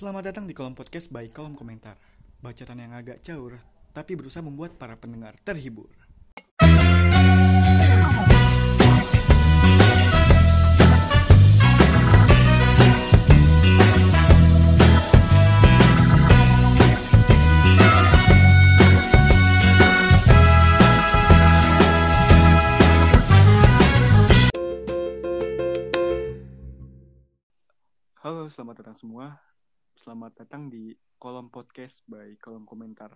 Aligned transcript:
Selamat 0.00 0.32
datang 0.32 0.48
di 0.48 0.56
kolom 0.56 0.72
podcast 0.72 1.12
by 1.12 1.28
kolom 1.28 1.52
komentar. 1.52 2.00
Bacotan 2.40 2.80
yang 2.80 2.96
agak 2.96 3.20
caur, 3.20 3.60
tapi 3.92 4.16
berusaha 4.16 4.40
membuat 4.40 4.80
para 4.80 4.96
pendengar 4.96 5.36
terhibur. 5.44 5.92
Halo, 28.24 28.48
selamat 28.48 28.80
datang 28.80 28.96
semua. 28.96 29.50
Selamat 30.00 30.32
datang 30.32 30.72
di 30.72 30.96
kolom 31.20 31.52
podcast 31.52 32.00
by 32.08 32.32
kolom 32.40 32.64
komentar. 32.64 33.12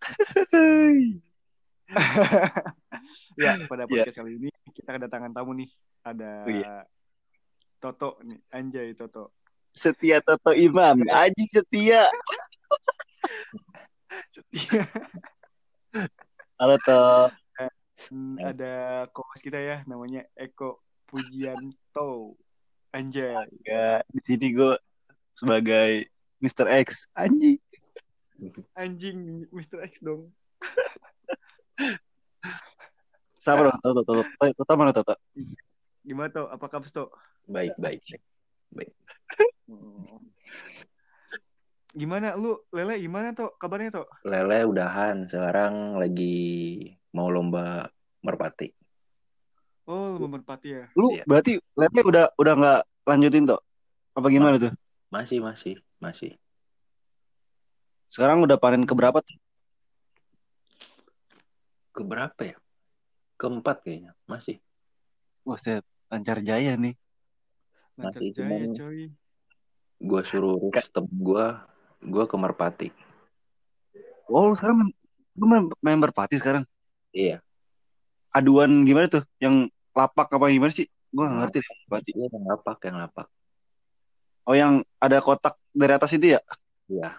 ya, 3.36 3.60
pada 3.68 3.84
podcast 3.84 4.16
kali 4.16 4.40
ini 4.40 4.48
kita 4.72 4.96
kedatangan 4.96 5.28
tamu 5.28 5.52
nih. 5.52 5.68
Ada 6.08 6.30
Oh, 6.40 6.48
iya. 6.48 6.88
Toto 7.84 8.16
nih, 8.24 8.40
Anjay 8.48 8.96
Toto. 8.96 9.36
Setia 9.76 10.24
Toto 10.24 10.56
Imam, 10.56 11.04
anjing 11.04 11.52
setia. 11.52 12.08
Setia. 14.32 14.88
Halo 16.56 16.80
To. 16.88 17.28
Hmm, 18.08 18.40
ada 18.40 19.04
co-host 19.12 19.44
kita 19.44 19.60
ya, 19.60 19.84
namanya 19.84 20.24
Eko 20.32 20.80
Pujianto. 21.04 22.40
Anjay. 22.88 23.52
Ya, 23.68 24.00
di 24.08 24.20
sini 24.24 24.56
gue 24.56 24.87
sebagai 25.38 26.10
Mr. 26.42 26.66
X, 26.82 27.06
anjing. 27.14 27.62
Anjing 28.74 29.46
Mr. 29.54 29.86
X 29.86 30.02
dong. 30.02 30.30
Sabar 33.38 33.70
dong, 33.70 33.78
Toto, 33.78 34.02
Toto. 34.02 34.22
Toto, 34.26 34.52
Toto 34.58 34.72
mana 34.74 34.90
Toto? 34.90 35.14
Gimana 36.02 36.28
tuh? 36.30 36.46
Apa 36.50 36.66
kabar 36.66 36.90
tuh? 36.90 37.08
Baik, 37.46 37.78
baik. 37.78 38.02
Hmm. 39.70 40.20
Gimana 41.94 42.36
lu 42.36 42.60
Lele 42.70 43.00
gimana 43.00 43.32
tuh 43.32 43.54
kabarnya 43.56 44.02
tuh? 44.02 44.06
Lele 44.26 44.66
udahan, 44.66 45.24
sekarang 45.24 45.96
lagi 45.96 46.84
mau 47.14 47.32
lomba 47.32 47.88
merpati. 48.20 48.70
Oh, 49.88 50.20
lu 50.20 50.28
merpati 50.28 50.68
ya. 50.68 50.84
Lu 50.92 51.16
Iya. 51.16 51.24
berarti 51.24 51.56
Lele 51.74 52.00
udah 52.04 52.24
udah 52.36 52.52
nggak 52.54 52.80
lanjutin 53.08 53.48
Tok? 53.48 53.62
Apa 54.20 54.26
gimana 54.28 54.60
tuh? 54.60 54.72
Masih, 55.08 55.40
masih, 55.40 55.80
masih. 55.96 56.36
Sekarang 58.12 58.44
udah 58.44 58.60
panen 58.60 58.84
keberapa 58.84 59.20
tuh? 59.24 59.36
Keberapa 61.96 62.40
ya? 62.44 62.56
Keempat 63.40 63.84
kayaknya, 63.84 64.12
masih. 64.28 64.60
Wah, 65.44 65.56
set. 65.56 65.84
Lancar 66.08 66.40
jaya 66.40 66.72
nih. 66.76 66.96
Lancar 67.96 68.20
Masih, 68.20 68.30
jaya 68.36 68.64
cuman- 68.64 68.76
coy. 68.76 69.00
Gua 69.98 70.22
suruh 70.22 70.70
temen 70.94 71.10
gua, 71.18 71.66
gua 71.98 72.24
ke 72.30 72.36
merpati. 72.38 72.88
Oh, 74.30 74.52
lu 74.52 74.54
sekarang 74.54 74.94
lu 75.34 75.44
main, 75.48 75.64
main 75.82 75.98
merpati 75.98 76.38
sekarang? 76.38 76.62
Iya, 77.10 77.42
Aduan 78.30 78.84
gimana 78.84 79.08
tuh? 79.08 79.24
Yang 79.40 79.72
lapak 79.96 80.28
apa 80.30 80.46
gimana 80.52 80.70
sih? 80.70 80.86
Gue 81.08 81.24
nggak 81.24 81.38
ngerti 81.48 81.58
deh 81.58 81.68
merpati. 81.82 82.10
iya 82.14 82.26
yang 82.28 82.44
lapak, 82.46 82.78
yang 82.84 82.96
lapak. 83.00 83.26
Oh, 84.48 84.56
yang 84.56 84.80
ada 84.96 85.20
kotak 85.20 85.60
dari 85.76 85.92
atas 85.92 86.16
itu 86.16 86.32
ya? 86.32 86.40
Iya, 86.88 87.12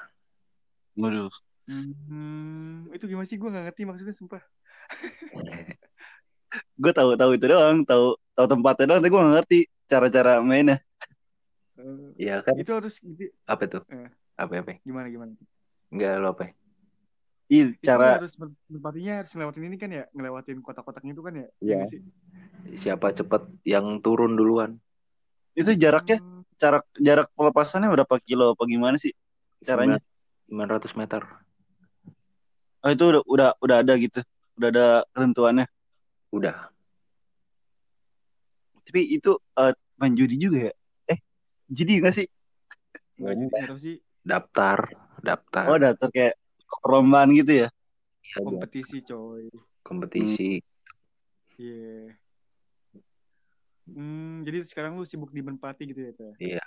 Waduh. 0.98 1.30
Hmm, 1.70 2.90
itu 2.90 3.06
gimana 3.06 3.30
sih? 3.30 3.38
Gue 3.38 3.54
gak 3.54 3.70
ngerti 3.70 3.86
maksudnya, 3.86 4.18
sumpah. 4.18 4.42
Gue 6.82 6.90
tahu 6.90 7.14
tahu 7.14 7.38
itu 7.38 7.46
doang, 7.46 7.86
tahu 7.86 8.18
tahu 8.34 8.48
tempatnya 8.50 8.90
doang, 8.90 9.02
tapi 9.06 9.12
gue 9.14 9.22
nggak 9.22 9.36
ngerti 9.38 9.60
cara-cara 9.86 10.42
mainnya. 10.42 10.82
Eh, 11.78 12.26
Iya 12.26 12.42
kan? 12.42 12.58
itu 12.58 12.72
harus 12.74 12.98
gitu. 12.98 13.30
Apa 13.46 13.70
tuh? 13.70 13.86
Eh. 13.94 14.10
Apa 14.34 14.66
apa? 14.66 14.82
Gimana 14.82 15.14
gimana? 15.14 15.38
Enggak 15.94 16.12
lo 16.18 16.34
apa? 16.34 16.50
Ih, 17.54 17.78
Itu 17.78 17.86
cara 17.86 18.18
harus 18.18 18.34
merpatinya 18.42 19.22
harus 19.22 19.32
ngelewatin 19.38 19.70
ini 19.70 19.78
kan 19.78 19.90
ya, 19.94 20.10
ngelewatin 20.10 20.58
kotak-kotaknya 20.66 21.14
itu 21.14 21.22
kan 21.22 21.34
ya. 21.38 21.48
Iya. 21.62 21.80
sih? 21.86 22.02
Siapa 22.82 23.14
cepet 23.14 23.46
yang 23.70 24.02
turun 24.02 24.34
duluan? 24.34 24.82
itu 25.60 25.76
jaraknya 25.76 26.24
Hmm, 26.24 26.39
jarak 26.60 26.86
jarak 27.00 27.28
pelepasannya 27.34 27.90
berapa 27.90 28.16
kilo 28.22 28.54
apa 28.54 28.64
gimana 28.68 29.00
sih 29.00 29.16
caranya? 29.64 30.04
900 30.52 30.94
meter. 31.00 31.22
Oh 32.84 32.92
itu 32.92 33.04
udah 33.04 33.22
udah 33.28 33.50
udah 33.64 33.78
ada 33.84 33.94
gitu, 33.96 34.20
udah 34.60 34.68
ada 34.72 34.88
ketentuannya. 35.16 35.66
Udah. 36.36 36.72
Tapi 38.84 39.02
itu 39.16 39.40
eh, 39.60 39.74
main 40.00 40.14
judi 40.16 40.36
juga 40.36 40.72
ya? 40.72 40.74
Eh, 41.16 41.20
judi 41.72 42.00
nggak 42.04 42.16
sih? 42.16 42.28
nggak 43.20 43.36
jadi, 43.36 43.46
nggak 43.52 43.68
tahu 43.68 43.80
sih 43.84 43.98
Daftar, 44.24 44.80
daftar. 45.24 45.66
Oh 45.72 45.78
daftar 45.80 46.10
kayak 46.12 46.36
perlombaan 46.84 47.32
gitu 47.34 47.66
ya? 47.66 47.70
Iya, 48.30 48.38
buat 48.46 48.62
kompetisi 48.62 48.98
coy. 49.02 49.50
kompetisi. 49.82 50.62
Iya. 51.58 52.14
Hmm, 52.14 52.29
jadi 54.46 54.66
sekarang 54.66 54.98
lu 54.98 55.06
sibuk 55.06 55.32
di 55.34 55.42
merpati 55.42 55.90
gitu 55.90 56.00
ya, 56.00 56.12
Teh? 56.14 56.34
Iya. 56.40 56.66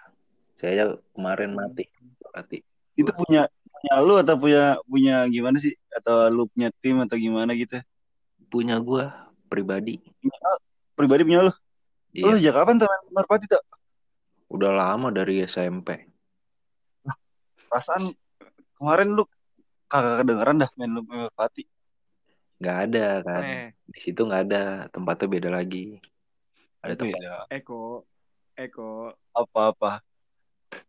Saya 0.56 0.96
kemarin 1.16 1.56
mati. 1.56 1.88
Berarti 2.20 2.62
Itu 2.94 3.10
punya 3.16 3.48
punya 3.48 3.94
lu 4.04 4.14
atau 4.20 4.36
punya 4.36 4.78
punya 4.84 5.26
gimana 5.26 5.56
sih? 5.58 5.74
Atau 5.90 6.28
lu 6.30 6.44
punya 6.52 6.68
tim 6.84 7.00
atau 7.02 7.16
gimana 7.16 7.52
gitu? 7.56 7.80
punya 8.52 8.76
gua 8.76 9.32
pribadi. 9.48 9.96
Pribadi 10.92 11.24
punya 11.24 11.48
lu? 11.48 11.52
Lu 12.12 12.28
Iya, 12.28 12.36
sejak 12.36 12.60
kapan 12.60 12.76
tuh 12.76 12.84
main 12.84 13.02
merpati 13.16 13.48
tuh? 13.48 13.64
udah 14.52 14.68
lama 14.68 15.08
dari 15.08 15.40
SMP. 15.48 16.04
Perasaan 17.72 18.12
kemarin 18.76 19.16
lu 19.16 19.24
kagak 19.88 20.20
kedengeran 20.20 20.60
dah 20.60 20.70
main 20.76 20.92
lu 20.92 21.00
merpati. 21.08 21.64
Nggak 22.60 22.76
ada 22.84 23.06
kan. 23.24 23.42
Eh, 23.48 23.68
Di 23.88 23.98
situ 24.04 24.20
nggak 24.28 24.42
ada. 24.52 24.62
Tempatnya 24.92 25.26
beda 25.32 25.48
lagi. 25.48 25.96
Ada 26.82 26.94
tempat. 26.98 27.18
Beda. 27.18 27.36
Eko, 27.48 28.02
Eko, 28.58 29.14
Apa-apa. 29.32 30.02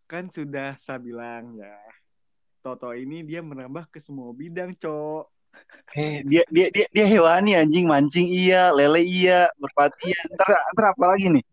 kan 0.09 0.29
sudah 0.29 0.73
saya 0.75 0.97
bilang 0.97 1.57
ya. 1.57 1.73
Toto 2.63 2.95
ini 2.95 3.21
dia 3.21 3.43
menambah 3.43 3.91
ke 3.91 3.99
semua 3.99 4.31
bidang, 4.31 4.73
Cok. 4.73 5.27
Eh, 5.93 6.25
dia 6.25 6.41
dia 6.49 6.73
dia 6.73 6.87
dia 6.89 7.05
hewani 7.05 7.53
anjing 7.53 7.85
mancing 7.85 8.25
iya, 8.25 8.73
lele 8.73 9.05
iya, 9.05 9.53
merpati 9.61 10.09
iya. 10.09 10.19
Ntar, 10.33 10.49
ntar 10.73 10.85
apa 10.97 11.05
lagi 11.13 11.29
nih? 11.29 11.45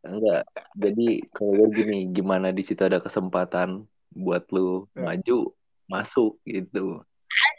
Enggak. 0.00 0.42
Jadi 0.72 1.08
kalau 1.36 1.68
gini, 1.68 2.08
gimana 2.08 2.48
di 2.54 2.64
situ 2.64 2.80
ada 2.80 3.02
kesempatan 3.04 3.84
buat 4.16 4.48
lu 4.48 4.88
Eh. 4.96 5.04
maju, 5.04 5.52
masuk 5.86 6.40
gitu. 6.48 7.04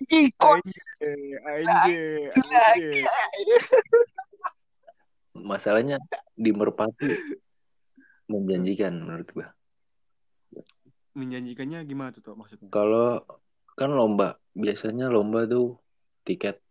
Anjing 0.01 0.33
anjay, 0.41 1.61
lagi. 1.69 2.01
anjay. 2.33 3.05
Masalahnya 5.41 5.97
di 6.35 6.51
Merpati 6.51 7.09
menjanjikan 8.29 8.93
menurut 8.99 9.27
gua. 9.33 9.47
Menjanjikannya 11.17 11.81
gimana 11.83 12.13
tuh, 12.13 12.37
maksudnya? 12.37 12.69
Kalau 12.69 13.25
kan 13.73 13.91
lomba, 13.91 14.37
biasanya 14.53 15.09
lomba 15.09 15.49
tuh 15.49 15.79
tiket 16.27 16.61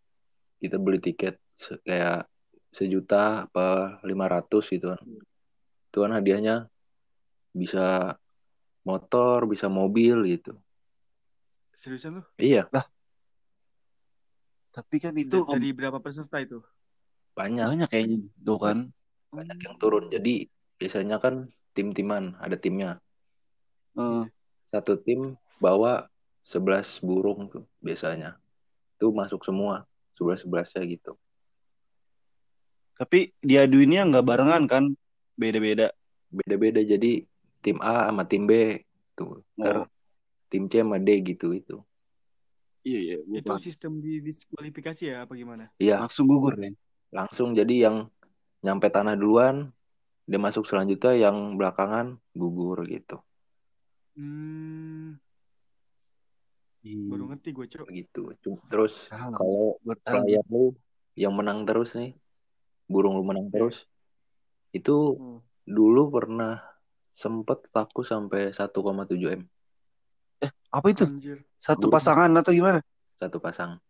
kita 0.63 0.77
beli 0.79 1.03
tiket 1.03 1.39
se- 1.59 1.81
kayak 1.83 2.31
sejuta 2.71 3.49
apa 3.51 3.99
500 4.07 4.65
gitu 4.71 4.95
kan. 4.95 5.01
Itu 5.89 5.99
kan 6.05 6.13
hadiahnya 6.15 6.69
bisa 7.51 8.15
motor, 8.87 9.49
bisa 9.51 9.67
mobil 9.67 10.25
gitu. 10.29 10.55
Seriusan 11.79 12.19
lu? 12.19 12.23
Iya, 12.39 12.67
Tapi 14.69 14.97
kan 15.03 15.15
itu 15.19 15.43
Da- 15.43 15.59
Dari 15.59 15.75
berapa 15.75 15.99
peserta 15.99 16.39
itu? 16.39 16.63
Banyak 17.39 17.67
banyak 17.71 17.89
kayaknya 17.89 18.19
tuh 18.43 18.59
kan. 18.59 18.79
banyak 19.31 19.59
yang 19.63 19.75
turun. 19.79 20.11
Jadi 20.11 20.51
biasanya 20.75 21.23
kan 21.23 21.47
tim-timan, 21.73 22.35
ada 22.43 22.59
timnya. 22.59 22.99
Eh, 23.95 24.25
Satu 24.69 24.99
tim 24.99 25.39
bawa 25.59 26.11
11 26.43 26.99
burung 26.99 27.47
tuh 27.47 27.63
biasanya. 27.79 28.35
Itu 28.99 29.15
masuk 29.15 29.47
semua, 29.47 29.87
11-11-nya 30.19 30.83
gitu. 30.91 31.15
tapi 32.99 33.31
diaduinnya 33.39 34.11
nggak 34.11 34.27
barengan 34.27 34.67
kan? 34.67 34.85
Beda-beda. 35.39 35.95
beda-beda 36.29 36.83
jadi 36.83 37.23
tim 37.63 37.79
A 37.79 38.11
sama 38.11 38.27
tim 38.27 38.45
B 38.45 38.83
tuh 39.15 39.41
Oh. 39.57 39.87
tim 40.51 40.67
C 40.67 40.83
sama 40.83 40.99
D 40.99 41.23
gitu 41.23 41.55
itu 41.55 41.79
Iya 42.83 42.99
iya. 43.01 43.17
Itu 43.39 43.55
sistem 43.63 44.03
di 44.03 44.19
diskualifikasi 44.19 45.03
ya 45.15 45.17
apa 45.25 45.33
gimana? 45.39 45.71
iya 45.79 46.03
Langsung 46.03 46.27
gugur 46.27 46.59
kan? 46.59 46.75
Langsung 47.09 47.57
jadi 47.57 47.89
yang 47.89 47.97
nyampe 48.61 48.89
tanah 48.91 49.17
duluan 49.17 49.71
dia 50.29 50.37
masuk 50.37 50.69
selanjutnya 50.69 51.17
yang 51.17 51.57
belakangan 51.57 52.21
gugur 52.37 52.85
gitu 52.85 53.21
Hmm, 54.19 55.15
baru 56.83 57.31
ngerti 57.31 57.49
gue 57.55 57.67
cok. 57.71 57.87
gitu 57.93 58.23
terus 58.67 59.07
kalau 59.11 59.79
klien 60.03 60.43
lu 60.51 60.75
yang 61.15 61.35
menang 61.35 61.63
terus 61.63 61.95
nih 61.95 62.15
burung 62.91 63.15
lu 63.15 63.25
menang 63.25 63.47
terus 63.49 63.87
itu 64.73 65.17
Hmm. 65.17 65.39
dulu 65.65 66.09
pernah 66.13 66.61
sempet 67.15 67.67
laku 67.73 68.03
sampai 68.03 68.51
1,7 68.55 69.37
m 69.39 69.43
Apa 70.69 70.87
itu? 70.93 71.05
Anjir. 71.09 71.43
Satu 71.59 71.89
Burung. 71.89 71.95
pasangan 71.99 72.31
atau 72.39 72.53
gimana? 72.55 72.79
satu 73.19 73.39
pasang 73.43 73.81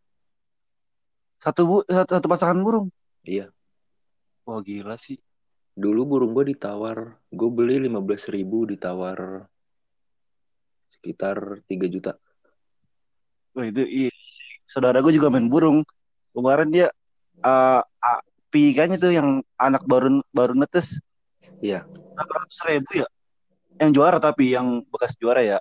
Satu 1.38 1.61
bu 1.70 1.76
satu, 1.87 2.19
satu 2.19 2.26
pasangan 2.26 2.59
burung. 2.65 2.88
Iya 3.25 3.50
Wah 4.49 4.61
gila 4.65 4.97
sih. 4.97 5.19
dulu 5.79 6.03
burung 6.19 6.32
gue 6.35 6.50
ditawar 6.55 7.23
gue 7.31 7.50
beli 7.55 7.87
15.000 7.87 8.35
ribu 8.35 8.67
ditawar 8.67 9.47
sekitar 10.91 11.62
3 11.70 11.87
juta 11.87 12.19
Wah 13.59 13.67
itu 13.67 13.82
iya. 13.87 14.12
Saudara 14.69 15.00
gue 15.03 15.11
juga 15.11 15.32
main 15.32 15.49
burung. 15.50 15.82
Kemarin 16.31 16.70
dia 16.70 16.87
eh 17.43 17.81
uh, 17.82 18.20
kayaknya 18.55 18.99
tuh 18.99 19.11
yang 19.15 19.43
anak 19.59 19.82
baru 19.87 20.23
baru 20.35 20.55
netes 20.55 20.99
iya 21.62 21.82
ratus 22.15 22.59
ribu 22.67 23.03
ya? 23.03 23.06
Yang 23.79 23.91
juara 23.99 24.19
tapi 24.23 24.55
yang 24.55 24.82
bekas 24.91 25.15
juara 25.19 25.43
ya. 25.43 25.59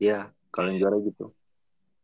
iya 0.00 0.28
kalau 0.52 0.68
yang 0.72 0.80
juara 0.84 0.96
gitu 1.00 1.32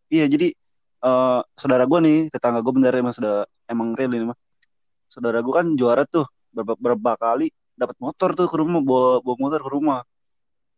Iya 0.09 0.25
jadi 0.29 0.53
eh 1.01 1.41
saudara 1.57 1.85
gue 1.85 1.99
nih 2.01 2.19
tetangga 2.33 2.61
gue 2.65 2.73
bener 2.77 2.93
emang 2.97 3.13
sudah 3.13 3.45
emang 3.69 3.93
real 3.93 4.13
ini 4.17 4.33
mah. 4.33 4.39
Saudara 5.11 5.43
gue 5.43 5.51
kan 5.51 5.67
juara 5.75 6.07
tuh 6.07 6.23
berapa 6.55 6.79
berapa 6.79 7.13
kali 7.19 7.51
dapat 7.75 7.97
motor 7.99 8.31
tuh 8.39 8.47
ke 8.47 8.57
rumah 8.63 8.79
bawa 8.79 9.19
bawa 9.27 9.37
motor 9.43 9.61
ke 9.67 9.71
rumah. 9.75 10.01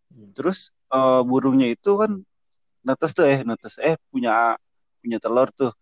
Hmm. 0.09 0.33
Terus 0.33 0.73
eh, 0.89 1.21
burungnya 1.29 1.69
itu 1.69 1.91
kan 2.01 2.25
netes 2.81 3.13
tuh 3.13 3.29
eh 3.29 3.45
netes 3.45 3.77
eh 3.77 4.01
punya 4.09 4.57
punya 5.05 5.21
telur 5.21 5.53
tuh. 5.53 5.73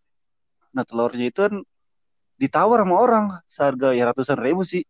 Nah 0.75 0.82
telurnya 0.82 1.31
itu 1.31 1.41
kan 1.47 1.55
ditawar 2.41 2.82
sama 2.82 2.97
orang 2.99 3.25
seharga 3.47 3.94
ya 3.94 4.11
ratusan 4.11 4.38
ribu 4.43 4.67
sih. 4.67 4.82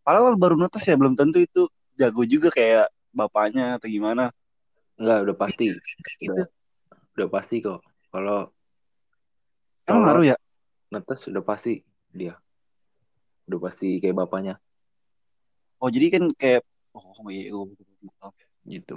Padahal 0.00 0.40
baru 0.40 0.56
netes 0.56 0.82
ya 0.88 0.96
belum 0.96 1.12
tentu 1.12 1.44
itu 1.44 1.68
jago 2.00 2.24
juga 2.24 2.48
kayak 2.48 2.88
bapaknya 3.12 3.76
atau 3.76 3.92
gimana. 3.92 4.32
Enggak 4.96 5.18
udah 5.28 5.36
pasti 5.36 5.64
gitu. 5.68 6.32
udah, 6.32 6.46
udah 7.20 7.28
pasti 7.28 7.56
kok 7.60 7.84
kalau 8.08 8.48
Emang 9.84 10.00
kalau 10.00 10.06
ngaruh 10.08 10.24
ya? 10.32 10.36
netes 10.92 11.20
udah 11.28 11.42
pasti 11.42 11.82
dia 12.12 12.36
udah 13.50 13.58
pasti 13.58 13.98
kayak 13.98 14.16
bapaknya 14.26 14.56
Oh 15.82 15.90
jadi 15.90 16.14
kan 16.14 16.30
kayak 16.38 16.62
oh 16.94 17.02
iya 17.26 17.50
oh, 17.50 17.66
betul, 17.66 17.84
betul. 17.98 18.30
gitu 18.70 18.96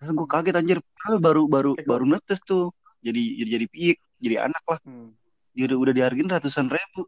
Terus 0.00 0.16
gue 0.16 0.26
kaget 0.32 0.56
anjir, 0.56 0.78
baru 1.20 1.44
baru 1.44 1.76
Eh, 1.76 1.84
baru 1.84 2.08
netes 2.08 2.40
tuh. 2.40 2.72
Jadi 3.04 3.36
jadi 3.36 3.50
jadi 3.60 3.66
piik, 3.68 3.98
jadi 4.16 4.48
anak 4.48 4.64
lah. 4.64 4.80
Hmm. 4.80 5.12
Dia 5.52 5.68
udah 5.68 5.76
udah 5.76 5.92
dihargain 5.92 6.24
ratusan 6.24 6.72
ribu. 6.72 7.04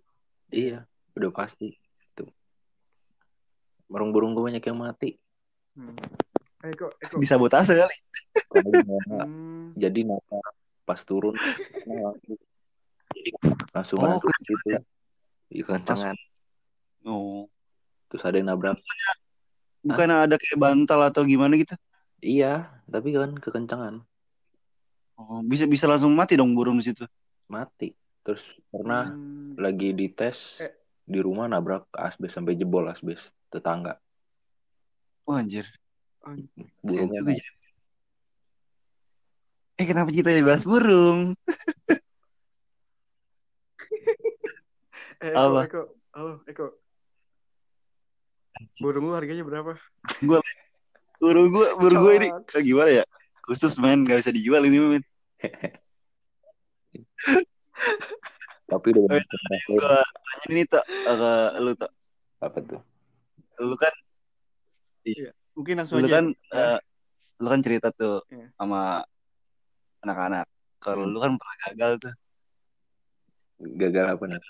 iya 0.53 0.85
udah 1.17 1.33
pasti 1.33 1.73
tuh 2.13 2.29
burung-burung 3.89 4.37
gue 4.37 4.45
banyak 4.45 4.61
yang 4.61 4.77
mati 4.77 5.17
Hmm. 5.73 5.97
Eko, 6.61 6.93
Eko. 7.01 7.17
Disabotase 7.17 7.73
kali. 7.73 7.97
Kalau 8.53 8.61
nggak, 8.77 9.01
Hmm. 9.09 9.73
jadi 9.73 10.01
napa 10.05 10.37
pas 10.85 11.01
turun 11.01 11.33
langsung 11.89 12.37
jadi 13.17 13.31
langsung 13.73 13.99
Oh, 14.05 14.21
gitu 14.45 14.69
ya? 14.69 14.81
Iya, 15.53 15.65
kencangan 15.69 16.17
Oh, 17.05 17.45
terus 18.09 18.25
ada 18.25 18.41
yang 18.41 18.49
nabrak 18.49 18.81
bukan 19.83 20.09
ada 20.09 20.39
kayak 20.39 20.59
bantal 20.63 21.01
atau 21.11 21.27
gimana 21.27 21.59
gitu. 21.59 21.75
iya 22.23 22.71
tapi 22.89 23.13
kan 23.13 23.35
kekencangan 23.37 24.07
Oh, 25.19 25.45
bisa 25.45 25.69
bisa 25.69 25.85
langsung 25.87 26.17
mati 26.17 26.35
dong 26.35 26.57
burung 26.57 26.81
di 26.81 26.89
situ. 26.89 27.05
mati 27.47 27.93
terus 28.25 28.41
pernah 28.73 29.13
Hmm. 29.13 29.55
lagi 29.61 29.93
dites 29.93 30.57
Eh. 30.63 30.73
di 31.05 31.21
rumah 31.21 31.45
nabrak 31.51 31.85
asbes 31.93 32.33
sampai 32.33 32.57
jebol 32.57 32.89
asbes 32.89 33.21
tetangga 33.53 34.01
Oh, 35.29 35.37
anjir. 35.39 35.69
Burungnya 36.83 37.23
ya. 37.39 37.45
Eh 39.79 39.87
kenapa 39.87 40.11
kita 40.15 40.31
bahas 40.43 40.65
burung? 40.67 41.35
Eh, 45.23 45.31
Eko, 45.31 45.39
Apa? 45.39 45.61
Eko. 45.71 45.83
Halo, 46.13 46.33
Eko. 46.51 46.67
Burung 48.83 49.07
lu 49.07 49.15
harganya 49.15 49.47
berapa? 49.47 49.79
Burung 51.23 51.47
gue 51.55 51.67
burung 51.79 52.03
gue 52.03 52.15
ini 52.19 52.29
eh, 52.31 52.63
gimana 52.63 52.91
ya? 53.03 53.05
Khusus 53.43 53.79
men, 53.79 54.03
gak 54.03 54.23
bisa 54.23 54.35
dijual 54.35 54.67
ini 54.67 54.79
men. 54.79 55.03
tapi 58.73 58.89
udah 58.95 59.03
Oh, 59.05 59.09
banyak 59.11 59.27
Gue 59.69 59.79
tanya 59.85 59.99
ini 60.49 60.63
tak 60.65 60.85
ke 60.87 61.33
lu 61.61 61.73
tak. 61.77 61.91
apa 62.41 62.59
tuh 62.65 62.81
Lu 63.63 63.77
kan 63.77 63.93
Mungkin 65.53 65.75
langsung 65.79 66.01
lu 66.01 66.07
aja. 66.09 66.19
kan 66.19 66.27
eh, 66.33 66.79
lu 67.39 67.47
kan 67.47 67.61
cerita 67.61 67.93
tuh 67.93 68.25
Iya. 68.33 68.49
sama 68.57 69.05
anak-anak. 70.03 70.47
Kalau 70.81 71.05
Hmm. 71.07 71.13
lu 71.15 71.19
kan 71.23 71.33
pernah 71.39 71.57
gagal 71.71 71.93
tuh 72.01 72.15
gagal 73.79 74.07
apa 74.19 74.25
nih 74.27 74.41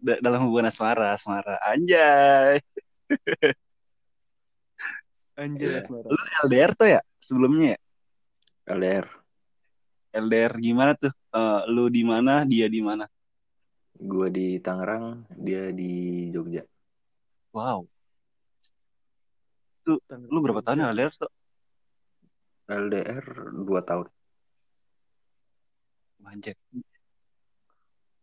dalam 0.00 0.40
hubungan 0.48 0.68
asmara, 0.70 1.12
asmara. 1.14 1.56
Anjay. 1.64 2.60
Anjir, 5.36 5.68
Iya. 5.68 5.80
asmara. 5.84 6.08
Lu 6.08 6.22
LDR 6.48 6.72
tuh 6.72 6.88
ya 6.96 7.00
sebelumnya 7.20 7.76
ya? 7.76 7.78
LDR 8.66 9.06
LDR 10.16 10.52
gimana 10.58 10.96
tuh? 10.96 11.12
Eh, 11.12 11.60
lu 11.68 11.92
di 11.92 12.02
mana, 12.02 12.42
dia 12.48 12.66
di 12.68 12.80
mana? 12.80 13.04
gue 13.96 14.28
di 14.28 14.60
Tangerang 14.60 15.24
dia 15.32 15.72
di 15.72 16.28
Jogja 16.28 16.60
Wow. 17.56 17.88
Lu 20.12 20.38
berapa 20.44 20.60
tahun 20.60 20.84
ya 20.84 20.92
LDR 20.92 21.12
tuh? 21.16 21.32
LDR 22.68 23.24
2 23.56 23.80
tahun 23.88 24.06
Anjir. 26.26 26.58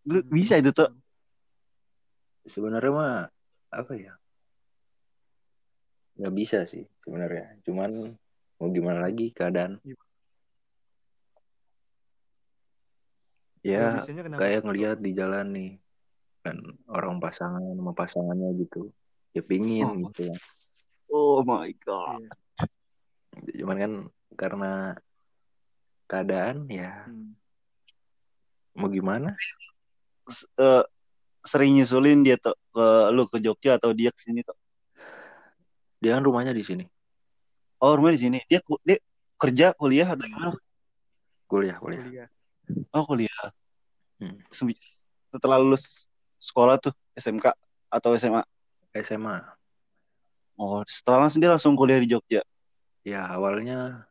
Lu 0.05 0.19
bisa 0.27 0.61
itu 0.61 0.69
tuh. 0.75 0.91
Sebenarnya 2.43 2.91
mah 2.91 3.15
apa 3.69 3.93
ya 3.95 4.13
nggak 6.15 6.33
bisa 6.33 6.63
sih 6.63 6.85
sebenarnya 7.01 7.57
cuman 7.63 8.13
mau 8.57 8.69
gimana 8.69 9.01
lagi 9.01 9.31
keadaan 9.31 9.81
Iya. 13.63 14.03
ya 14.03 14.35
kayak 14.35 14.67
ngelihat 14.67 14.97
di 14.99 15.15
jalan 15.15 15.47
nih 15.55 15.71
kan 16.43 16.59
orang 16.91 17.23
pasangan 17.23 17.63
sama 17.63 17.95
pasangannya 17.95 18.51
gitu 18.59 18.91
ya 19.31 19.39
pingin 19.41 19.87
Oh. 19.87 19.95
gitu 20.03 20.27
ya. 20.27 20.35
Oh 21.07 21.39
my 21.41 21.71
god. 21.79 22.19
Iya. 22.19 23.63
cuman 23.63 23.77
kan 23.79 23.93
karena 24.35 24.71
keadaan 26.05 26.67
ya 26.67 27.07
Hmm. 27.07 27.33
mau 28.75 28.91
gimana 28.91 29.31
eh, 30.59 30.83
sering 31.43 31.75
nyusulin 31.75 32.23
dia 32.23 32.39
tuh 32.39 32.55
ke 32.71 32.85
lu 33.11 33.27
ke 33.27 33.37
Jogja 33.37 33.75
atau 33.77 33.91
dia 33.91 34.09
ke 34.09 34.19
sini 34.19 34.41
tuh. 34.41 34.55
dia 35.99 36.15
kan 36.15 36.23
rumahnya 36.23 36.51
di 36.51 36.63
sini 36.63 36.85
Oh, 37.83 37.99
rumah 37.99 38.15
di 38.15 38.19
sini. 38.23 38.39
Dia 38.47 38.63
dia 38.87 38.95
kerja, 39.35 39.75
kuliah 39.75 40.07
atau 40.07 40.23
gimana? 40.23 40.55
kuliah 41.51 41.75
kuliah 41.83 41.99
Kuliah. 41.99 42.27
Oh, 42.95 43.03
kuliah. 43.03 43.43
Hmm. 44.23 44.39
Setelah 45.27 45.59
lulus 45.59 46.07
sekolah 46.39 46.79
tuh 46.79 46.95
SMK 47.19 47.51
atau 47.91 48.15
SMA. 48.15 48.39
SMA 49.03 49.43
Oh, 50.55 50.79
setelah 50.87 51.27
langsung 51.27 51.43
dia 51.43 51.51
langsung 51.51 51.75
kuliah 51.75 51.99
di 51.99 52.07
Jogja. 52.07 52.39
ya 53.03 53.27
awalnya 53.27 54.07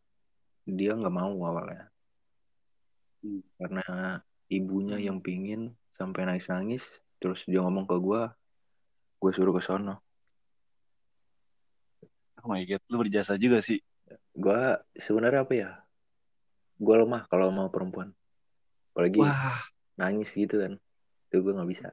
dia 0.69 0.93
nggak 0.93 1.15
mau 1.15 1.33
awalnya 1.33 1.89
Hmm. 3.25 3.41
karena 3.57 3.85
ibunya 4.53 5.01
yang 5.01 5.23
pingin 5.23 5.73
sampai 5.97 6.29
nangis 6.29 6.45
nangis 6.51 6.85
terus 7.23 7.47
dia 7.47 7.63
ngomong 7.63 7.87
ke 7.87 7.95
gua 7.97 8.35
gue 9.17 9.31
suruh 9.31 9.55
ke 9.55 9.63
sono 9.63 10.03
Oh 12.43 12.51
my 12.51 12.67
god, 12.67 12.83
lu 12.91 12.99
berjasa 12.99 13.39
juga 13.39 13.63
sih. 13.63 13.79
gua 14.35 14.83
sebenarnya 14.99 15.47
apa 15.47 15.55
ya 15.55 15.71
gua 16.75 17.07
lemah 17.07 17.23
kalau 17.31 17.55
mau 17.55 17.71
perempuan 17.71 18.11
apalagi 18.91 19.23
Wah, 19.23 19.63
nangis 19.95 20.35
gitu 20.35 20.59
kan 20.59 20.75
itu 21.31 21.37
gue 21.39 21.53
nggak 21.55 21.71
bisa 21.71 21.87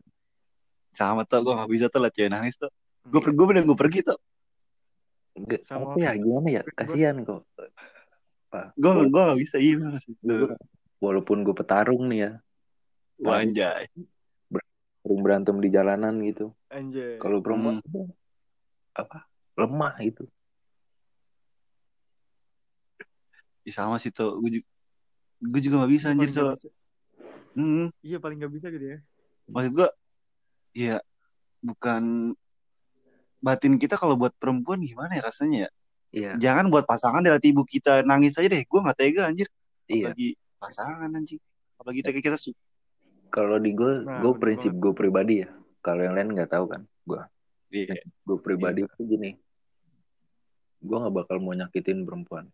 sama 0.92 1.22
tuh 1.24 1.46
gue 1.46 1.54
gak 1.54 1.70
bisa 1.72 1.86
tuh 1.88 2.02
lah 2.02 2.12
cewek 2.12 2.28
nangis 2.28 2.58
tuh. 2.58 2.68
Gue 3.08 3.22
Iya. 3.24 3.32
gue 3.32 3.46
bener 3.46 3.64
gue 3.64 3.78
pergi 3.78 4.00
tuh. 4.04 4.20
Nggak- 5.38 5.64
Sama 5.64 5.96
apa 5.96 6.02
ya 6.02 6.12
gimana 6.18 6.48
ya 6.50 6.62
kasihan 6.76 7.16
kok 7.24 7.46
Pak, 8.50 8.74
Gue 8.76 8.92
gue 9.08 9.22
gak 9.22 9.40
bisa 9.40 9.56
iya 9.62 9.78
sih. 10.04 10.18
walaupun 11.00 11.46
gue 11.46 11.56
petarung 11.56 12.10
nih 12.10 12.20
ya 12.26 12.32
Wah, 13.22 13.40
anjay. 13.40 13.86
Sering 15.10 15.26
berantem 15.26 15.58
di 15.58 15.74
jalanan 15.74 16.22
gitu 16.22 16.54
Anjir. 16.70 17.18
kalau 17.18 17.42
perempuan 17.42 17.82
Hmm. 17.82 18.14
apa 18.94 19.26
lemah 19.58 19.98
gitu 20.06 20.30
Ya 23.66 23.74
sama 23.76 23.98
sih 23.98 24.10
tuh. 24.10 24.38
Gue 24.42 24.62
juga, 24.62 24.68
gue 25.46 25.62
juga 25.62 25.76
gak 25.84 25.92
bisa 25.94 26.08
Iya, 26.10 26.14
anjir 26.16 26.30
paling 26.30 26.38
so. 26.38 26.42
nggak 26.46 26.58
bisa. 26.58 26.70
Hmm, 27.58 27.86
Iya 28.02 28.18
paling 28.18 28.38
nggak 28.40 28.54
bisa 28.54 28.68
gitu 28.70 28.86
ya. 28.86 28.98
maksud 29.50 29.72
gue, 29.74 29.90
ya 30.78 30.98
bukan 31.60 32.04
batin 33.42 33.74
kita 33.82 33.98
kalau 33.98 34.14
buat 34.14 34.34
perempuan 34.38 34.78
gimana 34.82 35.18
ya 35.18 35.24
rasanya 35.26 35.58
ya? 35.66 35.70
Iya, 36.10 36.32
Jangan 36.38 36.70
buat 36.74 36.86
pasangan 36.86 37.22
dari 37.22 37.38
ibu 37.50 37.62
kita 37.62 38.02
nangis 38.06 38.38
aja 38.38 38.50
deh. 38.50 38.62
Gue 38.66 38.80
gak 38.82 38.98
tega 38.98 39.30
anjir. 39.30 39.46
iya. 39.86 40.14
Apalagi 40.14 40.28
pasangan 40.58 41.10
anjing. 41.14 41.42
Apalagi 41.78 41.98
kita 42.02 42.10
kita 42.26 42.38
su- 42.38 42.58
Kalau 43.30 43.62
di 43.62 43.72
gue, 43.78 44.04
Nah, 44.06 44.20
gue 44.26 44.34
prinsip 44.42 44.74
gue 44.74 44.94
pribadi 44.94 45.46
ya. 45.46 45.50
Kalau 45.86 46.02
yang 46.02 46.18
lain 46.18 46.34
nggak 46.34 46.50
tahu 46.50 46.66
kan, 46.66 46.82
gue. 47.06 47.22
Iya. 47.70 48.02
Gue 48.26 48.38
pribadi 48.42 48.84
itu 48.84 49.02
gini. 49.06 49.38
Gue 50.82 50.98
nggak 50.98 51.14
bakal 51.14 51.38
mau 51.38 51.54
nyakitin 51.54 52.04
perempuan. 52.04 52.50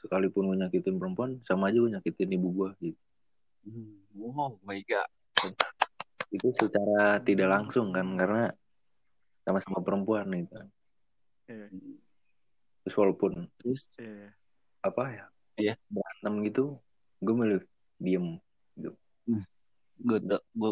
Sekalipun 0.00 0.48
mau 0.50 0.56
nyakitin 0.56 0.96
perempuan, 0.96 1.40
sama 1.44 1.68
aja 1.68 1.78
gue 1.78 1.92
nyakitin 1.92 2.32
ibu 2.36 2.48
gue. 2.52 2.70
Gitu. 2.80 3.00
Oh 4.16 4.56
my 4.64 4.80
god. 4.88 5.08
Itu 6.32 6.48
secara 6.56 7.20
tidak 7.22 7.48
langsung 7.52 7.92
kan, 7.92 8.08
karena 8.16 8.50
sama-sama 9.44 9.84
perempuan 9.84 10.26
gitu. 10.32 10.56
Iya. 11.46 11.70
Terus 12.82 12.94
walaupun 12.98 13.46
Terus 13.62 13.90
Iya. 13.98 14.30
apa 14.82 15.02
ya, 15.10 15.26
Iya. 15.58 15.74
berantem 15.90 16.34
gitu, 16.46 16.64
gue 17.22 17.34
milih 17.34 17.60
diem. 17.98 18.38
Gue 20.00 20.18
gue 20.20 20.40
gue 20.40 20.70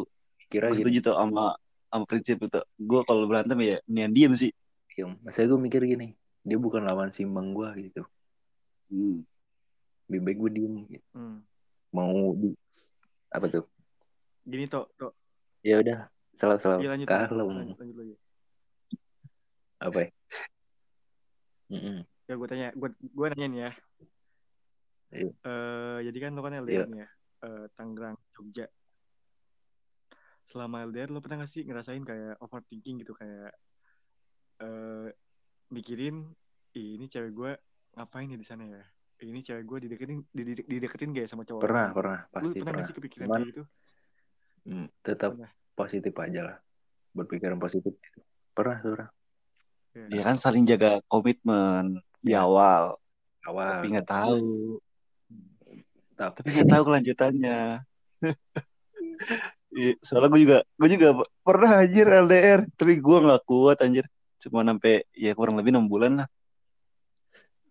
Kira 0.52 0.71
gitu, 0.71 0.87
setuju 0.87 0.99
tuh 1.11 1.14
sama 1.16 1.57
sama 1.88 2.04
prinsip 2.04 2.38
itu. 2.43 2.61
Gue 2.78 3.00
kalau 3.07 3.25
berantem 3.26 3.59
ya 3.64 3.78
nian 3.88 4.12
diem 4.12 4.33
sih. 4.35 4.52
diem. 4.93 5.16
Maksudnya 5.25 5.49
gue 5.50 5.61
mikir 5.61 5.81
gini, 5.87 6.14
dia 6.47 6.59
bukan 6.61 6.85
lawan 6.85 7.11
simbang 7.11 7.50
gue 7.57 7.90
gitu. 7.90 8.02
Hmm. 8.93 9.26
Lebih 10.11 10.21
baik 10.23 10.38
gue 10.38 10.50
diem. 10.54 10.75
Gitu. 10.87 11.07
Hmm. 11.14 11.43
Mau 11.95 12.35
di 12.38 12.54
apa 13.33 13.47
tuh? 13.50 13.64
Gini 14.45 14.69
toh, 14.69 14.87
toh. 15.00 15.11
Ya 15.64 15.81
udah, 15.81 16.07
salah 16.37 16.59
salah. 16.61 16.78
Iya 16.78 16.93
lanjut. 16.93 17.09
Kalem. 17.09 17.49
Lanjut, 17.49 17.78
lanjut 17.81 17.97
lagi. 17.97 18.14
Apa 19.81 19.99
ya? 20.04 20.09
Mm-mm. 21.73 21.99
Ya 22.28 22.35
gue 22.37 22.49
tanya, 22.49 22.69
gue 22.76 22.88
gue 22.93 23.26
nanya 23.33 23.47
nih 23.49 23.61
ya. 23.61 23.73
Iya. 25.14 25.31
Eh, 25.31 25.99
jadi 26.11 26.19
kan 26.21 26.31
lo 26.37 26.43
kan 26.45 26.54
LDR 26.59 26.88
nih 26.90 27.00
ya, 27.04 27.09
Eh, 27.45 27.66
Tangerang, 27.76 28.16
Jogja. 28.33 28.66
Selama 30.55 30.87
LDR 30.87 31.11
lo 31.11 31.19
pernah 31.19 31.43
gak 31.43 31.51
sih 31.51 31.67
ngerasain 31.67 32.07
kayak 32.07 32.39
overthinking 32.39 33.03
gitu 33.03 33.11
kayak 33.19 33.51
eh 34.63 35.11
mikirin 35.75 36.31
"Ih, 36.79 36.95
ini 36.95 37.11
cewek 37.11 37.35
gue 37.35 37.53
ngapain 37.99 38.31
ya 38.31 38.39
di 38.39 38.47
sana 38.47 38.63
ya? 38.71 38.79
Ini 39.19 39.43
cewek 39.43 39.67
gue 39.67 39.79
dideketin 39.91 40.23
didek- 40.31 40.69
dideketin 40.71 41.11
gak 41.11 41.27
ya 41.27 41.31
sama 41.35 41.43
cowok 41.43 41.63
Pernah, 41.67 41.91
lain?" 41.91 41.97
pernah, 41.99 42.19
Lu 42.23 42.31
pasti 42.31 42.47
pernah 42.63 42.71
pernah. 42.71 42.79
gak 42.79 42.87
sih 42.87 42.95
kepikiran 42.95 43.27
Cuman 43.27 43.41
gitu? 43.51 43.63
mm, 44.71 44.87
tetap 45.03 45.31
Pernah. 45.35 45.51
positif 45.75 46.15
aja 46.23 46.41
lah. 46.47 46.57
Berpikiran 47.19 47.59
positif. 47.59 47.95
Pernah, 48.55 48.79
pernah. 48.79 49.11
Ya 50.07 50.23
kan 50.23 50.39
saling 50.39 50.63
jaga 50.67 51.03
komitmen 51.11 51.99
di 52.23 52.31
Ya. 52.31 52.47
awal. 52.47 52.95
Awal. 53.43 53.71
Tapi 53.83 53.87
nggak 53.91 54.07
tahu. 54.07 54.79
Tapi 56.15 56.39
Tapi 56.39 56.49
nggak 56.55 56.71
tahu 56.71 56.83
kelanjutannya. 56.87 57.59
Iya, 59.75 59.93
Soalnya 60.07 60.28
gue 60.31 60.40
juga 60.47 60.59
gue 60.78 60.88
juga 60.95 61.09
pernah 61.43 61.71
anjir 61.83 62.07
LDR, 62.07 62.61
tapi 62.78 62.93
gue 63.02 63.16
nggak 63.26 63.43
kuat 63.43 63.78
anjir. 63.83 64.07
Cuma 64.38 64.62
sampai 64.62 65.02
ya 65.11 65.35
kurang 65.35 65.59
lebih 65.59 65.75
enam 65.75 65.90
bulan 65.90 66.23
lah. 66.23 66.28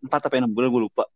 Empat 0.03 0.19
sampai 0.27 0.43
enam 0.43 0.51
bulan 0.51 0.67
gue 0.67 0.83
lupa. 0.83 1.07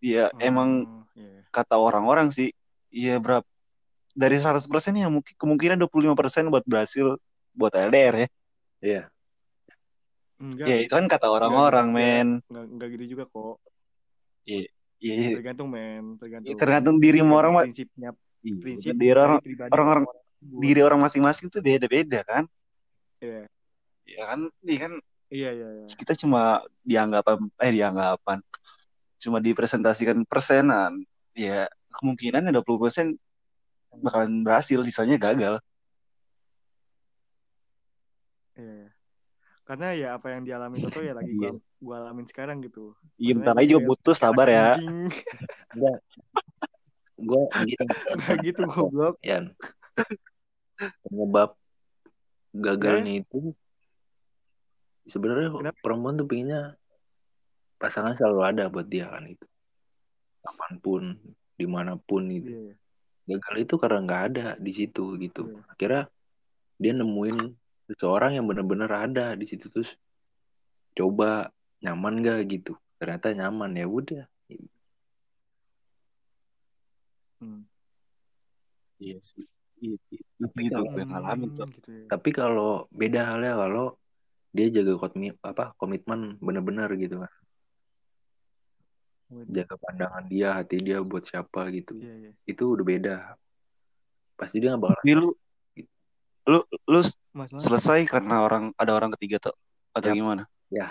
Iya 0.00 0.32
emang 0.40 0.88
Oh, 0.88 1.04
iya. 1.16 1.44
kata 1.52 1.76
orang-orang 1.76 2.32
sih, 2.32 2.52
iya 2.88 3.20
berapa 3.20 3.44
dari 4.16 4.36
100% 4.40 4.96
ya 4.96 5.08
mungkin 5.12 5.32
kemungkinan 5.36 5.76
25% 5.80 6.48
buat 6.52 6.64
berhasil 6.64 7.16
buat 7.56 7.72
LDR 7.72 8.14
ya. 8.16 8.28
Iya, 8.80 9.02
Enggak, 10.40 10.66
Ya 10.72 10.76
itu 10.80 10.92
kan 10.96 11.04
kata 11.04 11.28
orang-orang, 11.28 11.92
men. 11.92 12.28
enggak, 12.48 12.64
enggak 12.72 12.88
gitu 12.96 13.04
juga 13.12 13.24
kok. 13.28 13.60
Iya, 14.48 14.72
iya. 15.00 15.36
Tergantung 15.40 15.68
men, 15.72 16.16
tergantung. 16.20 16.48
Ya, 16.52 16.56
tergantung 16.56 16.96
diri 17.00 17.20
orang, 17.24 17.66
prinsipnya, 17.66 18.10
Iya, 18.40 18.56
prinsip 18.56 18.92
diri 18.96 19.12
orang 19.12 19.40
orang-orang 19.68 20.04
diri 20.40 20.80
orang 20.80 21.00
masing-masing 21.04 21.52
tuh 21.52 21.60
beda-beda 21.60 22.24
kan. 22.24 22.44
Iya, 23.20 23.44
Ya 24.08 24.24
kan, 24.26 24.48
ini 24.64 24.74
kan 24.80 24.92
iya, 25.30 25.52
iya. 25.54 25.68
iya. 25.76 25.86
kita 25.86 26.16
cuma 26.18 26.64
dianggapan 26.82 27.36
eh 27.62 27.70
dianggapan 27.70 28.38
cuma 29.20 29.38
dipresentasikan 29.38 30.24
persenan. 30.24 31.04
Ya 31.36 31.68
kemungkinan 32.00 32.48
20% 32.48 33.14
bakalan 34.00 34.40
berhasil, 34.40 34.80
sisanya 34.82 35.20
gagal. 35.20 35.60
Iya, 38.56 38.72
iya. 38.88 38.99
Karena 39.70 39.94
ya 39.94 40.18
apa 40.18 40.34
yang 40.34 40.42
dialami 40.42 40.82
Toto 40.82 40.98
ya 40.98 41.14
lagi 41.14 41.30
gua, 41.30 41.54
Iya. 41.54 41.62
gua 41.78 41.94
alamin 42.02 42.26
sekarang 42.26 42.58
gitu. 42.66 42.90
Iya, 43.22 43.38
bentar 43.38 43.54
gua 43.54 43.58
lagi 43.62 43.70
juga 43.70 43.86
putus, 43.86 44.16
sabar 44.18 44.46
ya. 44.50 44.74
enggak. 45.70 45.98
Gue 47.20 47.42
gini, 47.54 47.72
Nggak 47.78 48.36
gitu 48.42 48.62
goblok. 48.66 49.14
Yan. 49.22 49.54
Penyebab 51.06 51.54
gagalnya 52.50 53.22
itu 53.22 53.54
sebenarnya 55.06 55.54
Kenapa? 55.54 55.78
perempuan 55.86 56.18
tuh 56.18 56.26
pinginnya 56.26 56.74
pasangan 57.78 58.18
selalu 58.18 58.40
ada 58.42 58.66
buat 58.66 58.90
dia 58.90 59.06
kan 59.06 59.22
itu. 59.30 59.46
Kapan 60.42 60.72
pun, 60.82 61.02
di 61.54 61.66
mana 61.70 61.94
pun 61.94 62.26
Iya, 62.26 62.34
gitu. 62.42 62.50
iya. 62.50 62.74
Gagal 63.30 63.56
itu 63.62 63.74
karena 63.78 63.98
nggak 64.02 64.22
ada 64.34 64.46
di 64.58 64.72
situ 64.74 65.14
gitu. 65.22 65.46
Iya. 65.46 65.62
Akhirnya 65.70 66.02
dia 66.74 66.92
nemuin 66.98 67.38
seseorang 67.90 68.38
yang 68.38 68.46
benar-benar 68.46 69.10
ada 69.10 69.34
di 69.34 69.50
situ 69.50 69.66
terus 69.66 69.90
coba 70.94 71.50
nyaman 71.82 72.22
gak 72.22 72.46
gitu. 72.46 72.78
Ternyata 73.02 73.34
nyaman 73.34 73.74
ya 73.74 73.86
udah. 73.90 74.24
Hmm. 77.40 77.64
Iya 79.00 79.18
sih. 79.24 79.48
Iya, 79.80 79.96
iya. 80.12 80.24
Tapi 80.44 80.60
Itu 80.68 80.76
kalau- 80.76 80.92
gue 80.92 81.04
ngalamin 81.08 81.50
tuh. 81.56 81.66
Gitu 81.72 81.88
ya. 81.90 82.04
Tapi 82.12 82.28
kalau 82.36 82.70
beda 82.92 83.20
halnya 83.32 83.56
kalau 83.56 83.96
dia 84.52 84.66
jaga 84.68 84.92
komitmen 85.00 85.34
apa 85.40 85.72
komitmen 85.80 86.20
bener-bener 86.38 86.90
gitu 87.00 87.24
kan. 87.24 87.32
Jaga 89.46 89.78
pandangan 89.78 90.24
dia, 90.26 90.58
hati 90.58 90.82
dia 90.82 91.00
buat 91.00 91.22
siapa 91.24 91.70
gitu. 91.72 91.96
Iya, 91.96 92.14
iya. 92.28 92.32
Itu 92.44 92.76
udah 92.76 92.84
beda. 92.84 93.16
Pasti 94.36 94.60
dia 94.60 94.74
nggak 94.76 94.82
bakal 94.84 95.00
Tapi 95.00 95.12
lu 95.16 95.28
lu 96.50 96.60
lu 96.88 97.00
Masalah 97.30 97.62
selesai 97.62 98.00
karena 98.10 98.42
orang 98.42 98.74
ada 98.74 98.92
orang 98.94 99.14
ketiga 99.14 99.50
tuh 99.50 99.54
atau 99.94 100.10
Yap. 100.10 100.16
gimana? 100.18 100.42
ya. 100.70 100.90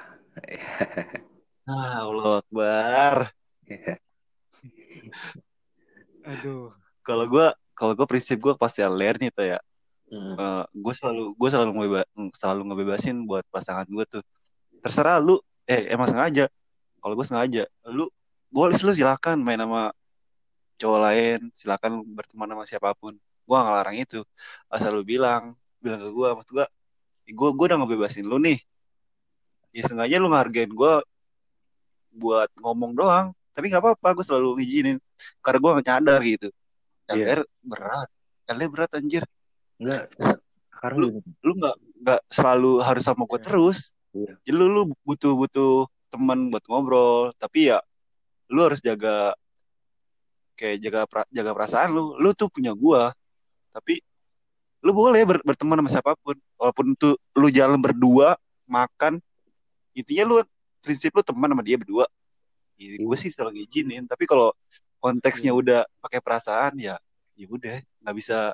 Ah, 1.70 2.02
Allah 2.08 2.42
Akbar. 2.42 3.16
aduh. 6.26 6.74
Kalau 7.06 7.26
gue 7.30 7.48
kalau 7.78 7.94
gue 7.94 8.08
prinsip 8.10 8.42
gue 8.42 8.54
pasti 8.58 8.82
LDR 8.82 9.22
nih 9.22 9.32
tuh 9.32 9.46
ya. 9.56 9.60
Mm. 10.10 10.34
gue 10.74 10.94
selalu 10.98 11.38
gue 11.38 11.50
selalu 11.54 11.72
ngeba, 11.78 12.02
selalu 12.34 12.62
ngebebasin 12.74 13.30
buat 13.30 13.46
pasangan 13.54 13.86
gue 13.86 14.06
tuh. 14.10 14.24
Terserah 14.82 15.22
lu 15.22 15.38
eh 15.70 15.94
emang 15.94 16.10
sengaja. 16.10 16.50
Kalau 17.00 17.14
gue 17.14 17.26
sengaja, 17.28 17.70
lu 17.94 18.10
boleh 18.50 18.74
lu 18.82 18.92
silakan 18.92 19.46
main 19.46 19.62
sama 19.62 19.94
cowok 20.82 21.00
lain, 21.06 21.40
silakan 21.54 22.02
berteman 22.10 22.50
sama 22.50 22.64
siapa 22.66 22.90
pun. 22.98 23.14
Gue 23.46 23.56
gak 23.56 23.66
ngelarang 23.70 23.98
itu. 24.02 24.20
Asal 24.66 24.98
lu 24.98 25.06
bilang, 25.06 25.54
bilang 25.80 26.00
ke 26.04 26.10
gue, 26.12 26.28
maksud 26.36 26.52
gue, 26.54 26.66
gue 27.30 27.50
gue 27.56 27.66
udah 27.72 27.78
ngebebasin 27.80 28.26
lu 28.28 28.38
nih. 28.38 28.60
Ya 29.72 29.84
sengaja 29.86 30.18
lu 30.18 30.28
ngehargain 30.32 30.72
gue 30.72 30.94
buat 32.14 32.50
ngomong 32.60 32.92
doang. 32.98 33.32
Tapi 33.54 33.70
nggak 33.70 33.84
apa-apa, 33.84 34.08
gue 34.20 34.26
selalu 34.26 34.60
ngizinin. 34.60 34.98
Karena 35.44 35.58
gue 35.60 35.72
nyadar 35.84 36.20
gitu. 36.24 36.50
Iya. 37.10 37.14
LDR 37.16 37.42
berat. 37.62 38.10
LDR 38.50 38.70
berat 38.72 38.92
anjir. 38.96 39.24
Enggak. 39.82 40.04
Sekarang 40.72 40.98
gini. 41.06 41.20
Lu 41.44 41.54
nggak 41.60 41.76
nggak 42.00 42.22
selalu 42.32 42.72
harus 42.82 43.04
sama 43.04 43.24
gue 43.28 43.40
Iya. 43.40 43.46
terus. 43.46 43.80
Iya. 44.16 44.34
Jadi 44.48 44.56
lu, 44.56 44.66
lu 44.72 44.82
butuh 45.06 45.34
butuh 45.36 45.74
teman 46.10 46.50
buat 46.50 46.64
ngobrol. 46.66 47.36
Tapi 47.38 47.70
ya 47.74 47.78
lu 48.50 48.66
harus 48.66 48.82
jaga 48.82 49.38
kayak 50.58 50.78
jaga 50.82 51.02
pra- 51.06 51.30
jaga 51.30 51.52
perasaan 51.54 51.90
lu. 51.94 52.16
Lu 52.18 52.34
tuh 52.34 52.50
punya 52.50 52.74
gua. 52.74 53.14
Tapi 53.70 54.02
lu 54.80 54.92
boleh 54.96 55.22
ber- 55.28 55.44
berteman 55.44 55.80
sama 55.84 55.90
siapa 55.92 56.12
pun. 56.20 56.36
Walaupun 56.56 56.96
tuh 56.96 57.16
lu 57.36 57.48
jalan 57.52 57.80
berdua, 57.80 58.40
makan, 58.64 59.20
intinya 59.92 60.24
lu 60.24 60.36
prinsip 60.80 61.12
lu 61.16 61.24
teman 61.24 61.52
sama 61.52 61.64
dia 61.64 61.76
berdua. 61.76 62.08
Ya, 62.80 62.96
gue 62.96 63.18
sih 63.20 63.28
selalu 63.32 63.60
ngizinin. 63.64 64.08
Tapi 64.08 64.24
kalau 64.24 64.56
konteksnya 65.00 65.52
udah 65.52 65.88
pakai 66.00 66.20
perasaan 66.20 66.76
ya 66.80 67.00
ya 67.40 67.48
udah 67.48 67.80
nggak 68.04 68.16
bisa 68.16 68.52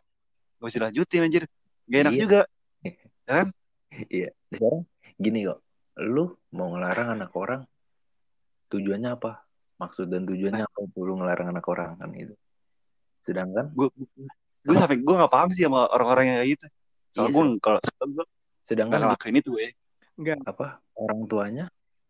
nggak 0.61 0.69
bisa 0.69 0.79
lanjutin 0.81 1.21
anjir. 1.25 1.43
Gak 1.85 1.99
enak 2.05 2.13
Iya. 2.13 2.21
juga. 2.21 2.41
Iya. 4.09 4.29
Sekarang 4.49 4.83
gini 5.15 5.45
kok. 5.45 5.61
lu 5.95 6.35
mau 6.51 6.75
ngelarang 6.75 7.15
anak 7.15 7.31
orang 7.39 7.63
tujuannya 8.67 9.15
apa 9.15 9.47
maksud 9.79 10.11
dan 10.11 10.27
tujuannya 10.27 10.67
apa 10.67 10.77
untuk 10.83 11.07
lu 11.07 11.15
ngelarang 11.15 11.55
anak 11.55 11.63
orang 11.71 11.95
kan 11.95 12.11
gitu 12.11 12.35
sedangkan 13.23 13.71
gue 13.71 13.87
gue 14.65 14.75
sampai 14.75 14.97
gue 14.97 15.15
nggak 15.15 15.29
paham 15.29 15.49
sih 15.49 15.63
sama 15.63 15.85
orang-orang 15.87 16.25
yang 16.25 16.37
kayak 16.37 16.49
gitu 16.53 16.65
soalnya 17.11 17.29
Iya, 17.29 17.35
gue 17.35 17.45
kalau 17.61 17.79
gue 18.09 18.25
sedangkan 18.65 18.99
ngelakuin 18.99 19.37
itu 19.37 19.51
ya 19.55 19.69
Enggak. 20.15 20.37
apa 20.43 20.67
orang 20.95 21.19
tuanya 21.25 21.65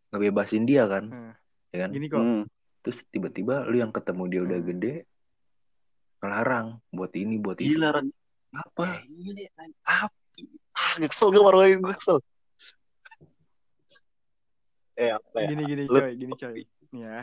ngebebasin 0.09 0.63
dia 0.63 0.83
kan 0.85 1.05
Nah, 1.05 1.33
ya 1.69 1.77
kan 1.83 1.89
gini 1.91 2.07
kok. 2.07 2.17
hmm. 2.17 2.43
terus 2.79 2.97
tiba-tiba 3.09 3.65
lu 3.65 3.75
yang 3.75 3.91
ketemu 3.91 4.24
dia 4.25 4.41
udah 4.41 4.57
Hmm. 4.57 4.69
gede 4.69 4.93
ngelarang 6.17 6.67
buat 6.89 7.12
ini 7.13 7.35
buat 7.38 7.57
itu 7.57 7.75
gila 7.75 7.89
Ran 7.91 8.07
apa 8.50 8.83
Eh, 8.95 9.03
ini 9.05 9.43
api 9.83 10.41
ah 10.74 10.95
kesel 11.01 11.27
gue 11.29 11.43
baru 11.43 11.59
gue 11.75 11.93
kesel 11.93 12.17
eh 14.95 15.12
apa 15.12 15.38
ya 15.38 15.47
Gini 15.51 15.63
gini 15.65 15.83
coy, 15.85 16.12
gini 16.15 16.33
coy. 16.33 16.63
Nih 16.95 17.03
ya. 17.03 17.21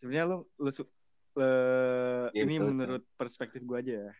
Sebenarnya 0.00 0.24
lu 0.24 0.36
lu 0.56 0.70
su- 0.72 0.88
le- 1.34 2.30
Iya, 2.34 2.42
ini 2.46 2.54
betul, 2.58 2.68
menurut 2.74 3.04
perspektif 3.18 3.60
gua 3.62 3.78
aja 3.82 3.94
ya. 4.10 4.12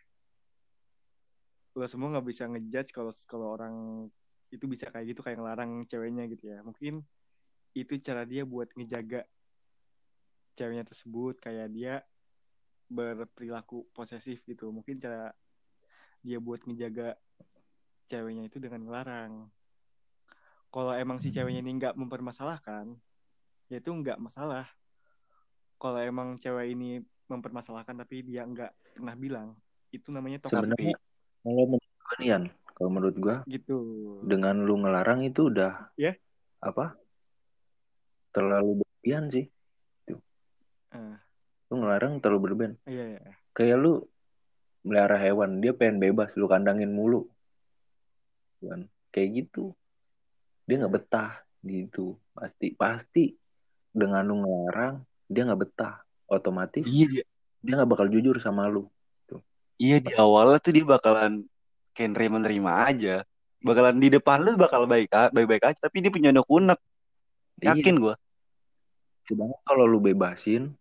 Lo 1.74 1.86
semua 1.90 2.10
nggak 2.14 2.26
bisa 2.26 2.46
ngejudge 2.46 2.90
kalau 2.94 3.12
kalau 3.26 3.46
orang 3.58 3.74
itu 4.54 4.64
bisa 4.70 4.86
kayak 4.92 5.14
gitu 5.14 5.20
kayak 5.26 5.38
ngelarang 5.42 5.82
ceweknya 5.90 6.30
gitu 6.30 6.54
ya. 6.54 6.62
Mungkin 6.62 7.02
itu 7.74 7.98
cara 7.98 8.22
dia 8.22 8.46
buat 8.46 8.70
ngejaga 8.78 9.26
ceweknya 10.54 10.86
tersebut 10.86 11.42
kayak 11.42 11.66
dia 11.74 11.94
berperilaku 12.86 13.90
posesif 13.90 14.46
gitu. 14.46 14.70
Mungkin 14.70 15.02
cara 15.02 15.34
dia 16.22 16.38
buat 16.38 16.62
ngejaga 16.62 17.18
ceweknya 18.06 18.46
itu 18.46 18.62
dengan 18.62 18.86
ngelarang. 18.86 19.50
Kalau 20.70 20.94
emang 20.94 21.18
si 21.18 21.30
ceweknya 21.34 21.62
ini 21.62 21.74
nggak 21.78 21.94
mempermasalahkan, 21.98 22.94
ya 23.70 23.78
itu 23.78 23.90
nggak 23.90 24.18
masalah. 24.18 24.66
Kalau 25.76 25.98
emang 26.00 26.38
cewek 26.38 26.72
ini 26.72 27.02
mempermasalahkan 27.28 27.96
tapi 27.96 28.20
dia 28.24 28.44
nggak 28.44 28.96
pernah 28.96 29.14
bilang, 29.16 29.48
itu 29.90 30.12
namanya 30.12 30.44
toxic 30.44 30.60
sebenarnya 30.60 30.96
kalau 31.44 31.64
menurut 31.68 32.20
Yan, 32.20 32.42
kalau 32.76 32.90
menurut 32.92 33.16
gua 33.16 33.36
gitu. 33.48 33.76
dengan 34.24 34.60
lu 34.64 34.80
ngelarang 34.80 35.24
itu 35.24 35.48
udah 35.50 35.88
Ya. 35.96 36.14
apa? 36.60 36.94
Terlalu 38.34 38.84
berlebihan 38.84 39.24
sih. 39.30 39.46
Eh, 40.94 41.16
lu 41.70 41.74
ngelarang 41.82 42.22
terlalu 42.22 42.40
berlebihan. 42.50 42.74
Iya, 42.86 43.04
iya. 43.18 43.32
kayak 43.54 43.76
lu 43.82 43.92
melihara 44.84 45.16
hewan 45.18 45.58
dia 45.64 45.72
pengen 45.74 45.98
bebas 45.98 46.36
lu 46.38 46.46
kandangin 46.46 46.92
mulu. 46.92 47.26
Kan? 48.62 48.86
Kayak 49.10 49.46
gitu. 49.46 49.72
Dia 50.68 50.80
nggak 50.80 50.94
betah 50.94 51.32
gitu. 51.64 52.14
Pasti 52.36 52.74
pasti 52.76 53.24
dengan 53.90 54.22
lu 54.28 54.44
ngelarang 54.44 55.02
dia 55.34 55.42
nggak 55.44 55.60
betah 55.66 56.00
otomatis 56.30 56.86
iya 56.86 57.06
dia 57.10 57.24
dia 57.64 57.72
nggak 57.80 57.90
bakal 57.90 58.06
jujur 58.12 58.36
sama 58.38 58.68
lu. 58.68 58.86
Iya 59.74 59.98
di 59.98 60.14
awalnya 60.14 60.62
tuh 60.62 60.70
dia 60.70 60.86
bakalan 60.86 61.42
kayak 61.98 62.14
nerima 62.14 62.38
nerima 62.38 62.86
aja. 62.86 63.26
Bakalan 63.58 63.98
di 63.98 64.06
depan 64.06 64.38
lu 64.46 64.54
bakal 64.54 64.86
baik 64.86 65.10
baik 65.10 65.46
baik 65.50 65.64
aja 65.66 65.78
tapi 65.90 65.98
dia 65.98 66.14
punya 66.14 66.30
unek 66.30 66.46
unek. 66.46 66.80
Iya. 67.58 67.74
yakin 67.74 67.96
gue 68.02 68.14
sedangkan 69.24 69.60
kalau 69.64 69.84
lu 69.88 69.98
bebasin 69.98 70.74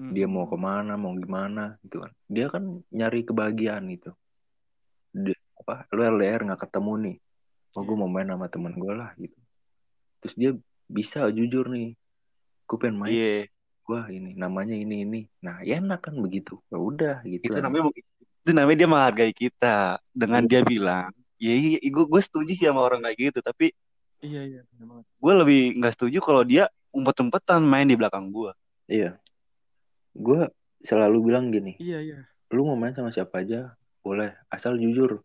Hmm. 0.00 0.16
dia 0.16 0.24
mau 0.24 0.48
ke 0.48 0.56
mana 0.56 0.96
mau 0.96 1.12
gimana 1.12 1.76
gitu 1.84 2.00
kan. 2.00 2.08
Dia 2.24 2.48
kan 2.48 2.80
nyari 2.88 3.20
kebahagiaan 3.20 3.84
gitu 3.92 4.16
dia, 5.12 5.36
apa 5.60 5.84
lu 5.92 6.00
LDR 6.00 6.40
nggak 6.48 6.64
ketemu 6.64 6.92
nih. 7.04 7.16
Oh 7.76 7.84
gue 7.84 7.96
mau 8.00 8.08
main 8.08 8.24
sama 8.24 8.48
teman 8.48 8.72
gue 8.80 8.94
lah 8.96 9.12
gitu. 9.20 9.36
Terus 10.24 10.34
dia 10.40 10.50
bisa 10.88 11.28
jujur 11.28 11.68
nih. 11.68 12.00
Gue 12.64 12.76
pengen 12.80 12.96
main. 12.96 13.12
Iya 13.12 13.52
wah 13.90 14.06
ini 14.06 14.38
namanya 14.38 14.78
ini 14.78 15.02
ini. 15.02 15.20
Nah 15.42 15.58
ya 15.66 15.82
enak 15.82 16.06
kan 16.06 16.14
begitu. 16.14 16.62
Ya 16.70 16.78
udah 16.78 17.16
gitu 17.26 17.50
itu 17.50 17.58
namanya 17.58 17.90
itu 18.46 18.50
namanya 18.54 18.78
dia 18.78 18.88
menghargai 18.88 19.34
kita. 19.34 19.98
Dengan 20.14 20.46
dia 20.46 20.62
bilang 20.62 21.10
ya 21.40 21.50
iya 21.56 21.80
gue 21.82 22.04
gue 22.06 22.22
setuju 22.22 22.52
sih 22.54 22.68
sama 22.68 22.84
orang 22.86 23.02
kayak 23.02 23.18
gitu 23.18 23.40
tapi 23.42 23.72
Iya, 24.20 24.44
iya, 24.44 24.62
gue 25.16 25.32
lebih 25.32 25.80
nggak 25.80 25.96
setuju 25.96 26.20
kalau 26.20 26.44
dia 26.44 26.68
umpet-umpetan 26.92 27.64
main 27.64 27.88
di 27.88 27.96
belakang 27.96 28.28
gue 28.28 28.52
iya. 28.84 29.16
Gue 30.12 30.44
selalu 30.84 31.32
bilang 31.32 31.48
gini 31.48 31.80
Iya, 31.80 31.98
iya. 32.04 32.18
lu 32.52 32.68
mau 32.68 32.76
main 32.76 32.92
sama 32.92 33.08
siapa 33.08 33.40
aja 33.40 33.72
boleh. 34.04 34.36
Asal 34.52 34.76
jujur. 34.76 35.24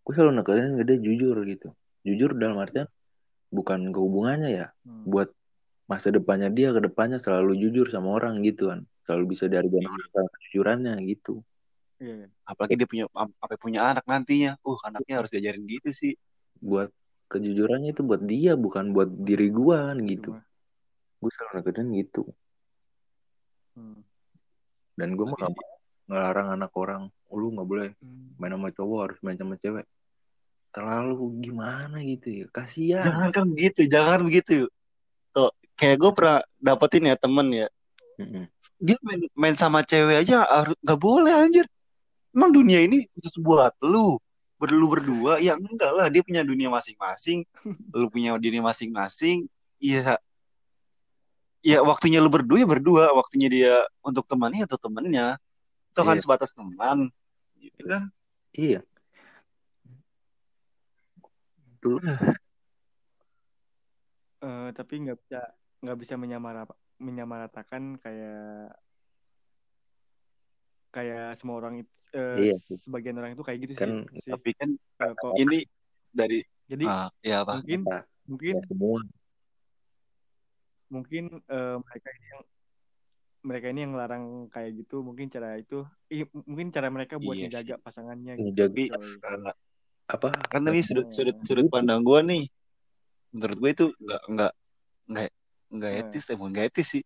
Gue 0.00 0.12
selalu 0.16 0.40
nekenin 0.40 0.80
ke 0.80 0.84
dia 0.88 0.96
jujur 0.96 1.36
gitu. 1.44 1.76
Jujur 2.08 2.32
dalam 2.32 2.56
artian 2.56 2.88
bukan 3.52 3.92
ke 3.92 3.98
hubungannya 4.00 4.48
ya 4.48 4.66
Hmm. 4.88 5.04
buat 5.04 5.28
masa 5.92 6.08
depannya 6.08 6.48
dia 6.48 6.72
ke 6.72 6.80
depannya 6.80 7.20
selalu 7.20 7.52
jujur 7.60 7.92
sama 7.92 8.16
orang 8.16 8.40
gitu 8.40 8.72
kan. 8.72 8.88
Selalu 9.04 9.36
bisa 9.36 9.44
dihargai 9.44 9.84
orang 9.84 10.08
sama 10.08 10.28
kejujurannya 10.40 10.94
gitu. 11.04 11.44
Iya, 12.00 12.14
iya. 12.24 12.28
apalagi 12.42 12.74
dia 12.80 12.88
punya 12.88 13.04
apa 13.12 13.54
punya 13.60 13.80
anak 13.92 14.08
nantinya. 14.08 14.56
Uh 14.64 14.78
anaknya 14.88 15.20
harus 15.20 15.30
diajarin 15.30 15.68
gitu 15.68 15.92
sih. 15.92 16.12
Buat 16.58 16.88
kejujurannya 17.28 17.92
itu 17.92 18.02
buat 18.02 18.24
dia 18.24 18.56
bukan 18.56 18.90
buat 18.96 19.08
diri 19.12 19.52
gua 19.52 19.92
kan 19.92 20.00
Itu 20.00 20.08
gitu. 20.16 20.30
Gue 21.20 21.30
selalu 21.30 21.52
nekenin 21.60 21.88
gitu. 22.00 22.22
Hmm. 23.72 24.04
dan 24.92 25.16
gue 25.16 25.24
mah 25.24 25.32
Tapi- 25.40 25.48
gak 25.48 25.56
mau 25.56 25.72
ngelarang 26.12 26.48
anak 26.52 26.72
orang 26.76 27.02
"Oh, 27.32 27.40
lu 27.40 27.56
nggak 27.56 27.64
boleh 27.64 27.88
Hmm. 28.04 28.36
main 28.36 28.52
sama 28.52 28.68
cowok 28.68 28.98
harus 29.00 29.18
main 29.24 29.38
sama 29.40 29.56
cewek. 29.56 29.88
Terlalu 30.76 31.14
gimana 31.40 31.96
gitu 32.04 32.28
ya? 32.28 32.46
Kasihan. 32.52 33.04
Jangan 33.08 33.30
kan 33.32 33.44
begitu 33.48 33.80
jangan 33.88 34.20
begitu 34.28 34.68
tuh 35.32 35.48
kayak 35.82 35.98
gue 35.98 36.10
pernah 36.14 36.38
dapetin 36.62 37.10
ya 37.10 37.18
temen 37.18 37.50
ya. 37.50 37.66
Mm-mm. 38.22 38.46
dia 38.78 38.94
main, 39.02 39.20
main 39.34 39.56
sama 39.58 39.82
cewek 39.82 40.22
aja 40.22 40.46
harus 40.46 40.78
nggak 40.78 41.00
boleh 41.02 41.34
anjir. 41.34 41.66
Emang 42.30 42.54
dunia 42.54 42.86
ini 42.86 43.10
khusus 43.18 43.34
buat 43.42 43.74
lu. 43.82 44.14
Berlu 44.62 44.86
berdua 44.86 45.42
ya 45.42 45.58
enggak 45.58 45.90
lah 45.90 46.06
dia 46.06 46.22
punya 46.22 46.46
dunia 46.46 46.70
masing-masing. 46.70 47.42
Lu 47.98 48.06
punya 48.06 48.38
dunia 48.38 48.62
masing-masing. 48.62 49.50
Iya 49.82 50.22
ya 51.66 51.82
waktunya 51.82 52.22
lu 52.22 52.30
berdua 52.30 52.62
ya 52.62 52.68
berdua. 52.70 53.04
Waktunya 53.10 53.50
dia 53.50 53.74
untuk 54.06 54.22
temannya 54.30 54.62
atau 54.70 54.78
temennya. 54.78 55.34
Itu 55.90 56.06
kan 56.06 56.14
Iya. 56.14 56.22
sebatas 56.22 56.54
teman. 56.54 57.10
Gitu 57.58 57.82
kan. 57.90 58.06
Iya. 58.54 58.86
Dulu 61.82 61.98
Eh, 64.42 64.68
tapi 64.74 64.94
nggak 65.06 65.18
bisa 65.22 65.42
nggak 65.82 65.98
bisa 65.98 66.14
menyamara 66.14 66.62
menyamaratakan 67.02 67.98
kayak 67.98 68.70
kayak 70.94 71.34
semua 71.34 71.58
orang 71.58 71.82
itu 71.82 71.90
eh, 72.14 72.52
Iya 72.52 72.56
sih. 72.60 72.78
sebagian 72.78 73.18
orang 73.18 73.34
itu 73.34 73.42
kayak 73.42 73.58
gitu 73.66 73.74
Kan, 73.74 74.06
sih, 74.06 74.30
tapi 74.30 74.50
kan 74.54 74.70
Eh, 75.02 75.12
kok. 75.18 75.34
ini 75.34 75.66
dari 76.14 76.38
jadi 76.70 76.84
ah, 76.86 77.08
ya 77.24 77.42
apa 77.42 77.58
mungkin 77.58 77.80
Apa? 77.82 77.98
mungkin 78.30 78.54
ya 78.54 78.62
semua. 78.70 79.00
mungkin 80.92 81.24
eh, 81.42 81.76
mereka 81.82 82.08
ini 82.14 82.26
yang 82.30 82.42
mereka 83.42 83.66
ini 83.74 83.80
yang 83.82 83.94
larang 83.98 84.24
kayak 84.54 84.70
gitu 84.78 85.02
mungkin 85.02 85.26
cara 85.26 85.58
itu 85.58 85.82
ih, 86.14 86.22
mungkin 86.46 86.70
cara 86.70 86.86
mereka 86.94 87.18
buat 87.18 87.34
Iya 87.34 87.50
ngejaga 87.50 87.74
pasangannya 87.82 88.32
gitu. 88.38 88.70
Coy. 88.70 88.86
eh, 88.86 89.52
apa? 90.06 90.28
kan 90.52 90.62
tadi 90.62 90.80
sudut 90.86 91.10
sudut 91.10 91.34
sudut 91.42 91.66
pandang 91.72 92.04
gue 92.06 92.20
nih 92.22 92.42
menurut 93.32 93.58
gue 93.58 93.70
itu 93.72 93.86
nggak 93.98 94.22
nggak 94.30 94.52
nggak 95.10 95.30
nggak 95.72 95.90
Hmm. 95.90 96.00
etis 96.04 96.24
emang 96.28 96.48
nggak 96.52 96.66
etis 96.68 96.88
sih 96.92 97.04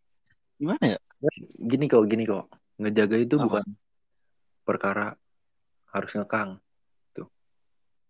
gimana 0.59 0.85
ya 0.92 0.98
gini 1.62 1.87
kok 1.87 2.05
gini 2.05 2.24
kok 2.24 2.50
ngejaga 2.76 3.16
itu 3.16 3.35
Apa? 3.37 3.44
bukan 3.46 3.64
perkara 4.62 5.07
harus 5.88 6.11
ngekang 6.12 6.59
tuh 7.12 7.31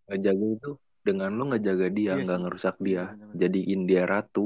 ngejaga 0.09 0.45
itu 0.57 0.71
dengan 0.99 1.31
lu 1.31 1.47
ngejaga 1.47 1.87
dia 1.87 2.13
Iya 2.13 2.23
nggak 2.25 2.35
sih. 2.35 2.43
ngerusak 2.43 2.75
Iya, 2.75 2.83
dia 2.83 3.03
benar-benar. 3.15 3.37
jadiin 3.37 3.81
dia 3.85 4.03
ratu 4.03 4.45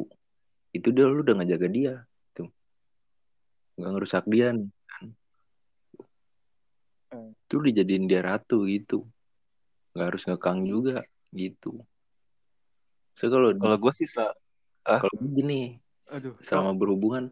itu 0.71 0.87
dia 0.91 1.05
lu 1.05 1.19
udah 1.19 1.35
ngejaga 1.41 1.67
dia 1.67 1.93
tuh 2.31 2.47
nggak 3.75 3.91
ngerusak 3.91 4.23
dia 4.27 4.47
nih 4.53 4.69
kan 4.85 5.05
Eh. 7.11 7.27
itu 7.43 7.55
dijadiin 7.59 8.05
dia 8.07 8.21
ratu 8.21 8.63
gitu 8.63 9.03
nggak 9.91 10.05
harus 10.07 10.23
ngekang 10.23 10.63
juga 10.63 11.03
gitu 11.33 11.81
so 13.11 13.27
kalau 13.27 13.51
kalau 13.51 13.75
gue 13.75 13.91
sih 13.91 14.07
sa- 14.07 14.31
kalau 14.85 15.11
gini 15.19 15.80
aduh. 16.11 16.35
Selama 16.43 16.75
berhubungan 16.75 17.31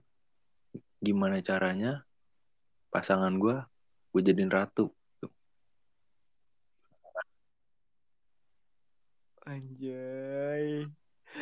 gimana 1.04 1.44
caranya 1.44 2.08
pasangan 2.92 3.36
gue 3.36 3.60
gue 4.16 4.22
jadiin 4.24 4.52
ratu 4.52 4.90
anjay. 9.50 10.86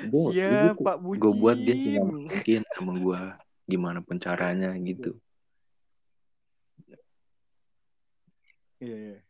Gue 0.08 0.24
siap 0.32 0.80
pak 0.80 0.98
bucin. 1.04 1.20
gue 1.20 1.34
buat 1.36 1.58
dia 1.60 1.76
senyaman 1.76 2.24
mungkin 2.28 2.62
sama 2.72 2.94
gue 2.96 3.22
gimana 3.68 4.00
pun 4.00 4.16
caranya 4.16 4.72
gitu. 4.80 5.20
Iya 8.80 8.96
iya 8.96 9.27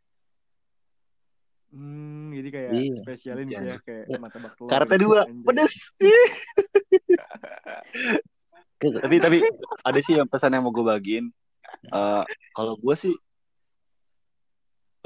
Hmm, 1.77 2.33
jadi 2.33 2.49
kayak 2.49 2.71
Iya. 2.73 2.95
spesialin 3.05 3.45
gitu 3.45 3.61
ya 3.61 3.77
kayak 3.85 4.03
Ya. 4.09 4.17
martabak 4.17 4.51
telur. 4.57 4.69
Karate 4.73 4.95
gitu. 4.97 5.03
dua, 5.05 5.19
pedes. 5.45 5.73
Tapi 8.77 9.15
tapi 9.17 9.37
ada 9.81 9.99
sih 10.01 10.13
yang 10.17 10.29
pesan 10.29 10.53
yang 10.53 10.61
mau 10.65 10.73
gue 10.73 10.85
bagiin. 10.85 11.33
Eh, 11.89 12.23
kalau 12.53 12.77
gue 12.77 12.95
sih, 12.97 13.13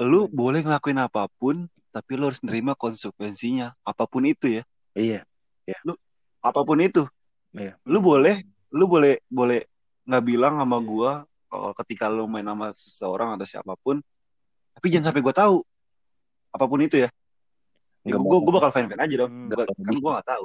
lu 0.00 0.28
boleh 0.28 0.60
ngelakuin 0.60 1.00
apa 1.00 1.28
pun, 1.40 1.68
tapi 1.88 2.16
lu 2.20 2.28
harus 2.28 2.40
nerima 2.44 2.76
konsekuensinya, 2.76 3.72
apa 3.80 4.04
pun 4.08 4.24
itu 4.28 4.60
ya, 4.60 4.62
iya 4.92 5.20
apa 6.42 6.60
pun 6.66 6.80
itu. 6.82 7.06
Iya. 7.54 7.78
Lu 7.86 8.02
boleh, 8.02 8.42
lu 8.74 8.84
boleh 8.90 9.22
boleh 9.30 9.64
nggak 10.04 10.24
bilang 10.26 10.58
sama 10.58 10.76
Iya. 10.76 10.88
gue 10.88 11.12
kalau 11.48 11.70
ketika 11.78 12.04
lu 12.10 12.24
main 12.26 12.44
sama 12.48 12.74
seseorang 12.76 13.36
atau 13.38 13.46
siapa 13.46 13.72
pun, 13.80 14.02
tapi 14.76 14.86
jangan 14.92 15.12
sampai 15.12 15.22
gue 15.24 15.34
tahu, 15.36 15.56
apa 16.52 16.64
pun 16.68 16.80
itu 16.80 17.00
ya. 17.00 17.08
Ya, 18.02 18.14
gue 18.14 18.20
bakal- 18.20 18.42
gue 18.42 18.52
bakal 18.54 18.70
fan 18.74 18.86
fan 18.90 19.00
aja 19.00 19.14
dong, 19.24 19.32
Hmm. 19.32 19.48
Gua- 19.48 19.66
kan 19.66 19.94
gue 19.94 20.10
nggak 20.12 20.28
tahu. 20.28 20.44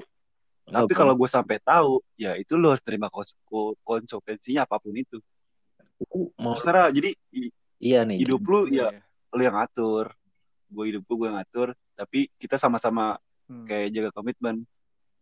nggak 0.67 0.81
Tapi 0.83 0.93
kalau 0.93 1.13
gue 1.15 1.29
sampai 1.29 1.57
tahu, 1.59 1.91
ya 2.15 2.31
itu 2.35 2.53
lu 2.53 2.69
harus 2.69 2.83
terima 2.83 3.07
kons- 3.07 3.37
ko- 3.43 3.75
konsekuensinya 3.81 4.63
apa 4.63 4.77
pun 4.77 4.93
itu. 4.93 5.17
Lu 5.97 6.29
mau 6.37 6.53
Terserah. 6.53 6.91
Jadi 6.91 7.15
iya 7.81 8.05
nih 8.05 8.21
hidup 8.21 8.41
lu 8.43 8.69
ya 8.69 8.93
Iya. 8.93 9.01
lu 9.33 9.41
yang 9.41 9.55
ngatur. 9.57 10.13
Gue 10.67 10.83
hidup 10.91 11.01
gue 11.03 11.15
gue 11.17 11.27
yang 11.27 11.37
ngatur. 11.39 11.67
Tapi 11.95 12.29
kita 12.37 12.55
sama-sama 12.55 13.17
Hmm. 13.49 13.65
kayak 13.65 13.89
jaga 13.89 14.09
komitmen. 14.13 14.67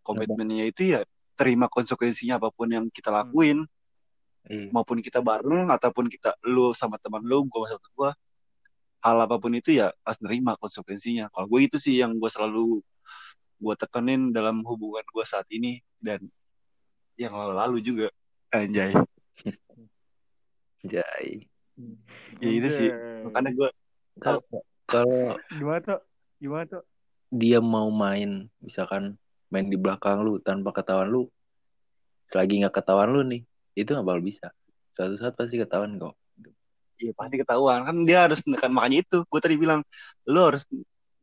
Komitmennya 0.01 0.65
itu 0.67 0.91
ya 0.91 1.01
terima 1.33 1.65
konsekuensinya 1.65 2.35
apa 2.35 2.49
pun 2.49 2.67
yang 2.67 2.85
kita 2.89 3.09
lakuin, 3.09 3.63
iya. 4.45 4.69
maupun 4.69 4.99
kita 4.99 5.19
bareng 5.19 5.67
ataupun 5.67 6.07
kita 6.07 6.35
lu 6.43 6.71
sama 6.71 6.97
teman 6.97 7.21
lu, 7.21 7.45
gue 7.45 7.63
sama 7.65 7.79
teman 7.79 7.95
gue. 7.95 8.11
Hal 9.05 9.21
apa 9.21 9.37
pun 9.37 9.53
itu 9.53 9.77
ya 9.77 9.93
harus 10.01 10.19
nerima 10.25 10.57
konsekuensinya. 10.57 11.29
Kalau 11.29 11.45
gue 11.45 11.61
itu 11.61 11.77
sih 11.77 12.01
yang 12.01 12.17
gue 12.17 12.25
selalu 12.25 12.81
gue 13.61 13.75
tekenin 13.77 14.33
dalam 14.33 14.65
hubungan 14.65 15.05
gue 15.05 15.25
saat 15.29 15.45
ini 15.53 15.85
dan 16.01 16.25
yang 17.13 17.37
lalu-lalu 17.37 17.85
juga. 17.85 18.07
Anjay. 18.49 18.97
Jai. 20.89 21.45
Ya 22.41 22.49
itu 22.49 22.69
sih. 22.73 22.89
Anjay. 22.89 23.29
Makanya 23.29 23.51
gue 23.53 23.69
Kalau 24.17 24.41
kalau 24.89 25.37
Gimana 25.53 25.79
tuh? 25.85 26.01
Gimana 26.41 26.65
tuh? 26.65 26.83
dia 27.35 27.59
mau 27.59 27.91
main 27.91 28.47
misalkan 28.63 29.19
main 29.51 29.67
di 29.67 29.75
belakang 29.75 30.23
lu 30.23 30.39
tanpa 30.39 30.71
ketahuan 30.71 31.11
lu 31.11 31.23
selagi 32.31 32.63
nggak 32.63 32.75
ketahuan 32.79 33.11
lu 33.11 33.21
nih 33.27 33.43
itu 33.75 33.91
nggak 33.91 34.05
bakal 34.07 34.21
bisa 34.23 34.47
suatu 34.95 35.15
saat 35.19 35.33
pasti 35.35 35.59
ketahuan 35.59 35.99
kok 35.99 36.15
Iya 36.95 37.11
pasti 37.11 37.35
ketahuan. 37.39 37.83
Kan 37.83 38.07
dia 38.07 38.27
harus 38.27 38.43
menekan 38.47 38.71
makanya 38.71 39.03
itu 39.03 39.17
gue 39.27 39.39
tadi 39.43 39.55
bilang 39.59 39.81
lo 40.27 40.41
harus 40.51 40.63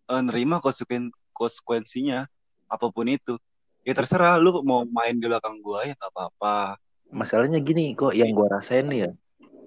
eh, 0.09 0.23
nerima 0.23 0.61
konsekuen 0.61 1.09
konsekuensinya 1.33 2.29
apa 2.69 2.87
pun 2.93 3.09
itu. 3.09 3.37
Ya 3.83 3.93
terserah 3.99 4.39
lu 4.39 4.63
mau 4.63 4.87
main 4.87 5.17
di 5.19 5.27
belakang 5.27 5.59
gue 5.59 5.93
ya 5.93 5.95
nggak 5.97 6.13
apa-apa. 6.13 6.79
Masalahnya 7.13 7.61
gini 7.61 7.93
kok 7.93 8.17
yang 8.17 8.33
gua 8.33 8.61
rasain 8.61 8.89
nih 8.89 9.09
ya 9.09 9.11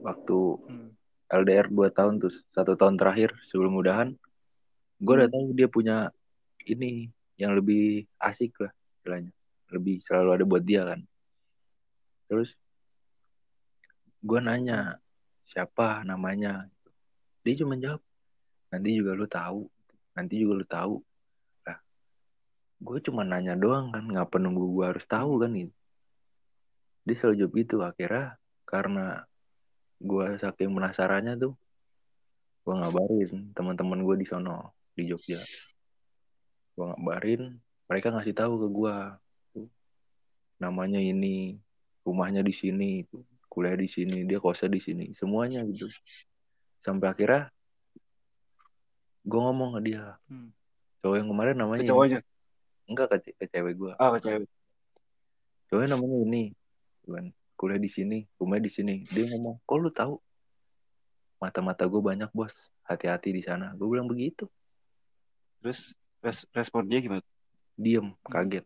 waktu 0.01 0.37
Hmm. 0.65 0.89
LDR 1.25 1.69
2 1.69 1.89
tahun 1.89 2.21
tuh 2.21 2.33
satu 2.53 2.77
tahun 2.77 2.97
terakhir 3.01 3.33
sebelum 3.49 3.77
mudahan 3.77 4.13
gua 5.01 5.25
udah 5.25 5.29
tahu 5.29 5.53
dia 5.53 5.69
punya 5.69 6.09
ini 6.65 7.09
yang 7.37 7.53
lebih 7.53 8.09
asik 8.17 8.57
lah 8.61 8.73
istilahnya. 8.97 9.33
Lebih 9.69 10.01
selalu 10.01 10.29
ada 10.33 10.43
buat 10.45 10.63
dia 10.65 10.81
kan. 10.85 11.01
Terus 12.29 12.57
gua 14.25 14.41
nanya 14.41 14.97
siapa 15.45 16.01
namanya 16.01 16.65
dia 17.45 17.53
cuma 17.61 17.77
jawab 17.77 18.01
nanti 18.73 18.89
juga 18.97 19.13
lu 19.13 19.29
tahu 19.29 19.69
nanti 20.15 20.39
juga 20.39 20.53
lu 20.63 20.65
tahu. 20.65 20.95
Lah 21.67 21.77
gue 22.79 22.97
cuma 23.03 23.27
nanya 23.27 23.53
doang 23.53 23.91
kan 23.91 24.07
ngapa 24.07 24.39
nunggu 24.39 24.65
gue 24.71 24.85
harus 24.95 25.05
tahu 25.05 25.43
kan 25.43 25.51
gitu. 25.53 25.75
Dia 27.05 27.15
selalu 27.19 27.35
jawab 27.37 27.53
gitu 27.59 27.75
akhirnya 27.83 28.25
karena 28.65 29.05
gue 30.01 30.25
saking 30.41 30.73
penasarannya 30.73 31.37
tuh 31.37 31.53
gue 32.65 32.73
ngabarin 32.73 33.53
teman-teman 33.53 34.01
gue 34.01 34.15
di 34.23 34.25
sono 34.25 34.73
di 34.97 35.05
Jogja. 35.05 35.43
Gue 36.73 36.85
ngabarin 36.95 37.59
mereka 37.85 38.09
ngasih 38.09 38.33
tahu 38.33 38.57
ke 38.65 38.67
gue 38.71 38.95
namanya 40.55 40.97
ini 40.97 41.59
rumahnya 42.07 42.41
di 42.41 42.55
sini 42.55 43.03
kuliah 43.55 43.79
di 43.79 43.87
sini 43.87 44.27
dia 44.27 44.43
kosnya 44.43 44.67
di 44.67 44.83
sini 44.83 45.15
semuanya 45.15 45.63
gitu. 45.63 45.87
Sampai 46.83 47.15
akhirnya 47.15 47.47
gue 49.23 49.39
ngomong 49.39 49.79
ke 49.79 49.81
dia. 49.87 50.19
Hmm. 50.27 50.51
cowok 50.99 51.15
yang 51.21 51.29
kemarin 51.31 51.55
namanya 51.55 51.79
ke 51.79 51.85
ini. 51.87 51.91
cowoknya? 51.95 52.19
Enggak 52.85 53.07
ke, 53.07 53.17
ce- 53.23 53.35
ke 53.39 53.45
cewek 53.47 53.73
gue 53.79 53.93
ah 53.95 54.09
ke 54.11 54.19
cewek. 54.19 54.49
Cowoknya 55.71 55.89
namanya 55.95 56.17
ini 56.27 56.43
kan 57.07 57.25
kuliah 57.55 57.79
di 57.79 57.87
sini 57.87 58.17
rumahnya 58.35 58.67
di 58.67 58.71
sini. 58.75 58.95
Dia 59.07 59.31
ngomong 59.31 59.63
kok 59.63 59.77
lu 59.79 59.89
tahu? 59.89 60.19
Mata-mata 61.39 61.87
gue 61.87 62.01
banyak 62.03 62.27
bos. 62.35 62.51
Hati-hati 62.85 63.31
di 63.31 63.41
sana. 63.41 63.71
Gue 63.73 63.87
bilang 63.89 64.05
begitu. 64.05 64.45
Terus 65.63 65.95
res- 66.21 66.45
respon 66.51 66.85
dia 66.85 66.99
gimana? 66.99 67.23
Diem 67.79 68.11
kaget. 68.27 68.65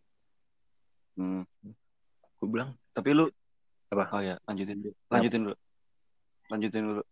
Hmm. 1.14 1.44
gue 2.40 2.48
bilang 2.48 2.72
tapi 2.96 3.12
lu 3.12 3.28
Apa? 3.90 4.04
oh 4.14 4.22
ya 4.22 4.38
lanjutin 4.46 4.78
dulu. 4.78 4.94
Lanjutin 5.10 5.40
dulu. 5.46 5.56
Lanjutin 6.50 6.82
dulu. 6.86 7.02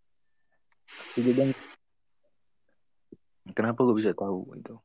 Bilang, 1.19 1.51
kenapa 3.53 3.83
gue 3.85 3.97
bisa 3.99 4.14
tahu 4.17 4.57
itu 4.57 4.79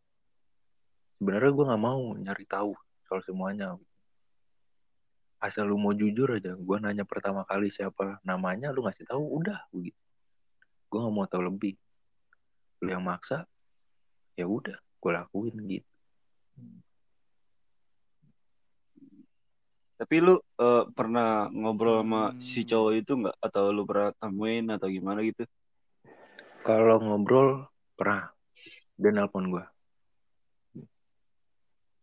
sebenarnya 1.24 1.56
gue 1.56 1.66
nggak 1.72 1.84
mau 1.84 2.04
nyari 2.20 2.46
tahu 2.50 2.76
soal 3.08 3.24
semuanya. 3.24 3.80
Asal 5.40 5.72
lu 5.72 5.80
mau 5.80 5.96
jujur 5.96 6.28
aja 6.36 6.52
gue 6.56 6.78
nanya 6.84 7.08
pertama 7.08 7.48
kali 7.48 7.72
siapa 7.72 8.20
namanya 8.28 8.76
lu 8.76 8.84
ngasih 8.84 9.08
tahu 9.08 9.24
udah 9.40 9.64
begitu. 9.72 10.00
Gue 10.92 11.00
nggak 11.00 11.16
mau 11.16 11.24
tahu 11.24 11.48
lebih. 11.48 11.80
Lu 12.84 12.92
yang 12.92 13.08
maksa 13.08 13.48
ya 14.36 14.50
udah 14.50 14.76
gue 14.76 15.12
lakuin 15.16 15.56
gitu 15.70 15.88
tapi 20.04 20.20
lu 20.20 20.36
eh, 20.36 20.84
pernah 20.92 21.48
ngobrol 21.48 22.04
sama 22.04 22.36
Hmm. 22.36 22.44
si 22.44 22.68
cowok 22.68 22.92
itu 23.00 23.12
nggak? 23.24 23.36
Atau 23.40 23.72
lu 23.72 23.88
pernah 23.88 24.12
temuin 24.20 24.68
atau 24.68 24.92
gimana 24.92 25.24
gitu? 25.24 25.48
Kalau 26.68 27.00
ngobrol 27.00 27.72
pernah. 27.96 28.36
Dia 29.00 29.16
nelpon 29.16 29.48
gue 29.48 29.64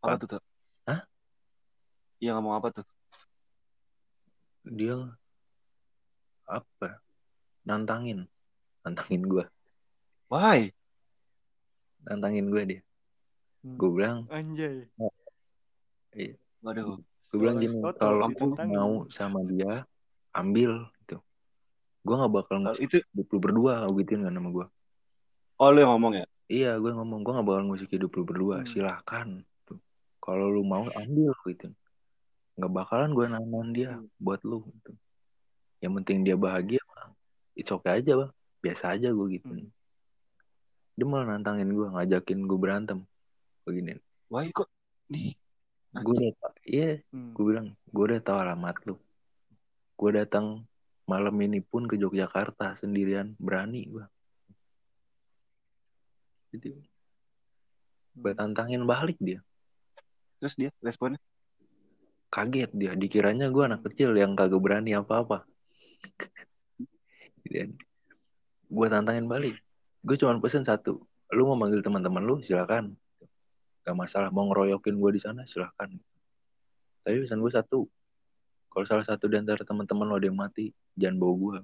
apa 0.01 0.17
Apa? 0.17 0.21
tuh 0.25 0.29
tuh 0.33 0.43
Hah? 0.89 1.05
Iya 2.25 2.33
ngomong 2.41 2.57
apa 2.57 2.69
tuh? 2.73 2.87
Dia 4.65 4.97
apa? 6.49 7.05
Nantangin. 7.69 8.25
Nantangin 8.81 9.23
gue 9.29 9.45
why? 10.33 10.73
Nantangin 12.09 12.49
gue 12.49 12.63
dia. 12.65 12.81
Hmm. 13.61 13.77
gue 13.77 13.91
bilang 13.93 14.25
Anjay. 14.33 14.89
waduh 16.65 16.97
gue 17.31 17.39
bilang 17.39 17.63
gini 17.63 17.79
kalau 17.95 18.27
lu 18.27 18.51
mau 18.67 18.93
sama 19.09 19.41
dia 19.47 19.87
ambil 20.35 20.91
gitu. 21.03 21.23
Gue 22.03 22.15
nggak 22.19 22.33
bakal 22.35 22.57
ngusik 22.63 22.83
itu 22.83 22.97
hidup 23.15 23.27
lu 23.31 23.39
berdua 23.39 23.87
gituin 23.95 24.27
kan 24.27 24.35
sama 24.35 24.51
gue 24.51 24.67
oh 25.61 25.69
lu 25.71 25.79
yang 25.79 25.93
ngomong 25.95 26.13
ya? 26.19 26.27
Iya 26.51 26.71
gue 26.83 26.91
ngomong. 26.91 27.23
Gue 27.23 27.33
nggak 27.39 27.47
bakal 27.47 27.63
ngusik 27.71 27.91
hidup 27.95 28.11
lu 28.19 28.23
berdua. 28.27 28.63
Hmm. 28.63 28.69
silahkan 28.69 29.29
tuh 29.63 29.79
kalau 30.19 30.51
lu 30.51 30.67
mau 30.67 30.85
ambil 30.91 31.31
gitu 31.47 31.71
nggak 32.59 32.73
bakalan 32.77 33.15
gue 33.15 33.25
nahan 33.31 33.69
dia 33.73 33.91
Hmm. 33.97 34.11
buat 34.21 34.43
lu 34.45 34.67
gitu. 34.67 34.93
Yang 35.81 35.93
penting 36.03 36.19
dia 36.29 36.37
bahagia 36.37 36.83
bang 36.83 37.11
it's 37.55 37.71
okay 37.71 38.03
aja 38.03 38.13
bang. 38.19 38.33
Biasa 38.61 38.85
aja 38.99 39.09
gue 39.15 39.27
gitu 39.33 39.49
Hmm. 39.49 39.71
dia 40.99 41.07
malah 41.09 41.33
nantangin 41.33 41.73
gue 41.73 41.87
ngajakin 41.89 42.45
gue 42.45 42.59
berantem. 42.61 42.99
Begini. 43.65 43.97
Why 44.29 44.53
kok 44.53 44.69
nih 45.09 45.40
gue 45.91 46.15
udah 46.15 46.33
iya 46.63 47.03
Hmm. 47.11 47.35
gue 47.35 47.45
bilang 47.45 47.75
gue 47.91 48.05
udah 48.07 48.21
tahu 48.23 48.39
alamat 48.39 48.77
lu. 48.87 48.97
Gue 49.99 50.11
datang 50.15 50.63
malam 51.11 51.35
ini 51.43 51.59
pun 51.59 51.91
ke 51.91 51.99
Yogyakarta 51.99 52.79
sendirian 52.79 53.35
berani 53.43 53.91
gue 53.91 54.07
gitu 56.51 56.79
gue 58.21 58.33
tantangin 58.35 58.83
balik 58.85 59.17
dia. 59.23 59.41
Terus 60.43 60.55
dia 60.59 60.71
responnya? 60.83 61.21
Kaget 62.31 62.71
dia 62.75 62.93
dikiranya 62.95 63.49
gue 63.49 63.65
anak 63.65 63.87
kecil 63.87 64.13
yang 64.15 64.37
kagak 64.37 64.61
berani 64.61 64.93
apa-apa. 64.95 65.47
Dan 67.51 67.75
gue 68.71 68.87
tantangin 68.91 69.27
balik. 69.27 69.57
Gue 70.05 70.17
cuma 70.21 70.37
pesen 70.39 70.67
satu 70.67 71.01
lu 71.31 71.47
mau 71.47 71.57
manggil 71.57 71.81
teman-teman 71.81 72.23
lu? 72.23 72.37
Silakan 72.43 72.99
gak 73.91 73.99
masalah 73.99 74.31
mau 74.31 74.47
ngeroyokin 74.47 74.95
gue 74.95 75.11
di 75.11 75.21
sana 75.21 75.43
silakan 75.45 75.99
tapi 77.03 77.27
pesan 77.27 77.43
gue 77.43 77.51
satu 77.51 77.91
kalau 78.71 78.87
salah 78.87 79.03
satu 79.03 79.27
di 79.27 79.35
antara 79.35 79.61
teman-teman 79.61 80.07
lo 80.07 80.15
ada 80.15 80.31
yang 80.31 80.39
mati 80.39 80.71
jangan 80.95 81.19
bawa 81.19 81.35
gue 81.35 81.55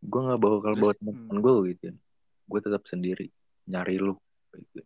gue 0.00 0.20
nggak 0.22 0.38
bawa 0.38 0.56
kalau 0.60 0.76
bawa 0.78 0.92
teman-teman 0.94 1.36
gue 1.38 1.54
gitu 1.72 1.86
gue 2.48 2.60
tetap 2.60 2.82
sendiri 2.84 3.26
nyari 3.64 3.96
lu 3.96 4.12
gitu. 4.52 4.84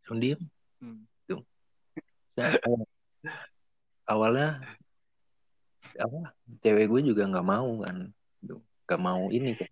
langsung 0.00 0.18
diem 0.18 0.40
Hmm. 0.80 1.00
ya, 2.34 2.50
awal- 2.60 2.88
awalnya 4.10 4.48
apa 5.94 6.34
cewek 6.60 6.88
gue 6.88 7.00
juga 7.06 7.24
nggak 7.24 7.46
mau 7.46 7.80
kan 7.80 8.08
Gitu. 8.40 8.56
nggak 8.84 9.00
mau 9.00 9.24
ini 9.28 9.52
kan 9.52 9.70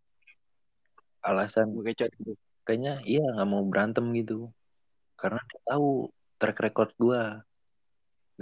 alasan 1.23 1.69
Gue 1.71 1.85
kecot 1.89 2.09
gitu. 2.17 2.33
Kayaknya 2.63 3.03
iya 3.03 3.25
nggak 3.35 3.49
mau 3.49 3.63
berantem 3.67 4.07
gitu. 4.17 4.51
Karena 5.19 5.39
dia 5.47 5.61
tahu 5.67 6.11
track 6.39 6.59
record 6.59 6.91
gue 6.99 7.23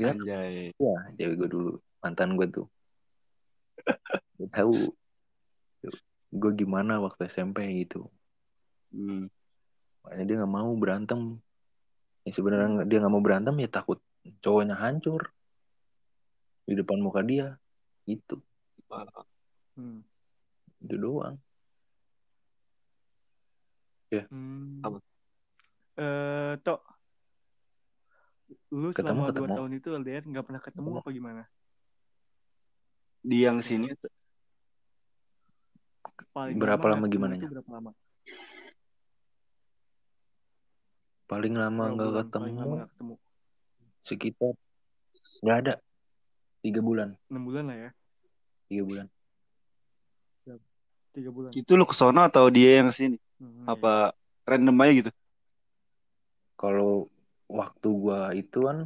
Anjay. 0.01 0.73
ya 0.81 0.97
cewek 1.21 1.35
gue 1.37 1.49
dulu 1.51 1.73
mantan 2.01 2.37
gue 2.37 2.49
tuh. 2.49 2.67
Dia 4.41 4.49
tahu 4.49 4.73
gue 6.31 6.53
gimana 6.57 6.97
waktu 7.03 7.29
SMP 7.29 7.65
gitu. 7.85 8.09
Hmm. 8.91 9.31
makanya 10.01 10.25
dia 10.25 10.37
nggak 10.41 10.55
mau 10.57 10.73
berantem. 10.81 11.21
Ya 12.25 12.33
sebenarnya 12.33 12.89
dia 12.89 12.99
nggak 13.05 13.13
mau 13.13 13.21
berantem 13.21 13.53
ya 13.61 13.69
takut 13.69 14.01
cowoknya 14.41 14.77
hancur 14.81 15.29
di 16.65 16.73
depan 16.73 17.05
muka 17.05 17.21
dia. 17.21 17.61
Gitu. 18.09 18.41
Hmm. 19.77 20.01
itu 20.81 20.97
doang 20.97 21.37
Hmm. 24.11 24.83
Apa? 24.83 24.99
Eh, 25.97 26.53
Tok. 26.61 26.81
Lu 28.71 28.91
Ketemu, 28.91 28.99
selama 28.99 29.23
dua 29.31 29.47
ketemu. 29.47 29.57
tahun 29.57 29.73
itu 29.77 29.89
LDR 29.95 30.23
nggak 30.27 30.45
pernah 30.45 30.59
ketemu 30.61 30.89
Ketemu. 30.89 31.01
apa 31.01 31.09
gimana? 31.11 31.43
Di 33.21 33.39
yang 33.45 33.59
sini 33.61 33.87
Paling 36.31 36.57
Berapa 36.57 36.87
lama 36.87 37.05
lama 37.05 37.07
gimana 37.07 37.35
ya? 37.35 37.47
Berapa 37.47 37.71
lama? 37.71 37.91
paling 41.27 41.55
lama 41.55 41.83
nggak 41.95 42.27
ketemu 42.27 42.43
Paling 42.43 42.57
lama 42.59 42.75
nggak 42.75 42.91
ketemu. 42.91 43.15
sekitar 44.03 44.55
nggak 45.47 45.57
ada 45.63 45.75
tiga 46.59 46.81
bulan 46.83 47.15
Enam 47.31 47.43
bulan 47.47 47.65
lah 47.71 47.79
ya. 47.79 47.91
tiga 48.67 48.83
bulan 48.83 49.07
Tiga 51.11 51.31
bulan. 51.31 51.51
itu 51.51 51.71
lu 51.75 51.83
ke 51.83 51.95
sono 51.95 52.23
atau 52.23 52.47
dia 52.51 52.79
yang 52.83 52.91
sini? 52.91 53.19
Hmm, 53.41 53.67
Apa 53.73 54.13
random 54.49 54.77
aja 54.83 54.93
gitu? 55.01 55.11
kalau 56.61 56.93
waktu 57.59 57.89
gua 58.03 58.19
itu 58.41 58.59
kan 58.69 58.79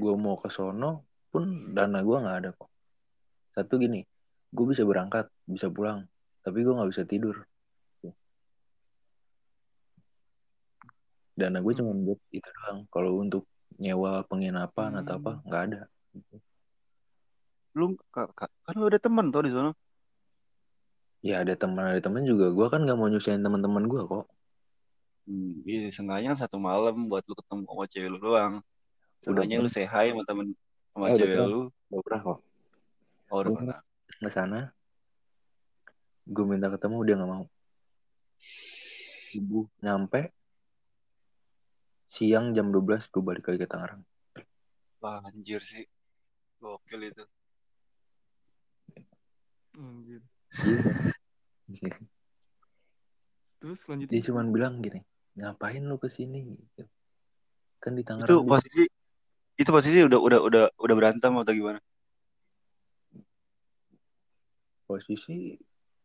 gua 0.00 0.12
mau 0.24 0.36
ke 0.42 0.48
sono 0.56 0.86
pun 1.30 1.44
dana 1.76 1.98
gua 2.08 2.16
nggak 2.22 2.36
ada 2.38 2.50
kok 2.58 2.70
satu 3.56 3.74
gini 3.84 3.98
gue 4.56 4.66
bisa 4.72 4.84
berangkat 4.90 5.26
bisa 5.54 5.68
pulang 5.76 5.98
tapi 6.44 6.58
gua 6.64 6.74
nggak 6.76 6.90
bisa 6.94 7.04
tidur 7.12 7.36
dana 11.40 11.58
gue 11.64 11.72
cuma 11.78 11.92
buat 12.06 12.20
itu 12.38 12.48
doang 12.56 12.78
kalau 12.94 13.10
untuk 13.24 13.42
nyewa 13.82 14.12
penginapan 14.30 14.90
atau 15.00 15.12
apa 15.18 15.30
Hmm. 15.32 15.44
nggak 15.46 15.62
ada 15.66 15.80
Lu 17.78 17.84
ka- 18.14 18.32
kan 18.66 18.74
lu 18.80 18.84
ada 18.90 18.98
teman 19.04 19.26
tuh 19.32 19.42
di 19.46 19.50
sono. 19.54 19.70
Ya 21.24 21.42
ada 21.42 21.54
teman 21.58 21.84
ada 21.94 22.00
teman 22.00 22.22
juga 22.22 22.50
gua 22.54 22.66
kan 22.72 22.82
nggak 22.86 22.98
mau 22.98 23.10
nyusahin 23.10 23.42
teman-teman 23.42 23.84
gua 23.90 24.02
kok 24.06 24.24
Hmm, 25.28 25.60
iya, 25.68 25.92
kan 25.92 26.32
satu 26.40 26.56
malam 26.56 27.04
buat 27.04 27.20
lu 27.28 27.36
ketemu 27.36 27.68
sama 27.68 27.84
cewek 27.84 28.08
lu 28.08 28.16
doang. 28.16 28.64
Pernah. 29.20 29.44
lu 29.60 29.68
say 29.68 29.84
hi 29.84 30.08
sama 30.08 30.24
temen 30.24 30.56
sama 30.96 31.12
Eh, 31.12 31.16
cewek 31.20 31.36
lu. 31.36 31.60
udah 31.92 32.00
pernah 32.00 32.20
kok 32.24 32.38
Oh, 33.28 33.38
udah 33.44 33.52
pernah. 33.52 33.78
ke 34.24 34.30
sana 34.32 34.72
gue 36.24 36.44
minta 36.48 36.72
ketemu 36.72 36.96
dia 37.04 37.14
nggak 37.20 37.28
mau 37.28 37.44
subuh 39.28 39.68
nyampe 39.84 40.32
siang 42.08 42.56
jam 42.56 42.72
12 42.72 43.04
gue 43.12 43.20
balik 43.20 43.44
lagi 43.52 43.60
ke 43.60 43.68
Tangerang 43.68 44.00
Wah, 45.04 45.20
anjir 45.28 45.60
sih. 45.62 45.84
Gokil 46.58 47.12
itu. 47.12 47.24
Anjir. 49.78 50.22
Iya. 51.68 51.92
Terus 53.58 53.80
lanjutin. 53.84 54.12
dia 54.14 54.22
cuma 54.24 54.40
bilang 54.46 54.80
gini 54.80 55.02
ngapain 55.34 55.82
lu 55.82 55.96
ke 55.96 56.08
sini 56.08 56.42
gitu. 56.46 56.82
kan 57.78 57.94
di 57.94 58.02
Itu 58.02 58.10
Tangerang 58.10 58.42
dia- 58.42 58.50
posisi 58.50 58.82
itu 59.54 59.70
posisi 59.70 59.98
udah 60.02 60.18
udah 60.18 60.40
udah 60.42 60.64
udah 60.74 60.94
berantem 60.96 61.30
atau 61.34 61.52
gimana? 61.52 61.78
posisi 64.84 65.58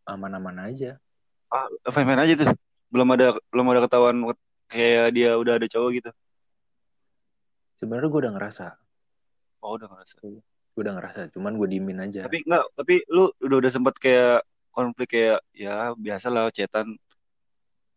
aman-aman 0.03 0.67
aja 0.67 0.99
Ah, 1.47 1.69
fine-fine 1.87 2.17
aja 2.19 2.33
tuh. 2.35 2.49
Belum 2.89 3.05
ada 3.13 3.29
belum 3.53 3.65
ada 3.69 3.85
ketahuan 3.85 4.17
kayak 4.67 5.13
dia 5.13 5.37
udah 5.37 5.61
ada 5.61 5.69
cowok 5.69 5.89
gitu. 5.93 6.09
sebenarnya 7.77 8.09
gue 8.09 8.21
udah 8.25 8.33
ngerasa 8.33 8.65
Oh, 9.61 9.77
udah 9.77 9.85
ngerasa. 9.87 10.17
Gue 10.73 10.81
udah 10.81 10.93
ngerasa 10.97 11.19
cuman 11.33 11.53
gue 11.59 11.67
diemin 11.69 11.99
aja 12.01 12.25
Tapi 12.25 12.37
enggak, 12.45 12.65
tapi 12.73 12.93
lu 13.13 13.29
udah 13.45 13.57
udah 13.61 13.71
sempet 13.71 13.95
kayak 14.01 14.41
konflik 14.73 15.07
kayak 15.13 15.39
ya 15.53 15.93
biasa 15.93 16.27
lah 16.33 16.49
cetan 16.49 16.97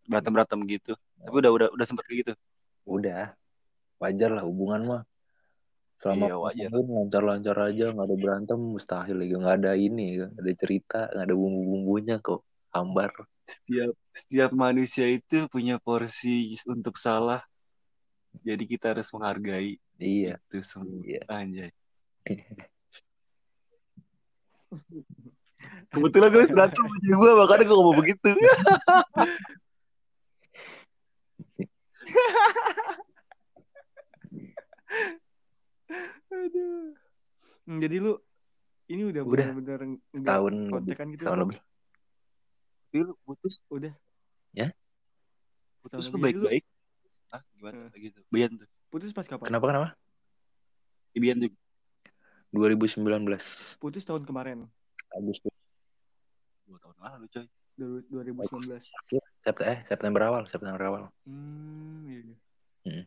berantem 0.06 0.32
berantem 0.34 0.60
gitu. 0.70 0.92
Tapi 1.24 1.36
udah 1.42 1.50
udah 1.56 1.68
udah 1.74 1.86
sempet 1.88 2.04
kayak 2.06 2.18
gitu. 2.26 2.32
udah 2.86 3.34
wajar 4.02 4.30
lah 4.36 4.44
hubungan 4.48 4.80
mah 4.90 5.02
selama 6.00 6.24
Iya, 6.28 6.34
wajar. 6.44 6.68
lancar-lancar 6.70 7.56
aja 7.68 7.84
nggak 7.94 8.06
ada 8.08 8.16
berantem 8.22 8.58
mustahil 8.74 9.16
lagi 9.20 9.32
nggak 9.40 9.56
ada 9.60 9.72
ini 9.86 10.06
nggak 10.20 10.42
ada 10.44 10.52
cerita 10.62 10.98
nggak 11.12 11.24
ada 11.26 11.34
bumbu-bumbunya 11.40 12.14
kok 12.26 12.40
hambar 12.74 13.10
Setiap 13.46 13.92
setiap 14.10 14.50
manusia 14.64 15.06
itu 15.06 15.46
punya 15.54 15.74
porsi 15.86 16.54
untuk 16.66 16.94
salah. 16.98 17.40
Jadi 18.46 18.64
kita 18.72 18.92
harus 18.92 19.08
menghargai 19.14 19.70
iya 20.02 20.34
itu 20.46 20.58
semua. 20.70 21.02
iya 21.08 21.20
Anjay. 21.30 21.70
Kebetulan 25.94 26.28
gue 26.34 26.42
berantem 26.50 26.82
sama 26.84 26.96
gue 27.00 27.30
makanya 27.38 27.64
gue 27.64 27.76
ngomong 27.78 27.96
begitu. 27.96 28.28
Aduh. 36.30 36.94
Jadi 37.82 37.96
lu 37.98 38.12
ini 38.86 39.02
udah 39.10 39.22
Udah, 39.26 39.46
setahun 40.14 40.52
lebih 40.54 40.70
kontekan 40.70 41.06
gitu 41.10 41.22
setahun 41.26 41.38
Tok? 41.38 41.44
lebih 41.50 41.58
Tapi 42.86 42.98
lu 43.02 43.12
putus, 43.26 43.54
udah 43.68 43.92
Ya? 44.54 44.70
putus 45.82 46.06
lu. 46.06 46.14
Jadi 46.14 46.22
baik-baik. 46.22 46.64
Ah, 47.34 47.42
gimana 47.58 47.90
Hmm. 47.90 47.98
gitu. 47.98 48.20
Bian 48.30 48.52
tuh. 48.54 48.68
putus 48.86 49.10
pas 49.10 49.26
kapan 49.26 49.50
kenapa 49.50 49.66
kenapa 49.66 49.88
Bian 51.12 51.36
tuh 51.42 51.50
2019 52.50 53.02
putus 53.78 54.02
tahun 54.02 54.22
kemarin 54.22 54.66
Agustus 55.12 55.52
dua 56.66 56.78
tahun 56.82 56.94
lalu 56.98 57.26
coy. 57.30 57.46
du- 57.76 58.04
2019 58.08 58.82
September 59.42 59.64
eh 59.68 59.78
September 59.84 60.20
awal 60.26 60.42
September 60.48 60.82
awal 60.82 61.02
hmm 61.24 62.00
iya, 62.06 62.20
iya. 62.86 63.04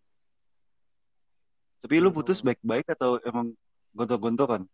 Tapi 1.79 1.95
lu 2.03 2.11
putus 2.11 2.43
baik-baik 2.43 2.91
atau 2.91 3.23
emang 3.23 3.55
gontok-gontokan? 3.95 4.67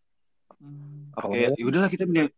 Hmm. 0.57 1.13
Apa 1.13 1.29
Awalnya- 1.29 1.53
kayak 1.53 1.61
ya 1.61 1.65
udahlah 1.69 1.89
kita 1.93 2.03
mendingan, 2.09 2.31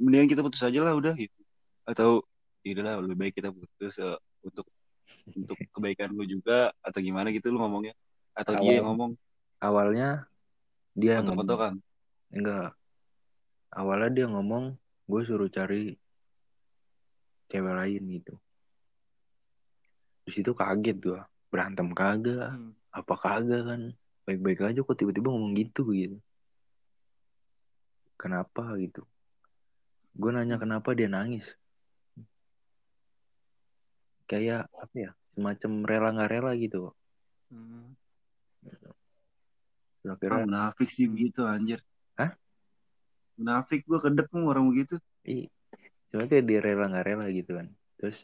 mendingan 0.00 0.28
kita 0.32 0.40
putus 0.40 0.64
aja 0.64 0.80
lah 0.80 0.96
udah 0.96 1.12
gitu. 1.12 1.40
Atau 1.84 2.24
ya 2.64 2.72
udahlah 2.72 3.04
lebih 3.04 3.16
baik 3.20 3.34
kita 3.36 3.52
putus 3.52 4.00
eh, 4.00 4.16
untuk 4.40 4.64
untuk 5.28 5.56
kebaikan 5.76 6.08
lu 6.16 6.24
juga 6.24 6.72
atau 6.80 6.98
gimana 7.04 7.28
gitu 7.36 7.52
lu 7.52 7.60
ngomongnya? 7.60 7.92
Atau 8.32 8.56
dia 8.58 8.80
yang 8.80 8.88
ngomong 8.88 9.12
awalnya 9.60 10.24
dia 10.94 11.18
yang 11.18 11.26
ngomong 11.26 11.44
gontok-gontokan? 11.46 11.74
enggak. 12.30 12.70
Awalnya 13.74 14.10
dia 14.14 14.26
ngomong 14.30 14.64
gue 15.10 15.20
suruh 15.26 15.50
cari 15.50 15.98
cewek 17.50 17.74
lain 17.74 18.02
gitu. 18.14 18.34
Di 20.24 20.30
situ 20.32 20.54
kaget 20.54 20.96
gue 21.02 21.20
berantem 21.50 21.90
kagak 21.92 22.54
Hmm. 22.54 22.72
apa 22.94 23.14
kagak 23.18 23.62
kan. 23.66 23.82
Baik-baik 24.24 24.64
aja 24.64 24.80
kok 24.80 24.96
tiba-tiba 24.96 25.28
ngomong 25.28 25.52
gitu 25.58 25.90
gitu. 25.92 26.16
Kenapa? 28.16 28.78
gitu. 28.80 29.04
Gue 30.14 30.30
nanya 30.30 30.56
kenapa? 30.56 30.94
Dia 30.94 31.10
nangis. 31.10 31.44
Kayak 34.24 34.70
apa 34.72 34.94
ya 34.96 35.10
semacam 35.34 35.70
rela 35.84 36.08
nggak 36.14 36.30
rela 36.30 36.50
gitu 36.56 36.94
Hmm. 37.52 37.92
Ah, 40.04 40.16
akhirnya 40.16 40.44
munafik 40.44 40.88
sih 40.92 41.08
begitu 41.08 41.44
anjir. 41.48 41.80
Hah? 42.20 42.36
Munafik 43.40 43.88
gua 43.88 43.98
kedek 44.04 44.28
mau 44.30 44.52
orang 44.52 44.68
begitu. 44.68 45.00
Iya. 45.24 45.48
Cuma 46.12 46.28
kayak 46.28 46.44
dia 46.44 46.60
rela 46.60 46.86
nggak 46.92 47.06
rela 47.08 47.26
gitu 47.32 47.56
kan. 47.56 47.66
Terus 47.98 48.18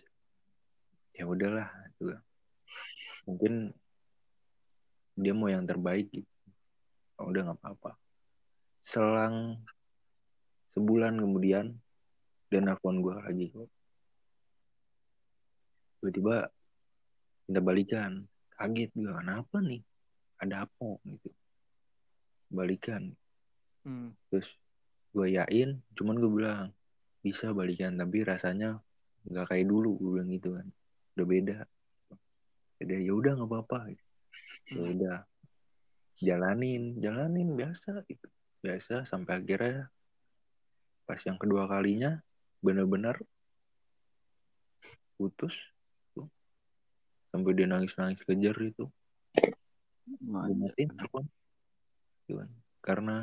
ya 1.16 1.24
udahlah 1.24 1.68
gitu. 1.96 2.14
Mungkin 3.24 3.72
dia 5.16 5.32
mau 5.32 5.48
yang 5.48 5.64
terbaik 5.64 6.12
gitu. 6.12 6.28
Oh, 7.20 7.28
udah 7.32 7.48
nggak 7.48 7.58
apa-apa. 7.60 7.96
Selang 8.84 9.60
sebulan 10.72 11.16
kemudian 11.16 11.76
dia 12.48 12.60
nelfon 12.62 13.02
gue 13.02 13.14
lagi 13.16 13.46
kok. 13.52 13.68
tiba-tiba 16.00 16.48
minta 17.44 17.60
balikan 17.60 18.12
kaget 18.56 18.88
gue 18.96 19.12
kenapa 19.12 19.56
nih 19.60 19.84
ada 20.40 20.64
apa 20.64 20.96
gitu 21.04 21.28
balikan 22.50 23.14
Hmm. 23.80 24.12
terus 24.28 24.44
gue 25.16 25.40
yain 25.40 25.80
cuman 25.96 26.20
gue 26.20 26.28
bilang 26.28 26.68
bisa 27.24 27.48
balikan 27.56 27.96
tapi 27.96 28.20
rasanya 28.20 28.76
nggak 29.24 29.48
kayak 29.48 29.72
dulu 29.72 29.96
gue 29.96 30.10
bilang 30.20 30.30
gitu 30.36 30.52
kan 30.52 30.66
udah 31.16 31.26
beda 31.26 31.58
beda 32.76 32.96
ya 33.00 33.12
udah 33.16 33.32
nggak 33.40 33.48
apa-apa 33.48 33.78
gitu. 33.96 34.04
ya 34.76 34.80
Hmm. 34.84 34.92
udah 35.00 35.16
jalanin 36.20 37.00
jalanin 37.00 37.56
biasa 37.56 38.04
gitu 38.04 38.28
biasa 38.60 39.08
sampai 39.08 39.40
akhirnya 39.40 39.88
pas 41.08 41.20
yang 41.24 41.40
kedua 41.40 41.64
kalinya 41.64 42.20
bener-bener 42.60 43.16
putus 45.16 45.56
tuh. 46.12 46.28
sampai 47.32 47.56
dia 47.56 47.64
nangis-nangis 47.64 48.20
kejar 48.28 48.56
itu 48.60 48.84
matiin 50.20 50.92
apa 51.00 51.24
Gitu 52.30 52.38
kan. 52.38 52.50
karena 52.80 53.16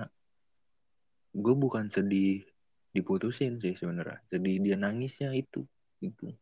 gue 1.31 1.55
bukan 1.55 1.87
sedih 1.87 2.43
diputusin 2.91 3.63
sih 3.63 3.79
sebenarnya. 3.79 4.19
Sedih 4.27 4.59
dia 4.59 4.75
nangisnya 4.75 5.31
itu 5.31 5.63
itu 6.03 6.35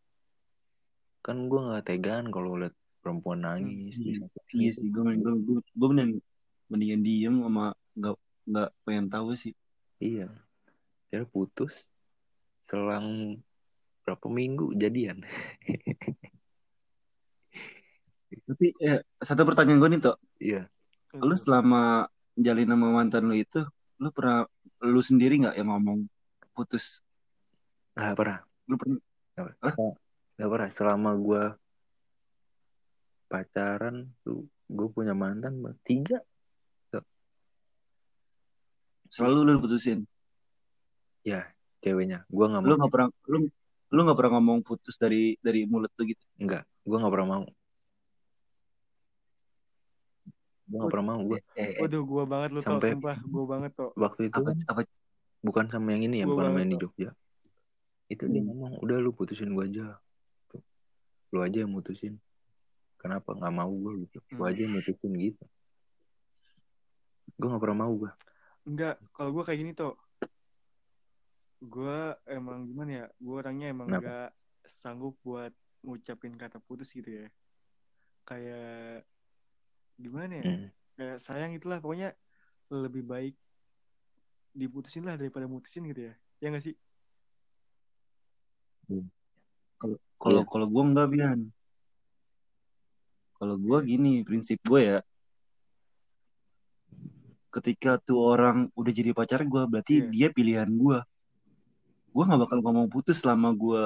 kan 1.25 1.49
gue 1.49 1.57
nggak 1.57 1.89
tegaan 1.89 2.29
kalau 2.29 2.61
liat 2.61 2.77
perempuan 3.01 3.41
nangis 3.41 3.97
iya. 3.97 4.21
disakitin 4.21 4.61
Iya 4.61 4.71
sih, 4.77 4.93
gue 4.93 5.01
gue 5.17 5.33
gue 5.41 5.57
gue 5.57 5.87
mending 5.89 6.21
mendingan 6.69 7.01
diem 7.01 7.41
sama 7.41 7.73
nggak 7.97 8.13
nggak 8.45 8.69
pengen 8.85 9.09
tahu 9.09 9.33
sih. 9.33 9.57
iya. 9.97 10.29
Kira 11.09 11.25
putus 11.25 11.81
selang 12.69 13.41
berapa 14.05 14.29
minggu 14.29 14.77
jadian. 14.77 15.25
Tapi 18.45 18.77
eh, 18.85 19.01
satu 19.17 19.41
pertanyaan 19.49 19.81
gue 19.81 19.89
nih 19.97 20.01
toh, 20.05 20.21
iya. 20.37 20.69
Lu 21.17 21.33
selama 21.33 22.05
jalin 22.35 22.67
sama 22.67 22.87
mantan 22.91 23.23
lu 23.27 23.35
itu, 23.35 23.63
lu 23.99 24.11
pernah 24.11 24.43
lu 24.83 25.01
sendiri 25.01 25.39
nggak 25.41 25.55
yang 25.55 25.71
ngomong 25.71 26.05
putus? 26.55 26.99
nggak 27.95 28.15
pernah 28.15 28.39
Lu 28.67 28.75
pernah? 28.75 28.99
nggak 29.35 29.45
Hah? 29.63 29.73
pernah 29.75 29.93
nggak 30.35 30.49
pernah 30.51 30.69
selama 30.71 31.09
gue 31.15 31.43
pacaran 33.31 33.95
tuh 34.23 34.43
gue 34.67 34.87
punya 34.91 35.15
mantan 35.15 35.59
tiga 35.83 36.19
Selalu 39.05 39.39
lu 39.47 39.53
putusin. 39.63 40.03
ya 41.23 41.47
ceweknya 41.79 42.27
gue 42.27 42.45
nggak 42.51 42.61
Lu 42.67 42.73
nggak 42.75 42.91
pernah 42.91 43.09
lu 43.31 43.37
lu 43.95 43.99
nggak 44.03 44.17
pernah 44.17 44.31
ngomong 44.35 44.59
putus 44.65 44.99
dari 44.99 45.39
dari 45.39 45.63
mulut 45.63 45.87
lu 45.95 46.03
gitu. 46.09 46.19
nggak 46.41 46.63
gue 46.83 46.97
nggak 46.99 47.13
pernah 47.15 47.27
mau 47.31 47.43
gue 50.65 50.77
nggak 50.77 50.89
pernah 50.89 51.07
mau 51.07 51.21
gue 51.21 51.39
Eh, 51.53 51.61
eh, 51.61 51.69
eh, 51.77 51.81
Waduh, 51.81 52.01
gua 52.03 52.23
banget 52.25 52.49
lu 52.51 52.59
tau, 52.59 52.77
Sampai- 52.81 52.91
sumpah, 52.91 53.17
gua 53.23 53.45
banget 53.45 53.71
tau. 53.73 53.89
waktu 53.95 54.21
itu 54.27 54.37
apa 54.37 54.49
kan 54.49 54.57
apa 54.65 54.81
bukan 55.39 55.65
sama 55.69 55.87
yang 55.93 56.03
ini 56.09 56.15
ya 56.19 56.25
Gua 56.25 56.31
bukan 56.33 56.45
sama 56.49 56.59
yang 56.59 56.71
di 56.71 56.77
tuh. 56.77 56.81
Jogja 56.89 57.09
itu 58.05 58.23
dia 58.25 58.37
Hmm. 58.37 58.47
ngomong 58.49 58.73
udah 58.81 58.97
lu 58.97 59.11
putusin 59.11 59.49
gue 59.51 59.65
aja 59.65 59.97
Tuh. 60.47 60.61
lu 61.33 61.39
aja 61.41 61.57
yang 61.65 61.69
mutusin 61.69 62.17
kenapa 62.95 63.33
nggak 63.33 63.49
mau 63.51 63.69
gue 63.69 64.05
gitu 64.05 64.17
lu 64.31 64.41
Hmm. 64.41 64.49
aja 64.49 64.59
yang 64.61 64.73
mutusin 64.73 65.11
gitu 65.15 65.43
gue 67.31 67.47
nggak 67.47 67.61
pernah 67.61 67.79
mau 67.81 67.93
gue 67.95 68.11
Enggak, 68.65 68.97
kalau 69.13 69.29
gua 69.29 69.45
kayak 69.45 69.61
gini 69.61 69.71
tuh. 69.71 69.93
Gua 71.61 72.17
emang 72.25 72.65
gimana 72.65 72.91
ya? 72.91 73.05
Gua 73.17 73.35
orangnya 73.41 73.69
emang 73.69 73.87
Kenapa? 73.87 74.01
enggak 74.01 74.29
sanggup 74.65 75.13
buat 75.21 75.53
ngucapin 75.81 76.33
kata 76.33 76.57
putus 76.59 76.89
gitu 76.89 77.05
ya. 77.05 77.27
Kayak 78.23 79.05
gimana 79.95 80.33
ya? 80.39 80.43
Hmm. 80.43 80.67
Kayak 80.95 81.17
sayang 81.19 81.51
itulah 81.55 81.79
pokoknya 81.79 82.15
lebih 82.71 83.03
baik 83.03 83.35
diputusin 84.51 85.03
lah 85.03 85.19
daripada 85.19 85.45
mutusin 85.45 85.83
gitu 85.87 86.11
ya. 86.11 86.13
Ya 86.39 86.47
nggak 86.51 86.65
sih? 86.65 86.75
kalau 89.75 89.97
kalau 90.21 90.41
Iya. 90.45 90.49
kalau 90.53 90.67
gue 90.69 90.83
enggak 90.85 91.09
bian. 91.09 91.39
Kalau 93.35 93.55
gue 93.59 93.77
gini 93.83 94.21
prinsip 94.21 94.61
gue 94.61 94.81
ya. 94.95 94.99
Ketika 97.49 97.97
tuh 97.97 98.19
orang 98.19 98.67
udah 98.75 98.91
jadi 98.91 99.15
pacar 99.15 99.41
gue, 99.47 99.63
berarti 99.65 100.05
Iya. 100.05 100.07
dia 100.11 100.27
pilihan 100.29 100.69
gue. 100.69 100.99
Gue 102.11 102.23
nggak 102.23 102.41
bakal 102.47 102.59
ngomong 102.63 102.87
putus 102.91 103.23
selama 103.23 103.51
gue 103.55 103.83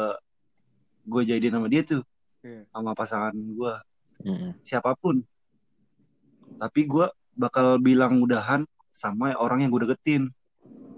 gue 1.09 1.21
jadian 1.25 1.57
sama 1.57 1.67
dia 1.71 1.81
tuh, 1.81 2.03
Iya. 2.45 2.61
sama 2.69 2.91
pasangan 2.93 3.33
gue, 3.33 3.73
Mm-mm. 4.29 4.51
siapa 4.61 4.93
pun. 4.93 5.25
Tapi 6.57 6.89
gue 6.89 7.05
bakal 7.37 7.77
bilang 7.79 8.19
udahan 8.23 8.65
sama 8.89 9.31
orang 9.37 9.63
yang 9.63 9.71
gue 9.71 9.85
deketin. 9.85 10.31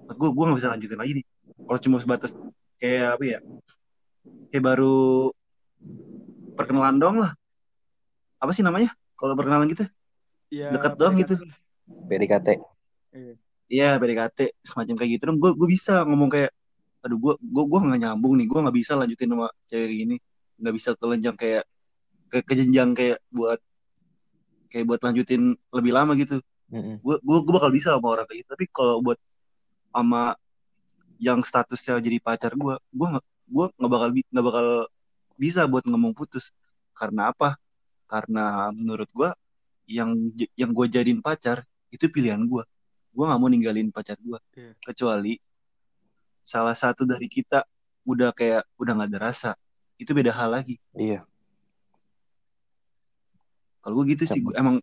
Maksud 0.08 0.18
gue, 0.18 0.30
gue 0.32 0.44
nggak 0.48 0.60
bisa 0.60 0.72
lanjutin 0.72 1.00
lagi 1.00 1.12
nih. 1.22 1.26
Kalau 1.68 1.80
cuma 1.80 1.98
sebatas 2.00 2.32
kayak 2.80 3.20
apa 3.20 3.24
ya? 3.28 3.40
Kayak 4.52 4.64
baru 4.76 5.32
perkenalan 6.56 6.98
doang 6.98 7.18
lah. 7.22 7.32
Apa 8.42 8.52
sih 8.52 8.66
namanya? 8.66 8.92
Kalau 9.16 9.38
perkenalan 9.38 9.70
gitu? 9.70 9.86
Ya, 10.52 10.74
Deket 10.74 10.98
doang 10.98 11.16
PDKT 11.16 11.24
gitu. 11.24 11.36
PDKT 12.10 12.48
Iya. 13.12 13.34
Iya, 13.72 13.90
PDKT 14.00 14.40
semacam 14.68 14.96
kayak 15.00 15.12
gitu 15.16 15.24
dong. 15.32 15.40
Gue 15.40 15.52
gue 15.56 15.68
bisa 15.68 16.04
ngomong 16.04 16.28
kayak, 16.28 16.52
aduh 17.06 17.16
gue 17.16 17.34
gue 17.40 17.64
gue 17.64 17.80
nggak 17.88 18.02
nyambung 18.04 18.36
nih. 18.36 18.48
Gue 18.52 18.60
nggak 18.60 18.76
bisa 18.76 19.00
lanjutin 19.00 19.32
sama 19.32 19.48
cewek 19.72 19.92
gini. 19.96 20.16
Nggak 20.60 20.74
bisa 20.76 20.90
kelenjang 21.00 21.36
kayak 21.40 21.64
ke 22.32 22.38
kejenjang 22.44 22.92
kayak 22.96 23.20
buat 23.32 23.60
kayak 24.72 24.88
buat 24.88 25.02
lanjutin 25.04 25.60
lebih 25.76 25.92
lama 25.92 26.16
gitu. 26.16 26.40
Gue 27.04 27.20
gue 27.20 27.38
gue 27.44 27.54
bakal 27.54 27.72
bisa 27.76 27.92
sama 28.00 28.08
orang 28.16 28.26
kayak 28.26 28.48
gitu. 28.48 28.50
Tapi 28.56 28.66
kalau 28.72 29.04
buat 29.04 29.20
sama 29.92 30.40
yang 31.20 31.44
statusnya 31.44 32.00
jadi 32.00 32.18
pacar 32.24 32.56
gue, 32.56 32.76
gue 32.80 33.08
nggak 33.12 33.26
gue 33.52 33.66
nggak 33.76 33.92
bakal 33.92 34.10
nggak 34.16 34.46
bakal 34.48 34.68
bisa 35.36 35.68
buat 35.68 35.84
ngomong 35.84 36.16
putus. 36.16 36.56
Karena 36.96 37.36
apa? 37.36 37.60
Karena 38.08 38.72
menurut 38.72 39.12
gue 39.12 39.30
yang 39.92 40.16
yang 40.56 40.72
gue 40.72 40.88
jadiin 40.88 41.20
pacar 41.20 41.68
itu 41.92 42.08
pilihan 42.08 42.40
gue. 42.48 42.64
Gue 43.12 43.24
nggak 43.28 43.40
mau 43.44 43.52
ninggalin 43.52 43.92
pacar 43.92 44.16
gue. 44.16 44.40
Iya. 44.56 44.72
Kecuali 44.80 45.36
salah 46.42 46.74
satu 46.74 47.04
dari 47.04 47.28
kita 47.28 47.68
udah 48.08 48.32
kayak 48.32 48.64
udah 48.80 48.92
nggak 48.96 49.10
ada 49.12 49.20
rasa. 49.20 49.52
Itu 50.00 50.16
beda 50.16 50.32
hal 50.32 50.56
lagi. 50.56 50.80
iya 50.96 51.22
Kalau 53.82 53.94
gue 53.98 54.06
gitu 54.14 54.24
sih, 54.30 54.40
gua, 54.46 54.54
emang 54.58 54.76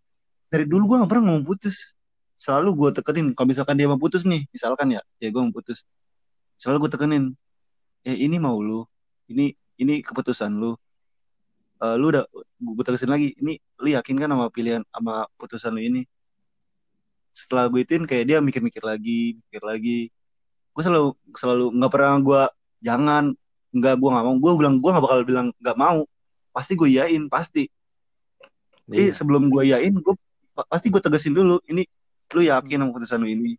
dari 0.51 0.67
dulu 0.67 0.95
gue 0.95 0.97
gak 1.07 1.11
pernah 1.11 1.25
ngomong 1.31 1.47
putus. 1.47 1.95
Selalu 2.39 2.71
gue 2.75 2.91
tekenin, 3.03 3.35
kalau 3.35 3.51
misalkan 3.51 3.75
dia 3.75 3.87
mau 3.91 3.99
putus 3.99 4.23
nih, 4.23 4.47
misalkan 4.55 4.95
ya, 4.95 5.03
ya 5.19 5.29
gue 5.31 5.43
mau 5.43 5.51
putus. 5.51 5.83
Selalu 6.59 6.87
gue 6.87 6.91
tekenin, 6.99 7.25
eh 8.07 8.15
ini 8.15 8.39
mau 8.39 8.59
lu, 8.63 8.87
ini 9.31 9.55
ini 9.79 10.03
keputusan 10.03 10.55
lu. 10.55 10.75
Eh, 11.79 11.95
lu 11.95 12.11
udah, 12.11 12.27
gue 12.59 12.85
tekesin 12.87 13.11
lagi, 13.11 13.35
ini 13.39 13.59
lu 13.79 13.95
yakin 13.95 14.19
kan 14.19 14.29
sama 14.31 14.47
pilihan, 14.51 14.83
sama 14.91 15.27
putusan 15.39 15.71
lu 15.75 15.83
ini. 15.83 16.03
Setelah 17.31 17.71
gue 17.71 17.87
ituin 17.87 18.03
kayak 18.03 18.25
dia 18.27 18.39
mikir-mikir 18.43 18.83
lagi, 18.83 19.39
mikir 19.47 19.63
lagi. 19.63 20.11
Gue 20.75 20.83
selalu 20.83 21.15
selalu 21.39 21.71
nggak 21.79 21.91
pernah 21.95 22.19
gue 22.19 22.43
jangan, 22.83 23.25
nggak 23.71 23.95
gue 23.95 24.09
nggak 24.11 24.25
mau. 24.27 24.35
Gue 24.43 24.53
bilang 24.59 24.75
gue 24.83 24.91
nggak 24.91 25.05
bakal 25.07 25.21
bilang 25.23 25.47
nggak 25.63 25.79
mau. 25.79 26.03
Pasti 26.51 26.75
gue 26.75 26.91
yain, 26.91 27.31
pasti. 27.31 27.71
Tapi 28.89 29.05
iya 29.05 29.13
sebelum 29.13 29.53
gue 29.53 29.69
yain, 29.69 29.93
gue 29.93 30.15
pasti 30.73 30.89
gue 30.89 30.97
tegesin 30.97 31.37
dulu. 31.37 31.61
Ini 31.69 31.85
lu 32.33 32.41
yakin 32.41 32.81
sama 32.81 32.91
keputusan 32.97 33.21
lu 33.21 33.29
ini? 33.29 33.53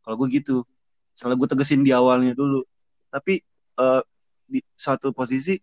Kalau 0.00 0.16
gue 0.16 0.28
gitu, 0.32 0.64
selalu 1.12 1.44
gue 1.44 1.48
tegesin 1.52 1.84
di 1.84 1.92
awalnya 1.92 2.32
dulu. 2.32 2.64
Tapi 3.12 3.44
eh, 3.76 4.02
di 4.48 4.64
satu 4.72 5.12
posisi, 5.12 5.60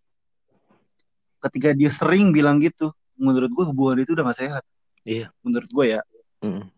ketika 1.41 1.73
dia 1.73 1.89
sering 1.89 2.29
bilang 2.29 2.61
gitu, 2.61 2.93
menurut 3.17 3.49
gue 3.49 3.65
hubungan 3.65 3.97
itu 4.05 4.13
udah 4.13 4.29
gak 4.29 4.39
sehat. 4.45 4.63
Iya. 5.01 5.33
Menurut 5.41 5.69
gue 5.73 5.85
ya. 5.97 6.01
Mm-mm. 6.45 6.69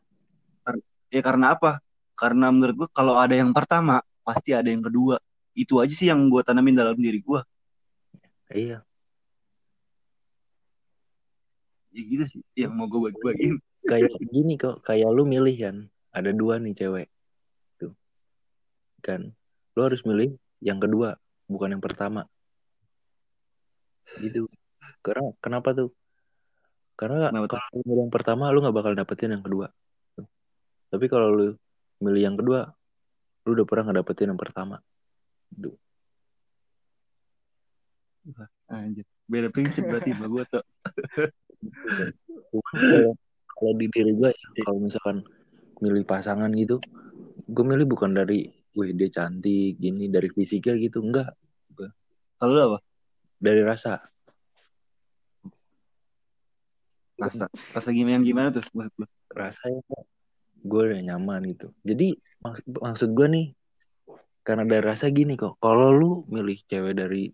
Ya 1.12 1.20
karena 1.20 1.60
apa? 1.60 1.84
Karena 2.16 2.48
menurut 2.48 2.76
gue 2.86 2.90
kalau 2.96 3.20
ada 3.20 3.36
yang 3.36 3.52
pertama, 3.52 4.00
pasti 4.24 4.56
ada 4.56 4.72
yang 4.72 4.88
kedua. 4.88 5.20
Itu 5.52 5.84
aja 5.84 5.92
sih 5.92 6.08
yang 6.08 6.32
gue 6.32 6.40
tanamin 6.48 6.80
dalam 6.80 6.96
diri 6.96 7.20
gue. 7.20 7.42
iya 8.50 8.82
Ya 11.90 12.02
gitu 12.06 12.24
sih, 12.30 12.42
yang 12.54 12.78
mau 12.78 12.86
gue 12.86 13.10
bagi-bagiin. 13.10 13.58
kayak 13.90 14.14
gini 14.36 14.54
kok 14.62 14.86
kayak 14.86 15.10
lu 15.10 15.26
milih 15.26 15.56
kan 15.58 15.76
ada 16.14 16.30
dua 16.30 16.62
nih 16.62 16.78
cewek 16.78 17.08
tuh 17.82 17.94
kan 19.02 19.34
lu 19.74 19.82
harus 19.82 20.06
milih 20.06 20.38
yang 20.62 20.78
kedua 20.78 21.18
bukan 21.50 21.74
yang 21.74 21.82
pertama 21.82 22.30
gitu 24.22 24.46
karena 25.02 25.34
kenapa 25.42 25.74
tuh 25.74 25.90
karena 27.00 27.32
Kenapa 27.32 27.48
tuh? 27.48 27.58
kalau 27.58 27.74
lu 27.74 27.82
milih 27.90 28.02
yang 28.06 28.14
pertama 28.14 28.44
lu 28.54 28.60
nggak 28.62 28.76
bakal 28.76 28.94
dapetin 28.94 29.34
yang 29.34 29.46
kedua 29.46 29.68
Tuh. 30.14 30.28
tapi 30.94 31.06
kalau 31.10 31.34
lu 31.34 31.48
milih 32.04 32.22
yang 32.22 32.36
kedua 32.38 32.70
lu 33.48 33.58
udah 33.58 33.66
pernah 33.66 33.90
ngedapetin 33.90 34.30
yang 34.30 34.38
pertama 34.42 34.78
gitu 35.56 35.74
Anjir. 38.70 39.02
Beda 39.26 39.50
prinsip 39.50 39.82
berarti 39.82 40.14
sama 40.14 40.30
gue 40.30 40.44
tuh. 40.46 40.62
Cuman 42.50 42.76
kalau 43.50 43.74
di 43.76 43.86
diri 43.92 44.12
gue 44.16 44.30
ya 44.32 44.48
kalau 44.64 44.80
misalkan 44.80 45.18
milih 45.80 46.04
pasangan 46.04 46.52
gitu 46.54 46.80
gue 47.46 47.64
milih 47.66 47.88
bukan 47.88 48.14
dari 48.14 48.48
wih 48.74 48.92
dia 48.94 49.10
cantik 49.10 49.76
gini 49.76 50.08
dari 50.08 50.30
fisiknya 50.30 50.80
gitu 50.80 51.04
enggak 51.04 51.36
Kalau 52.40 52.56
apa? 52.56 52.80
dari 53.40 53.62
rasa 53.64 54.00
Rasa. 57.20 57.52
Rasa 57.76 57.90
gimana 57.92 58.24
gimana 58.24 58.48
tuh 58.48 58.64
maksud 58.72 58.96
lu? 58.96 59.06
rasanya 59.36 59.84
gue 60.64 60.82
udah 60.88 61.02
nyaman 61.04 61.52
gitu 61.52 61.68
jadi 61.84 62.16
maks- 62.40 62.64
maksud 62.66 63.12
gue 63.12 63.28
nih 63.28 63.46
karena 64.42 64.64
dari 64.64 64.84
rasa 64.84 65.12
gini 65.12 65.36
kok 65.36 65.60
kalau 65.60 65.92
lu 65.92 66.12
milih 66.32 66.56
cewek 66.66 66.96
dari 66.96 67.28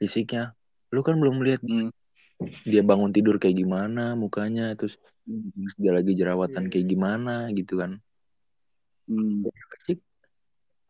fisiknya 0.00 0.56
lu 0.90 1.04
kan 1.04 1.20
belum 1.20 1.44
lihat 1.44 1.60
Hmm. 1.60 1.92
Dia 2.64 2.80
bangun 2.80 3.12
tidur 3.12 3.36
kayak 3.36 3.56
gimana 3.56 4.16
mukanya 4.16 4.72
terus 4.74 4.96
Hmm. 5.28 5.46
dia 5.78 5.92
lagi 5.94 6.16
jerawatan 6.16 6.66
Iya. 6.66 6.70
kayak 6.72 6.86
gimana 6.88 7.34
gitu 7.52 7.78
kan 7.78 8.00
Hmm. 9.06 9.46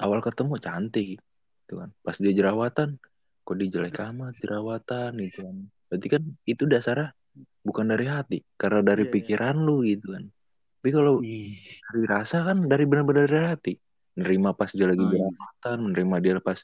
awal 0.00 0.20
ketemu 0.20 0.54
cantik 0.56 1.20
gitu 1.20 1.74
kan 1.76 1.90
pas 2.00 2.16
dia 2.16 2.32
jerawatan 2.32 2.96
kok 3.44 3.56
dia 3.58 3.68
jelek 3.68 4.00
amat 4.00 4.32
jerawatan 4.40 5.12
gitu 5.20 5.44
kan 5.44 5.56
berarti 5.90 6.06
kan 6.08 6.22
itu 6.46 6.64
dasarnya 6.64 7.12
bukan 7.60 7.90
dari 7.90 8.06
hati 8.08 8.38
karena 8.56 8.80
dari 8.80 9.04
Iya, 9.04 9.08
iya. 9.10 9.14
pikiran 9.20 9.56
lu 9.60 9.84
gitu 9.84 10.16
kan 10.16 10.24
tapi 10.80 10.88
kalau 10.90 11.20
Ih. 11.20 11.52
dari 11.60 12.04
rasa 12.08 12.46
kan 12.48 12.64
dari 12.64 12.84
benar-benar 12.88 13.28
dari 13.28 13.44
hati 13.44 13.72
menerima 14.16 14.50
pas 14.56 14.70
dia 14.72 14.88
lagi 14.88 15.04
Oh, 15.04 15.10
iya. 15.12 15.20
jerawatan 15.20 15.76
menerima 15.84 16.16
dia 16.24 16.32
pas 16.40 16.58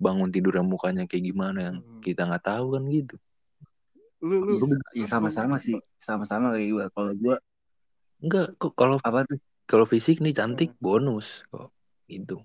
bangun 0.00 0.30
tidur 0.32 0.56
mukanya 0.64 1.06
kayak 1.06 1.30
gimana 1.30 1.58
yang 1.70 1.76
Hmm. 1.78 2.00
kita 2.02 2.26
nggak 2.26 2.42
tahu 2.42 2.74
kan 2.74 2.82
gitu 2.90 3.14
Lu 4.20 4.36
lu 4.44 4.54
Iya, 4.60 4.76
iya 4.96 5.06
sama-sama 5.08 5.56
sih, 5.56 5.76
sama-sama 5.96 6.52
kayak 6.52 6.68
gue. 6.68 6.84
Kalau 6.92 7.12
gue 7.16 7.36
enggak 8.20 8.46
kok 8.60 8.72
kalau 8.76 9.00
apa 9.00 9.24
tuh? 9.24 9.40
kalau 9.64 9.86
fisik 9.88 10.20
nih 10.20 10.36
cantik 10.36 10.76
bonus 10.76 11.46
kok 11.48 11.72
gitu 12.04 12.44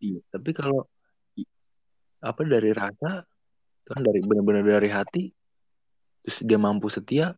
Iya. 0.00 0.24
tapi 0.32 0.56
kalau 0.56 0.88
I- 1.36 1.50
apa 2.24 2.40
dari 2.48 2.72
rasa 2.72 3.20
kan 3.84 4.00
dari 4.00 4.24
benar-benar 4.24 4.64
dari 4.64 4.88
hati 4.88 5.28
terus 6.24 6.40
dia 6.40 6.56
mampu 6.56 6.88
setia 6.88 7.36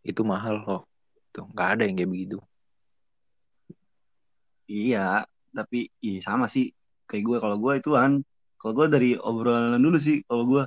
itu 0.00 0.24
mahal 0.24 0.64
kok 0.64 0.82
tuh 1.28 1.44
nggak 1.52 1.68
ada 1.76 1.82
yang 1.84 1.96
kayak 2.00 2.08
begitu 2.08 2.38
Iya, 4.70 5.26
tapi 5.50 5.90
iya 6.00 6.18
sama 6.22 6.46
sih 6.46 6.70
kayak 7.10 7.22
gue. 7.26 7.36
Kalau 7.42 7.56
gue 7.58 7.72
itu 7.82 7.90
kan, 7.98 8.22
kalau 8.54 8.72
gue 8.78 8.86
dari 8.94 9.08
obrolan 9.18 9.82
dulu 9.82 9.98
sih. 9.98 10.22
Kalau 10.28 10.44
gue 10.46 10.62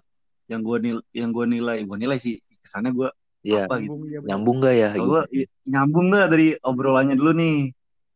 yang 0.52 0.62
gue 0.62 0.78
nilai, 0.80 1.04
yang 1.16 1.30
gue 1.32 1.46
nilai, 1.48 1.78
gue 1.84 1.98
nilai 1.98 2.18
sih 2.20 2.39
kesannya 2.64 2.91
gue 2.91 3.10
ya 3.44 3.68
apa 3.68 3.80
gitu. 3.84 4.00
nyambung 4.24 4.64
ya, 4.64 4.64
nggak 4.64 4.74
ya 4.76 4.88
Kalau 4.96 5.04
gitu 5.04 5.12
gue 5.12 5.22
nyambung 5.68 6.06
nggak 6.12 6.28
dari 6.32 6.48
obrolannya 6.64 7.16
dulu 7.16 7.32
nih? 7.36 7.58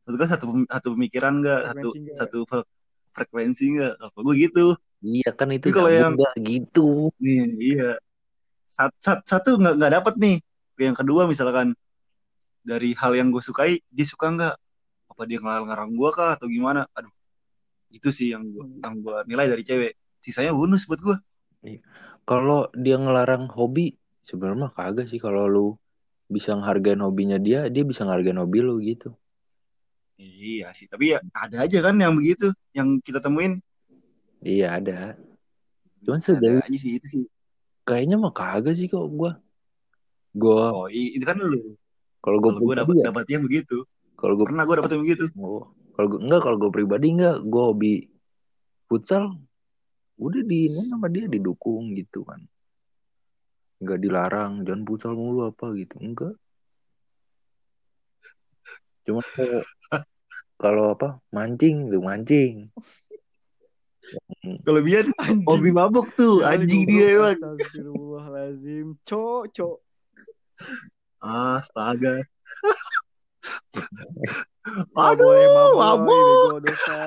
Maksud 0.08 0.16
gue 0.16 0.28
satu 0.28 0.46
satu 0.72 0.88
pemikiran 0.96 1.34
nggak, 1.44 1.62
satu 1.72 1.88
nggak? 1.92 2.16
satu 2.16 2.38
fre- 2.48 2.70
frekuensi 3.12 3.66
nggak? 3.76 3.94
Kalau 4.00 4.24
gue 4.24 4.36
gitu. 4.40 4.66
iya 5.06 5.30
kan 5.30 5.52
itu 5.54 5.70
kalau 5.70 5.92
yang- 5.94 6.18
nggak 6.18 6.34
gitu 6.42 7.14
Nih, 7.22 7.76
iya. 7.76 7.92
Sat, 8.68 8.92
sat- 9.00 9.24
satu 9.24 9.56
nggak 9.60 9.76
nggak 9.80 9.92
dapet 10.00 10.14
nih. 10.20 10.38
Yang 10.78 10.96
kedua 11.06 11.26
misalkan 11.28 11.74
dari 12.64 12.92
hal 12.96 13.16
yang 13.16 13.32
gue 13.32 13.40
sukai, 13.40 13.80
dia 13.88 14.06
suka 14.08 14.28
nggak? 14.32 14.56
Apa 15.12 15.24
dia 15.24 15.40
ngelarang-ngarang 15.40 15.92
gue 15.96 16.10
kah 16.12 16.36
atau 16.36 16.48
gimana? 16.52 16.84
Aduh, 16.94 17.12
itu 17.92 18.12
sih 18.12 18.36
yang 18.36 18.44
gue 18.48 18.64
Hmm. 18.64 18.80
yang 18.84 18.94
gue 19.00 19.18
nilai 19.28 19.48
dari 19.48 19.64
cewek. 19.64 19.92
Sisanya 20.20 20.52
bonus 20.52 20.84
buat 20.86 21.00
gue. 21.00 21.18
Kalau 22.30 22.60
dia 22.84 22.96
ngelarang 23.04 23.44
hobi 23.58 23.86
sebenarnya 24.28 24.60
mah 24.64 24.74
kagak 24.78 25.06
sih 25.12 25.20
kalau 25.26 25.44
lu 25.54 25.68
bisa 26.36 26.50
ngehargain 26.58 27.02
hobinya 27.06 27.38
dia 27.46 27.60
dia 27.74 27.84
bisa 27.90 28.02
ngehargain 28.06 28.40
hobi 28.42 28.60
lu 28.68 28.74
gitu 28.90 29.08
Iya 30.18 30.66
sih, 30.78 30.88
tapi 30.92 31.06
ya 31.14 31.18
ada 31.44 31.58
aja 31.66 31.78
kan 31.86 31.96
yang 32.04 32.14
begitu, 32.20 32.46
yang 32.78 32.88
kita 33.06 33.20
temuin. 33.26 33.54
iya 34.46 34.66
ada 34.78 34.94
cuman 36.06 36.20
Ada 36.38 36.50
aja 36.66 36.78
sih 36.84 36.92
itu 36.98 37.08
sih. 37.14 37.24
kayaknya 37.88 38.16
mah 38.24 38.34
kagak 38.40 38.74
sih 38.80 38.88
kok 38.94 39.06
gua 39.20 39.32
gua 40.42 40.58
Oh, 40.76 40.88
itu 40.92 41.24
kan 41.30 41.38
lu. 41.42 41.78
kalau 42.24 42.38
gua 42.44 42.52
Kalau 42.54 42.66
gue 42.68 42.76
dapat 42.82 42.96
ya 43.02 43.08
dapatnya 43.08 43.38
begitu. 43.46 43.78
kalau 44.20 44.34
gua 44.38 44.48
Pernah 44.50 44.64
gue 44.68 44.76
dapet 44.80 44.92
yang 44.96 45.04
begitu. 45.06 45.26
oh, 45.40 45.64
kalau 45.96 46.08
gua 46.12 46.20
enggak 46.24 46.42
kalau 46.46 46.58
gua 46.62 46.72
pribadi 46.78 47.06
enggak 47.16 47.36
gua 47.52 47.64
hobi 47.74 47.94
futsal 48.90 49.24
udah 50.18 50.42
di 50.42 50.70
ini 50.70 50.82
sama 50.90 51.08
dia 51.14 51.30
didukung 51.30 51.94
gitu 51.94 52.26
kan 52.26 52.42
enggak 53.78 54.02
dilarang 54.02 54.66
jangan 54.66 54.82
futsal 54.86 55.14
mulu 55.14 55.50
apa 55.54 55.74
gitu 55.78 55.96
enggak 56.02 56.36
cuma 59.06 59.22
kalau 59.22 59.62
kalau 60.62 60.84
apa 60.98 61.10
mancing 61.30 61.94
tuh 61.94 62.02
mancing 62.02 62.74
Kelebihan 64.66 65.12
Anjing. 65.20 65.44
hobi 65.44 65.72
mabuk 65.76 66.08
tuh, 66.16 66.40
Kali 66.40 66.64
anjing 66.64 66.88
dia 66.88 67.20
emang. 67.20 67.36
Astagfirullahaladzim. 67.36 68.96
Cok, 69.04 69.44
cok. 69.52 69.78
Ah, 71.20 71.60
astaga. 71.60 72.24
Nggak 74.96 75.12
Aduh, 75.20 76.60
dosa. 76.64 77.00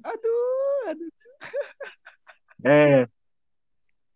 Aduh, 0.00 0.80
aduh. 0.88 1.10
Eh, 2.66 3.06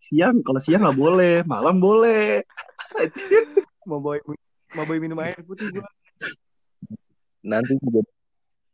siang 0.03 0.43
kalau 0.43 0.59
siang 0.59 0.83
nggak 0.83 0.99
boleh, 0.99 1.47
malam 1.47 1.79
boleh. 1.79 2.43
Mau 3.87 4.03
boy, 4.03 4.19
mau 4.75 4.85
boy 4.85 4.99
minum 4.99 5.19
air 5.23 5.39
putih 5.47 5.71
gua. 5.71 5.87
nanti 7.41 7.73
juga 7.81 8.05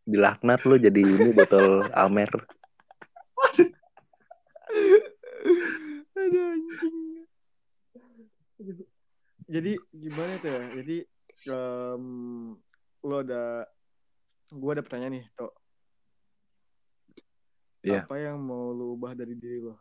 dilaknat 0.02 0.60
lo 0.66 0.74
jadi 0.76 0.98
ini 0.98 1.30
botol 1.30 1.86
Amer 1.94 2.26
Aduh 6.18 6.42
anjing. 6.52 6.96
Jadi 9.46 9.72
gimana 9.94 10.32
tuh 10.42 10.50
ya? 10.50 10.62
Jadi 10.82 10.96
em, 11.48 12.04
lo 13.06 13.16
ada 13.22 13.62
gua 14.50 14.74
ada 14.74 14.82
pertanyaan 14.82 15.22
nih, 15.22 15.24
Tok. 15.38 15.65
Iya. 17.86 18.02
Apa 18.02 18.18
yang 18.18 18.42
mau 18.42 18.74
lo 18.74 18.98
ubah 18.98 19.14
dari 19.14 19.38
diri 19.38 19.62
lo? 19.62 19.78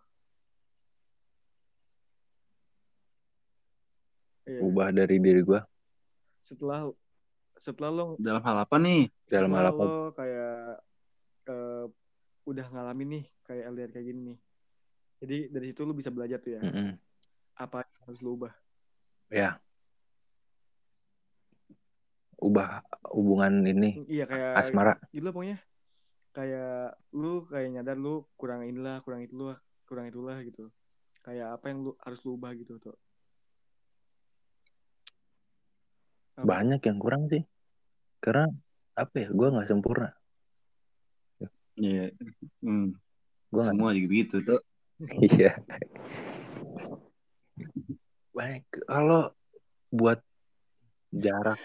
Iya. 4.46 4.62
ubah 4.62 4.94
dari 4.94 5.18
diri 5.18 5.42
gua 5.42 5.66
Setelah 6.46 6.86
setelah 7.58 7.90
lo 7.90 8.06
Dalam 8.22 8.46
hal 8.46 8.62
apa 8.62 8.78
nih? 8.78 9.10
dalam 9.26 9.50
hal 9.58 9.74
apa 9.74 9.82
lo 9.82 10.14
kayak 10.14 10.86
eh, 11.50 11.86
udah 12.46 12.66
ngalamin 12.70 13.10
nih 13.10 13.24
kayak 13.42 13.64
LDR 13.74 13.90
kayak 13.90 14.06
gini 14.06 14.22
nih. 14.22 14.38
Jadi 15.26 15.38
dari 15.50 15.66
situ 15.74 15.82
lo 15.82 15.98
bisa 15.98 16.14
belajar 16.14 16.38
tuh 16.38 16.54
ya. 16.54 16.62
Mm-mm. 16.62 16.94
Apa 17.58 17.82
yang 17.82 18.02
harus 18.06 18.22
lo 18.22 18.38
ubah? 18.38 18.54
ya 19.34 19.58
ubah 22.38 22.86
hubungan 23.10 23.64
ini 23.66 24.06
Iya 24.06 24.30
kayak 24.30 24.52
asmara 24.62 24.94
gitu 25.10 25.26
lah 25.26 25.34
pokoknya 25.34 25.58
kayak 26.36 27.00
lu 27.16 27.48
kayak 27.48 27.72
nyadar 27.72 27.96
lu 27.96 28.28
kurang 28.36 28.68
inilah 28.68 29.00
kurang 29.08 29.24
itu 29.24 29.40
lah 29.40 29.58
kurang 29.88 30.12
itulah 30.12 30.36
gitu 30.44 30.68
kayak 31.24 31.56
apa 31.56 31.72
yang 31.72 31.88
lu 31.88 31.92
harus 32.04 32.20
lu 32.28 32.36
ubah 32.36 32.52
gitu 32.60 32.76
tuh 32.84 32.96
Apa? 36.36 36.44
banyak 36.44 36.84
yang 36.84 37.00
kurang 37.00 37.32
sih 37.32 37.48
karena 38.20 38.52
apa 39.00 39.16
ya 39.24 39.28
gua 39.32 39.56
nggak 39.56 39.70
sempurna 39.72 40.12
Iya. 41.76 42.08
Hmm, 42.64 42.96
gua 43.52 43.68
semua 43.68 43.92
juga 43.92 44.08
begitu 44.08 44.40
tuh. 44.48 44.60
iya 45.28 45.60
baik 48.32 48.64
kalau 48.88 49.32
buat 49.92 50.20
jarak 51.12 51.60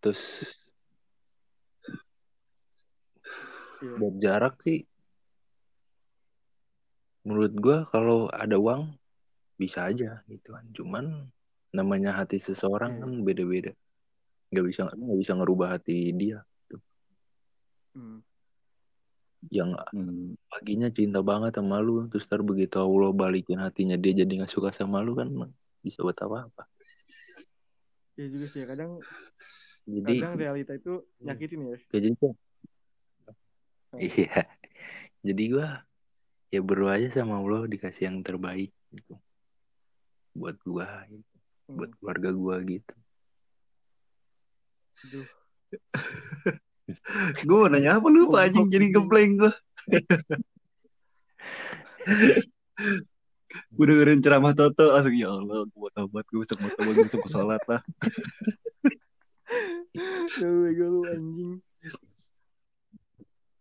terus 0.00 0.20
Buat 3.82 4.14
jarak 4.22 4.54
sih 4.62 4.86
menurut 7.22 7.52
gua 7.54 7.78
kalau 7.86 8.26
ada 8.30 8.58
uang 8.58 8.98
bisa 9.54 9.86
aja 9.86 10.26
gitu 10.26 10.48
kan 10.50 10.66
cuman 10.74 11.30
namanya 11.70 12.18
hati 12.18 12.42
seseorang 12.42 12.98
Iya. 12.98 13.02
kan 13.06 13.12
beda-beda 13.22 13.72
nggak 14.50 14.64
bisa 14.66 14.80
nggak 14.90 15.18
bisa 15.22 15.32
ngerubah 15.38 15.78
hati 15.78 16.10
dia 16.12 16.42
Hmm. 17.92 18.24
yang 19.52 19.76
Hmm. 19.92 20.32
paginya 20.48 20.88
cinta 20.88 21.20
banget 21.20 21.60
sama 21.60 21.78
lu 21.78 22.08
terus 22.08 22.24
ntar 22.24 22.40
begitu 22.40 22.80
Allah 22.80 23.12
balikin 23.12 23.60
hatinya 23.60 24.00
dia 24.00 24.24
jadi 24.24 24.32
nggak 24.42 24.50
suka 24.50 24.72
sama 24.72 25.04
lu 25.04 25.12
kan 25.14 25.28
bisa 25.84 26.00
buat 26.02 26.16
apa 26.18 26.48
apa 26.48 26.62
Iya 28.16 28.28
juga 28.28 28.46
sih 28.48 28.60
ya. 28.64 28.66
kadang 28.66 28.90
jadi 29.86 30.14
kadang 30.24 30.34
realita 30.40 30.72
itu 30.74 31.04
nyakitin 31.20 31.60
ya 31.68 31.76
kayak 31.92 32.02
gitu 32.12 32.28
iya 34.00 34.48
jadi 35.20 35.42
gua 35.52 35.68
ya 36.52 36.60
berdoa 36.64 36.96
aja 36.96 37.08
sama 37.22 37.36
Allah 37.40 37.68
dikasih 37.68 38.08
yang 38.08 38.24
terbaik 38.24 38.72
gitu 38.92 39.16
buat 40.32 40.56
gua 40.64 41.04
gitu. 41.08 41.24
Hmm. 41.68 41.76
buat 41.76 41.90
keluarga 42.00 42.30
gua 42.32 42.56
gitu. 42.64 42.94
Gue 47.48 47.56
mau 47.56 47.68
nanya 47.70 47.96
apa 47.96 48.08
lupa 48.12 48.38
Oh, 48.38 48.44
anjing 48.44 48.68
jadi 48.68 48.92
anjing. 48.92 48.92
ngeblank 48.92 49.30
gue. 49.40 49.52
gue 53.72 53.84
dengerin 53.84 54.20
ceramah 54.24 54.52
Toto 54.56 54.96
langsung 54.96 55.12
ya 55.16 55.28
Allah 55.28 55.68
gue 55.68 55.76
mau 55.76 55.92
tobat 55.92 56.24
gue 56.24 56.40
besok 56.40 56.56
mau 56.60 56.72
tobat 56.72 56.92
gue 56.96 57.04
besok 57.04 57.24
sholat 57.28 57.60
lah 57.68 57.82
Aduh, 60.40 60.72
gue 60.72 60.88
lu 60.88 61.00
anjing. 61.04 61.60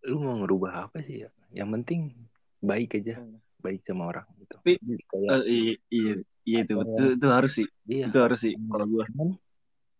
Lu 0.05 0.17
mau 0.17 0.35
ngerubah 0.41 0.89
apa 0.89 0.97
sih 1.01 1.25
ya? 1.25 1.29
Yang 1.53 1.69
penting 1.79 2.01
baik 2.61 2.97
aja 2.97 3.21
Hmm. 3.21 3.37
baik 3.61 3.81
sama 3.85 4.09
orang 4.09 4.25
gitu. 4.41 4.53
Tapi, 4.57 4.71
kayak 5.05 5.29
Eh, 5.29 5.43
iya 5.45 5.73
iya 5.93 6.13
iya 6.43 6.57
itu 6.65 6.73
itu, 6.77 7.03
itu 7.17 7.27
harus 7.29 7.51
sih. 7.53 7.67
Iya. 7.85 8.05
Itu 8.09 8.17
harus 8.17 8.39
sih 8.41 8.53
kalau 8.69 8.85
Cuman 8.89 9.29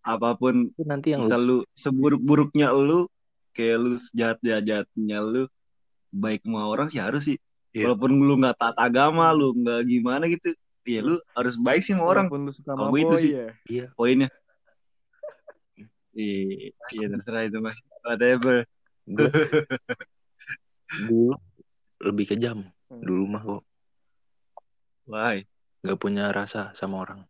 apa 0.02 0.30
pun 0.34 0.74
itu 0.74 0.82
nanti 0.82 1.14
yang 1.14 1.22
misal 1.22 1.38
lu 1.40 1.58
seburuk-buruknya 1.78 2.74
lu 2.74 3.06
kayak 3.54 3.78
lu 3.78 3.94
sejahat-jahatnya 4.02 5.18
lu 5.22 5.46
baik 6.10 6.42
sama 6.42 6.66
orang 6.66 6.88
sih 6.90 6.98
harus 6.98 7.24
sih. 7.30 7.38
Iya. 7.72 7.88
walaupun 7.88 8.12
lu 8.20 8.34
nggak 8.42 8.58
taat 8.60 8.76
agama 8.82 9.32
lu 9.32 9.56
nggak 9.56 9.88
gimana 9.88 10.28
gitu 10.28 10.52
ya 10.84 11.00
lu 11.06 11.22
harus 11.38 11.56
baik 11.56 11.86
sih 11.86 11.94
sama 11.94 12.10
orang. 12.10 12.26
Walaupun 12.28 12.42
lu 12.50 12.52
suka 12.52 12.72
Kalau 12.74 12.90
sama 12.90 12.98
itu 12.98 13.16
sih. 13.22 13.32
ya. 13.38 13.48
iya. 13.70 13.86
Poinnya. 13.94 14.30
Iya 16.12 16.74
iya 16.92 17.06
terserah 17.08 17.44
itu 17.48 17.58
mah 17.64 17.76
whatever 18.04 18.68
dulu 21.08 21.36
lebih 22.02 22.26
kejam. 22.36 22.68
Hmm. 22.92 23.02
dulu 23.02 23.24
mah 23.24 23.44
kok. 23.44 23.64
Why? 25.08 25.48
Nggak 25.82 26.00
punya 26.00 26.30
rasa 26.36 26.76
sama 26.76 27.02
orang. 27.02 27.24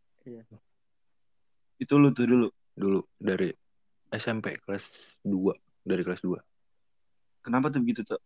Itu 1.78 2.01
lu 2.01 2.11
tuh 2.11 2.26
dulu? 2.26 2.47
Dulu 2.76 2.99
dari 3.19 3.51
SMP 4.11 4.59
kelas 4.59 4.84
2 5.24 5.55
dari 5.88 6.03
kelas 6.03 6.19
2 6.19 6.36
kenapa 7.41 7.74
tuh 7.74 7.82
begitu 7.82 8.05
tuh 8.05 8.22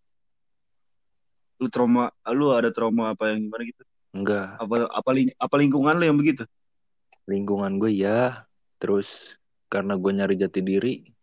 lu 1.62 1.72
trauma 1.72 2.12
lu 2.36 2.52
ada 2.52 2.68
trauma 2.68 3.16
apa 3.16 3.32
yang 3.32 3.48
gimana 3.48 3.64
gitu? 3.64 3.84
Enggak 4.12 4.60
apa 4.60 4.92
apa 4.92 5.10
ling- 5.16 5.38
apa 5.40 5.56
lingkungan 5.56 5.96
lu 5.96 6.04
yang 6.04 6.20
begitu? 6.20 6.44
Lingkungan 7.32 7.80
gue 7.80 7.96
ya 7.96 8.44
terus 8.76 9.40
karena 9.72 9.96
gue 9.96 10.12
nyari 10.12 10.36
jati 10.36 10.60
diri 10.60 11.15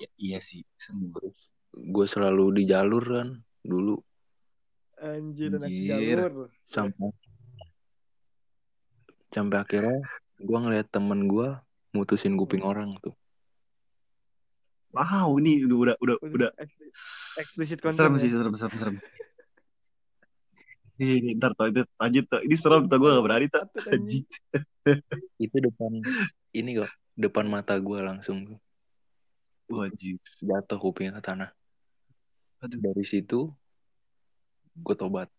Ya, 0.00 0.08
iya 0.16 0.38
sih 0.40 0.64
semua 0.80 1.12
terus 1.20 1.36
gue 1.76 2.06
selalu 2.08 2.44
di 2.56 2.62
jalur 2.64 3.04
kan 3.04 3.28
dulu. 3.60 4.00
Anjir, 4.96 5.52
anak 5.52 5.68
Anjir. 5.68 5.88
jalur. 5.92 6.48
sampai 6.72 7.12
sampai 9.28 9.56
akhirnya 9.60 10.00
gue 10.40 10.58
ngeliat 10.58 10.88
temen 10.88 11.28
gue 11.28 11.52
mutusin 11.92 12.40
kuping 12.40 12.64
orang 12.64 12.96
tuh. 13.04 13.12
Wow 14.96 15.36
ini 15.36 15.68
udah 15.68 16.00
udah 16.00 16.16
udah, 16.16 16.16
udah 16.32 16.50
Ekspli- 16.56 16.92
Eksplisit 17.38 17.78
serem 17.84 18.16
konten 18.16 18.24
sih 18.24 18.32
ya. 18.32 18.40
serem 18.40 18.54
serem. 18.56 18.74
Serem 18.80 18.96
ini 21.00 21.32
ntar 21.40 21.56
tau 21.56 21.68
itu 21.68 21.80
lanjut 21.96 22.24
tuh 22.28 22.40
ini 22.44 22.54
serem 22.56 22.84
tuh 22.88 22.96
gue 23.00 23.08
gak 23.08 23.24
berani 23.24 23.46
tuh 23.48 23.64
anjing. 23.88 24.24
Itu 25.40 25.56
depan 25.60 26.04
ini 26.52 26.70
kok 26.80 26.92
depan 27.16 27.48
mata 27.48 27.76
gue 27.80 27.98
langsung 28.00 28.48
tuh 28.48 28.58
wajib 29.70 30.18
jatuh 30.42 30.78
kupingnya 30.78 31.18
ke 31.18 31.22
tanah 31.22 31.50
Aduh. 32.60 32.78
dari 32.82 33.04
situ 33.06 33.50
gue 34.76 34.96
tobat 34.96 35.30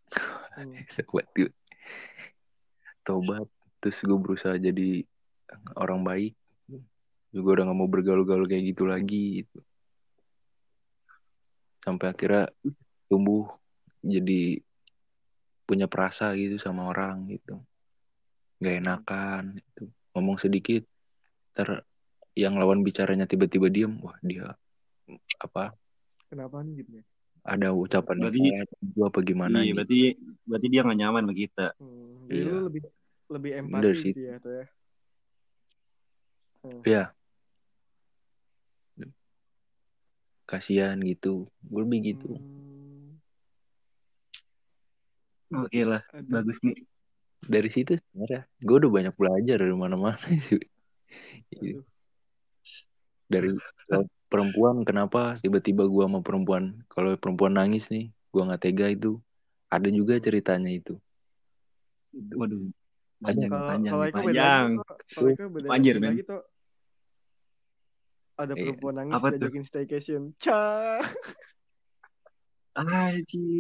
Hmm. 0.52 0.76
tobat 0.92 1.32
gue 1.32 1.48
tobat 3.08 3.48
terus 3.80 3.98
gue 4.04 4.20
berusaha 4.20 4.60
jadi 4.60 5.08
orang 5.80 6.04
baik 6.04 6.36
juga 7.32 7.48
udah 7.56 7.64
gak 7.72 7.78
mau 7.80 7.88
bergaul-gaul 7.88 8.44
kayak 8.52 8.76
gitu 8.76 8.84
lagi 8.84 9.44
gitu. 9.44 9.64
sampai 11.88 12.12
akhirnya 12.12 12.52
tumbuh 13.08 13.48
jadi 14.04 14.60
punya 15.64 15.88
perasa 15.88 16.36
gitu 16.36 16.60
sama 16.60 16.92
orang 16.92 17.32
gitu 17.32 17.64
nggak 18.60 18.76
enakan 18.84 19.44
gitu. 19.58 19.88
ngomong 20.14 20.38
sedikit 20.38 20.84
ter 21.56 21.88
yang 22.34 22.56
lawan 22.56 22.80
bicaranya 22.82 23.28
tiba-tiba 23.28 23.68
diem 23.68 24.00
wah 24.00 24.16
dia 24.24 24.56
apa 25.38 25.76
Kenapa 26.32 26.64
nih 26.64 26.80
gitu 26.80 26.92
ya? 27.00 27.04
ada 27.44 27.68
ucapan 27.74 28.16
yang 28.22 28.32
Berarti- 28.32 28.94
gua 28.96 29.06
apa 29.12 29.20
gimana 29.22 29.58
iya 29.60 29.68
gitu. 29.68 29.76
berarti 29.82 30.00
berarti 30.46 30.68
dia 30.70 30.82
gak 30.86 31.00
nyaman 31.00 31.24
sama 31.28 31.34
kita 31.36 31.68
Hmm, 31.76 32.30
jadi 32.30 32.40
Iya. 32.40 32.52
lu 32.54 32.60
lebih 32.70 32.82
lebih 33.32 33.52
empati 33.60 33.84
Dari 33.84 34.00
gitu 34.06 34.22
ya, 34.22 34.36
tuh 34.40 34.54
ya. 34.54 34.66
ya 36.86 37.04
kasihan 40.46 41.00
gitu 41.00 41.48
gue 41.64 41.82
lebih 41.82 42.00
gitu 42.12 42.36
Hmm, 42.36 43.16
oke 45.64 45.82
lah 45.84 46.02
aduh. 46.12 46.28
bagus 46.30 46.60
nih 46.64 46.76
dari 47.42 47.70
situ 47.72 47.96
sebenarnya 47.98 48.42
gue 48.60 48.76
udah 48.78 48.92
banyak 48.92 49.16
belajar 49.16 49.58
dari 49.60 49.76
mana-mana 49.76 50.20
sih 50.48 50.60
Aduh. 51.60 51.84
Dari 53.32 53.56
kalau 53.88 54.06
perempuan 54.28 54.84
kenapa 54.84 55.40
tiba-tiba 55.40 55.88
gua 55.88 56.12
sama 56.12 56.20
perempuan 56.20 56.84
kalau 56.92 57.16
perempuan 57.16 57.56
nangis 57.56 57.88
nih 57.88 58.12
gua 58.36 58.52
nggak 58.52 58.62
tega 58.68 58.92
itu 58.92 59.18
ada 59.72 59.88
juga 59.88 60.20
ceritanya 60.20 60.68
itu 60.68 61.00
waduh 62.36 62.60
panjang 63.22 63.52
Kalau 63.54 63.70
panjang 63.70 63.94
beda 63.94 64.12
panjang 64.12 64.72
lagi, 64.74 64.82
Tok. 64.82 64.98
Kalau 65.14 65.30
itu 65.30 65.44
beda 65.48 65.68
Anjir, 65.70 65.96
lagi, 66.02 66.04
men. 66.04 66.16
Ada 68.42 68.54
Iya. 68.58 68.64
perempuan 68.66 68.94
nangis 68.98 69.14
Apa 69.14 69.28
diajakin 69.38 69.64
staycation. 69.70 70.22
Cah. 70.42 71.04
Aji, 72.72 73.52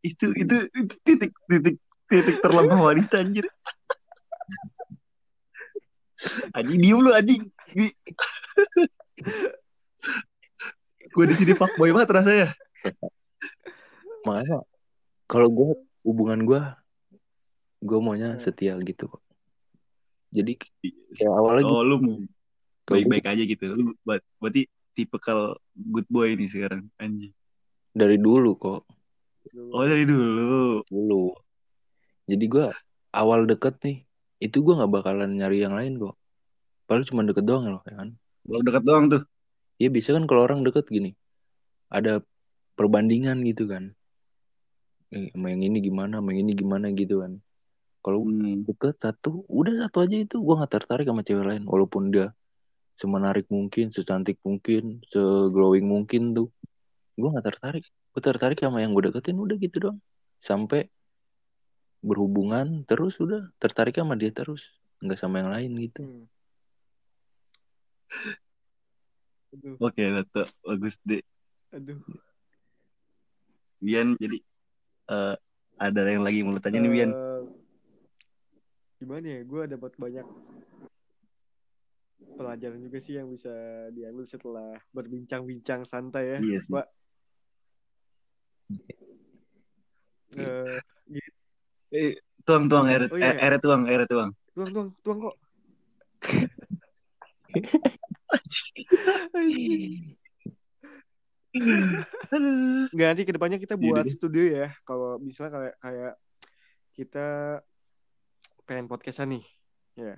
itu 0.00 0.26
itu 0.32 0.56
itu 0.72 0.94
titik 1.04 1.32
titik 1.50 1.76
titik 2.08 2.36
terlemah 2.40 2.80
wanita 2.80 3.20
anjir. 3.20 3.44
Anjing 6.56 6.80
diem 6.80 6.98
lu 7.02 7.10
anjing. 7.12 7.50
Gue 11.08 11.24
di 11.24 11.34
sini 11.34 11.52
fuckboy 11.56 11.90
banget 11.92 12.10
rasanya. 12.14 12.48
makanya 14.18 14.60
kalau 15.24 15.48
gua 15.48 15.72
hubungan 16.04 16.44
gua 16.44 16.76
gua 17.80 17.98
maunya 18.02 18.36
Hmm. 18.36 18.42
setia 18.42 18.76
gitu 18.82 19.08
kok 19.08 19.22
jadi 20.28 20.52
kayak 21.16 21.32
awalnya 21.32 21.64
gitu 21.64 21.72
Oh 21.72 21.80
lu 21.80 21.96
mau 21.96 22.16
kalau 22.84 23.00
gua 23.00 23.08
baik-baik 23.08 23.24
aja 23.24 23.42
gitu. 23.46 23.64
Lu 23.72 23.94
ber- 24.04 24.26
berarti 24.36 24.68
tipikal 24.92 25.56
good 25.72 26.04
boy 26.10 26.34
nih 26.34 26.50
sekarang 26.50 26.90
anjing. 26.98 27.32
dari 27.94 28.20
dulu 28.20 28.52
kok 28.58 28.84
Oh 29.72 29.86
dari 29.86 30.04
dulu. 30.04 30.82
dulu 30.84 31.32
jadi 32.28 32.44
gua 32.50 32.66
awal 33.14 33.48
deket 33.48 33.80
nih 33.80 34.04
itu 34.42 34.60
gua 34.60 34.82
nggak 34.84 34.92
bakalan 34.92 35.30
nyari 35.32 35.64
yang 35.64 35.72
lain 35.72 35.96
kok 35.96 36.17
padahal 36.88 37.04
cuma 37.10 37.22
deket 37.28 37.44
doang 37.44 37.64
loh 37.76 37.82
ya 37.84 37.94
kan? 38.00 38.08
Baru 38.48 38.62
dekat 38.64 38.82
doang 38.88 39.04
tuh. 39.12 39.22
ya 39.82 39.88
bisa 39.96 40.10
kan 40.16 40.24
kalau 40.26 40.42
orang 40.48 40.60
deket 40.66 40.86
gini 40.90 41.10
ada 41.96 42.12
perbandingan 42.78 43.38
gitu 43.46 43.64
kan. 43.70 43.84
Nih, 45.12 45.28
sama 45.32 45.46
yang 45.52 45.62
ini 45.68 45.78
gimana 45.88 46.20
sama 46.20 46.28
yang 46.32 46.40
ini 46.48 46.52
gimana 46.62 46.86
gitu 47.00 47.14
kan. 47.22 47.32
Kalau 48.04 48.20
Hmm. 48.24 48.64
deket 48.68 48.94
satu 49.04 49.44
udah 49.58 49.74
satu 49.86 49.96
aja 50.04 50.16
itu 50.24 50.36
gua 50.46 50.54
nggak 50.64 50.72
tertarik 50.76 51.06
sama 51.10 51.22
cewek 51.28 51.46
lain. 51.50 51.62
Walaupun 51.72 52.02
dia 52.14 52.26
semenarik 53.00 53.46
mungkin 53.56 53.86
secantik 53.96 54.36
mungkin 54.48 54.82
seglowing 55.12 55.86
mungkin 55.86 56.22
tuh 56.36 56.48
gua 57.20 57.28
nggak 57.36 57.46
tertarik. 57.54 57.84
Gue 58.12 58.22
tertarik 58.24 58.58
sama 58.64 58.82
yang 58.82 58.90
gue 58.96 59.04
deketin 59.12 59.38
udah 59.38 59.56
gitu 59.62 59.76
doang. 59.84 59.98
Sampai 60.42 60.90
berhubungan 62.08 62.86
terus 62.88 63.14
udah 63.24 63.50
tertarik 63.62 63.94
sama 63.98 64.14
dia 64.20 64.30
terus 64.34 64.62
nggak 65.02 65.18
sama 65.18 65.42
yang 65.42 65.50
lain 65.54 65.72
gitu. 65.86 66.00
Hmm. 66.02 66.26
Aduh, 69.54 69.74
Oke, 69.80 70.02
Tato. 70.04 70.42
bagus 70.64 70.96
deh. 71.08 71.22
aduh. 71.72 71.96
Bian 73.78 74.18
jadi 74.18 74.38
eh, 75.08 75.34
ada 75.78 76.00
yang 76.04 76.26
lagi 76.26 76.42
mau 76.42 76.58
tanya 76.60 76.82
nih 76.82 76.90
Bian. 76.92 77.10
Eh, 77.14 77.40
gimana 78.98 79.26
ya? 79.38 79.40
Gue 79.46 79.62
dapat 79.70 79.92
banyak 79.96 80.26
pelajaran 82.34 82.80
juga 82.82 82.98
sih 83.02 83.14
yang 83.18 83.30
bisa 83.30 83.50
diambil 83.94 84.26
setelah 84.26 84.74
berbincang-bincang 84.94 85.86
santai 85.86 86.24
ya, 86.36 86.38
Iya 86.42 86.58
sih. 86.62 86.72
Pak. 86.74 86.86
Eh, 90.38 90.78
Eh, 91.88 92.20
tuang 92.44 92.68
tuang 92.68 92.84
air 92.84 93.08
Oh, 93.08 93.16
iya. 93.16 93.32
eh, 93.32 93.48
air 93.48 93.56
tuang 93.64 93.88
air 93.88 94.04
tuang. 94.04 94.36
tuang, 94.52 94.70
tuang, 94.76 94.88
tuang 95.00 95.18
kok. 95.24 95.36
Nggak, 102.92 103.06
nanti 103.08 103.22
ke 103.24 103.32
depannya 103.34 103.58
kita 103.58 103.74
Iya 103.74 103.82
buat 103.84 104.04
deh. 104.04 104.12
studio 104.12 104.44
ya. 104.44 104.68
Kalau 104.84 105.18
misalnya 105.18 105.52
kayak 105.54 105.74
kayak 105.80 106.12
kita 106.92 107.28
pengen 108.66 108.84
podcastan 108.84 109.32
nih 109.32 109.44
ya 109.96 110.12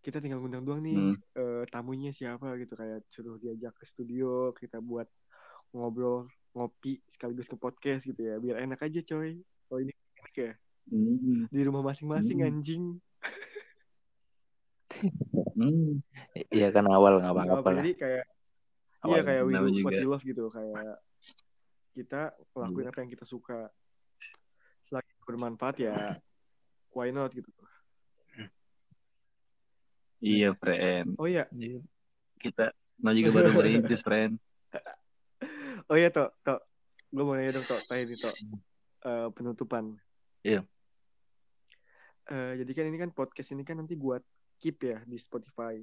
kita 0.00 0.20
tinggal 0.20 0.42
ngundang 0.42 0.60
doang 0.60 0.82
nih 0.82 1.16
Hmm. 1.16 1.16
eh, 1.34 1.62
tamunya 1.68 2.10
siapa 2.10 2.52
gitu 2.56 2.76
kayak 2.76 3.00
suruh 3.08 3.38
diajak 3.38 3.72
ke 3.72 3.86
studio 3.86 4.52
kita 4.52 4.76
buat 4.76 5.08
ngobrol 5.72 6.26
ngopi 6.52 7.00
sekaligus 7.06 7.48
ke 7.48 7.54
podcast 7.54 8.04
gitu 8.04 8.20
ya 8.20 8.36
biar 8.36 8.60
enak 8.60 8.82
aja 8.82 9.00
coy 9.00 9.40
oh 9.70 9.78
ini 9.78 9.92
enak 10.18 10.34
ya 10.36 10.52
Hmm. 10.90 11.46
di 11.48 11.60
rumah 11.62 11.86
masing-masing 11.86 12.42
Hmm. 12.42 12.48
anjing 12.50 12.84
Hmm. 15.60 16.00
Iya 16.48 16.72
kan 16.72 16.88
awal 16.88 17.20
nggak 17.20 17.28
Nggak 17.28 17.44
apa-apa 17.44 17.60
apa, 17.60 17.70
lah. 17.70 17.82
jadi 17.82 17.92
kayak 17.94 18.24
Awal 19.00 19.12
iya 19.12 19.20
kayak 19.22 19.42
we 19.42 19.52
do 19.52 19.60
what 19.80 19.92
we 19.92 20.04
love 20.04 20.24
gitu 20.24 20.44
kayak 20.48 20.96
kita 21.90 22.20
ngelakuin 22.50 22.88
apa 22.88 22.98
yang 23.00 23.10
kita 23.10 23.24
suka 23.24 23.58
selagi 24.84 25.12
bermanfaat 25.22 25.76
ya 25.78 26.16
why 26.90 27.08
not 27.08 27.28
gitu 27.30 27.48
Iya, 30.20 30.52
friend. 30.52 31.16
oh 31.16 31.24
iya 31.24 31.48
Iya. 31.50 31.80
Kita 32.36 32.76
nah 33.00 33.16
juga 33.16 33.32
baru 33.32 33.56
merintis, 33.56 34.04
friend. 34.04 34.36
oh 35.88 35.96
iya 35.96 36.12
tok 36.12 36.36
tok 36.40 36.60
gue 37.08 37.24
mau 37.24 37.32
nanya 37.32 37.56
dong 37.56 37.64
tok 37.64 37.80
tanya 37.84 38.04
nih 38.06 38.18
tok 38.18 38.36
Eh, 39.00 39.28
penutupan 39.32 39.96
Iya. 40.44 40.60
Eh, 42.28 42.52
jadi 42.60 42.70
kan 42.70 42.84
ini 42.84 42.98
kan 43.00 43.10
podcast 43.10 43.48
ini 43.50 43.64
kan 43.64 43.80
nanti 43.80 43.96
buat 43.96 44.20
keep 44.60 44.78
ya 44.84 45.00
di 45.08 45.16
Spotify 45.16 45.80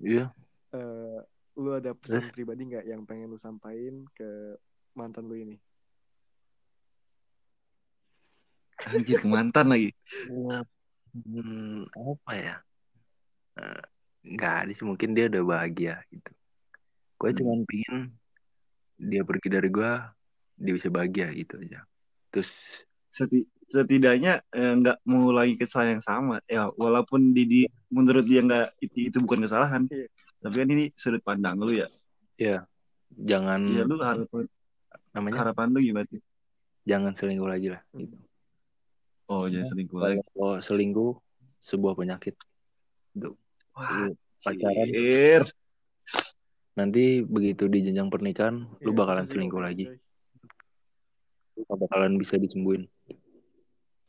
Iya. 0.00 0.32
Eh, 0.72 1.20
lu 1.60 1.70
ada 1.76 1.92
pesan 1.92 2.32
pribadi 2.32 2.64
nggak 2.72 2.88
yang 2.88 3.04
pengen 3.04 3.28
lu 3.28 3.36
sampaikan 3.36 4.08
ke 4.16 4.56
mantan 4.96 5.28
lu 5.28 5.36
ini 5.36 5.56
Anjir, 8.80 9.20
mantan 9.28 9.68
lagi. 9.68 9.92
Hmm, 11.12 11.84
apa 11.92 12.32
ya? 12.32 12.56
Eh, 13.60 13.82
Nggak 14.20 14.54
ada 14.56 14.72
sih, 14.76 14.84
mungkin 14.84 15.16
dia 15.16 15.28
udah 15.32 15.42
bahagia 15.44 16.00
gitu. 16.12 16.32
Gue 17.20 17.30
Hmm. 17.32 17.38
cuma 17.40 17.52
pingin 17.68 17.96
dia 19.00 19.24
pergi 19.24 19.48
dari 19.48 19.68
gue, 19.68 19.92
dia 20.60 20.72
bisa 20.76 20.88
bahagia 20.92 21.32
gitu 21.32 21.56
aja. 21.60 21.84
Terus 22.32 22.48
Seti- 23.08 23.48
setidaknya 23.70 24.42
eh, 24.50 24.72
nggak 24.76 24.98
mengulangi 25.06 25.54
kesalahan 25.56 25.98
yang 25.98 26.04
sama. 26.04 26.36
Ya, 26.50 26.68
walaupun 26.74 27.30
Didi 27.30 27.70
menurut 27.88 28.26
dia 28.26 28.42
nggak 28.42 28.76
itu, 28.82 29.14
itu 29.14 29.16
bukan 29.22 29.46
kesalahan. 29.46 29.86
Iya. 29.86 30.06
Tapi 30.42 30.54
kan 30.58 30.68
ini 30.68 30.84
sudut 30.98 31.22
pandang 31.22 31.56
lu 31.62 31.72
ya. 31.72 31.88
jangan 33.10 33.64
Iya, 33.66 33.82
lu 33.86 33.96
harapan 34.02 34.46
namanya 35.10 35.36
harapan 35.46 35.66
lu 35.74 35.82
gimana? 35.82 36.06
sih? 36.10 36.22
jangan 36.88 37.12
selingkuh 37.14 37.48
lagi 37.48 37.68
lah. 37.70 37.82
Gitu. 37.94 38.16
Oh, 39.30 39.46
jangan 39.46 39.66
selingkuh 39.70 39.98
lagi. 40.00 40.18
Kalau 40.34 40.58
selingkuh 40.58 41.12
sebuah 41.62 41.94
penyakit. 41.94 42.34
Gitu. 43.14 43.36
Wah, 43.76 44.10
Lu 44.10 44.16
pacaran 44.42 45.46
nanti 46.78 47.20
begitu 47.20 47.68
di 47.68 47.84
jenjang 47.84 48.08
pernikahan 48.08 48.64
lu 48.80 48.90
Iya, 48.94 48.96
bakalan 48.96 49.26
selingkuh 49.28 49.60
lagi. 49.60 49.84
Lu 51.58 51.62
bakalan 51.68 52.16
bisa 52.16 52.40
disembuhin. 52.40 52.88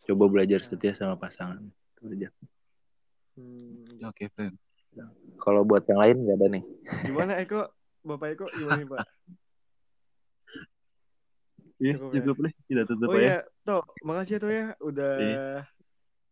Coba 0.08 0.26
belajar 0.28 0.60
setia 0.66 0.94
sama 0.94 1.16
pasangan. 1.16 1.62
Itu 1.98 2.10
aja. 2.10 2.30
Hmm, 3.38 4.02
Oke, 4.10 4.28
friend. 4.34 4.58
Kalau 5.40 5.64
buat 5.64 5.88
yang 5.88 6.00
lain 6.02 6.18
nggak 6.22 6.38
ada 6.38 6.48
nih. 6.52 6.64
gimana 7.08 7.32
Eko 7.40 7.72
Bapak 8.04 8.28
Eko 8.36 8.46
gimana 8.52 8.76
nih 8.76 8.90
Pak 8.90 9.00
Iya, 11.82 11.96
Cukup 11.98 12.38
ya. 12.38 12.44
deh. 12.46 12.54
Kita 12.68 12.82
tutup 12.86 13.08
oh 13.10 13.16
aja. 13.18 13.22
iya 13.24 13.38
Tok 13.64 13.86
makasih 14.04 14.34
ya 14.36 14.40
Tok 14.42 14.52
ya 14.54 14.66
udah 14.78 15.14
Iya. 15.18 15.50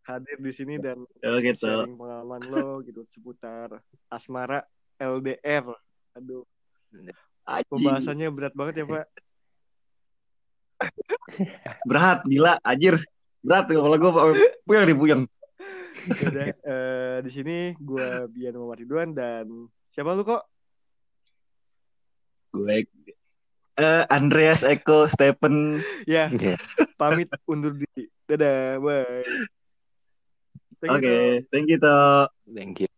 hadir 0.05 0.37
di 0.37 0.51
sini 0.53 0.75
dan 0.77 0.97
Oke, 1.01 1.49
tuh. 1.57 1.65
sharing 1.65 1.95
pengalaman 1.97 2.41
lo 2.45 2.81
gitu 2.85 3.01
seputar 3.09 3.81
asmara 4.09 4.61
LDR. 4.99 5.65
Aduh, 6.13 6.43
Anjing. 7.47 7.65
pembahasannya 7.71 8.27
berat 8.29 8.53
banget 8.53 8.83
ya 8.83 8.85
Pak. 8.85 9.05
Berat, 11.81 12.19
gila, 12.25 12.59
anjir. 12.61 12.99
Berat 13.39 13.71
kepala 13.71 13.95
gue 13.95 14.11
puyeng 14.67 14.83
nih, 14.83 14.97
puyeng. 14.97 15.21
Udah 16.19 16.47
di 17.23 17.31
sini 17.31 17.57
gue 17.79 18.09
Bian 18.31 18.55
Muhammad 18.55 18.79
Ridwan 18.83 19.09
dan 19.15 19.45
siapa 19.95 20.15
lu 20.15 20.23
kok? 20.27 20.43
Gue 22.51 22.83
eh, 23.79 24.03
Andreas 24.11 24.65
Eko 24.67 25.07
Stephen 25.07 25.79
Ya, 26.03 26.27
Iya. 26.33 26.59
pamit 26.99 27.31
undur 27.47 27.77
diri. 27.79 28.11
Dadah, 28.27 28.77
bye. 28.83 29.23
Thank 30.79 30.91
you, 30.91 30.97
Oke, 30.99 31.11
Tok. 31.11 31.47
thank 31.51 31.67
you, 31.67 31.77
Tok. 31.79 32.27
Thank 32.55 32.75
you. 32.83 32.88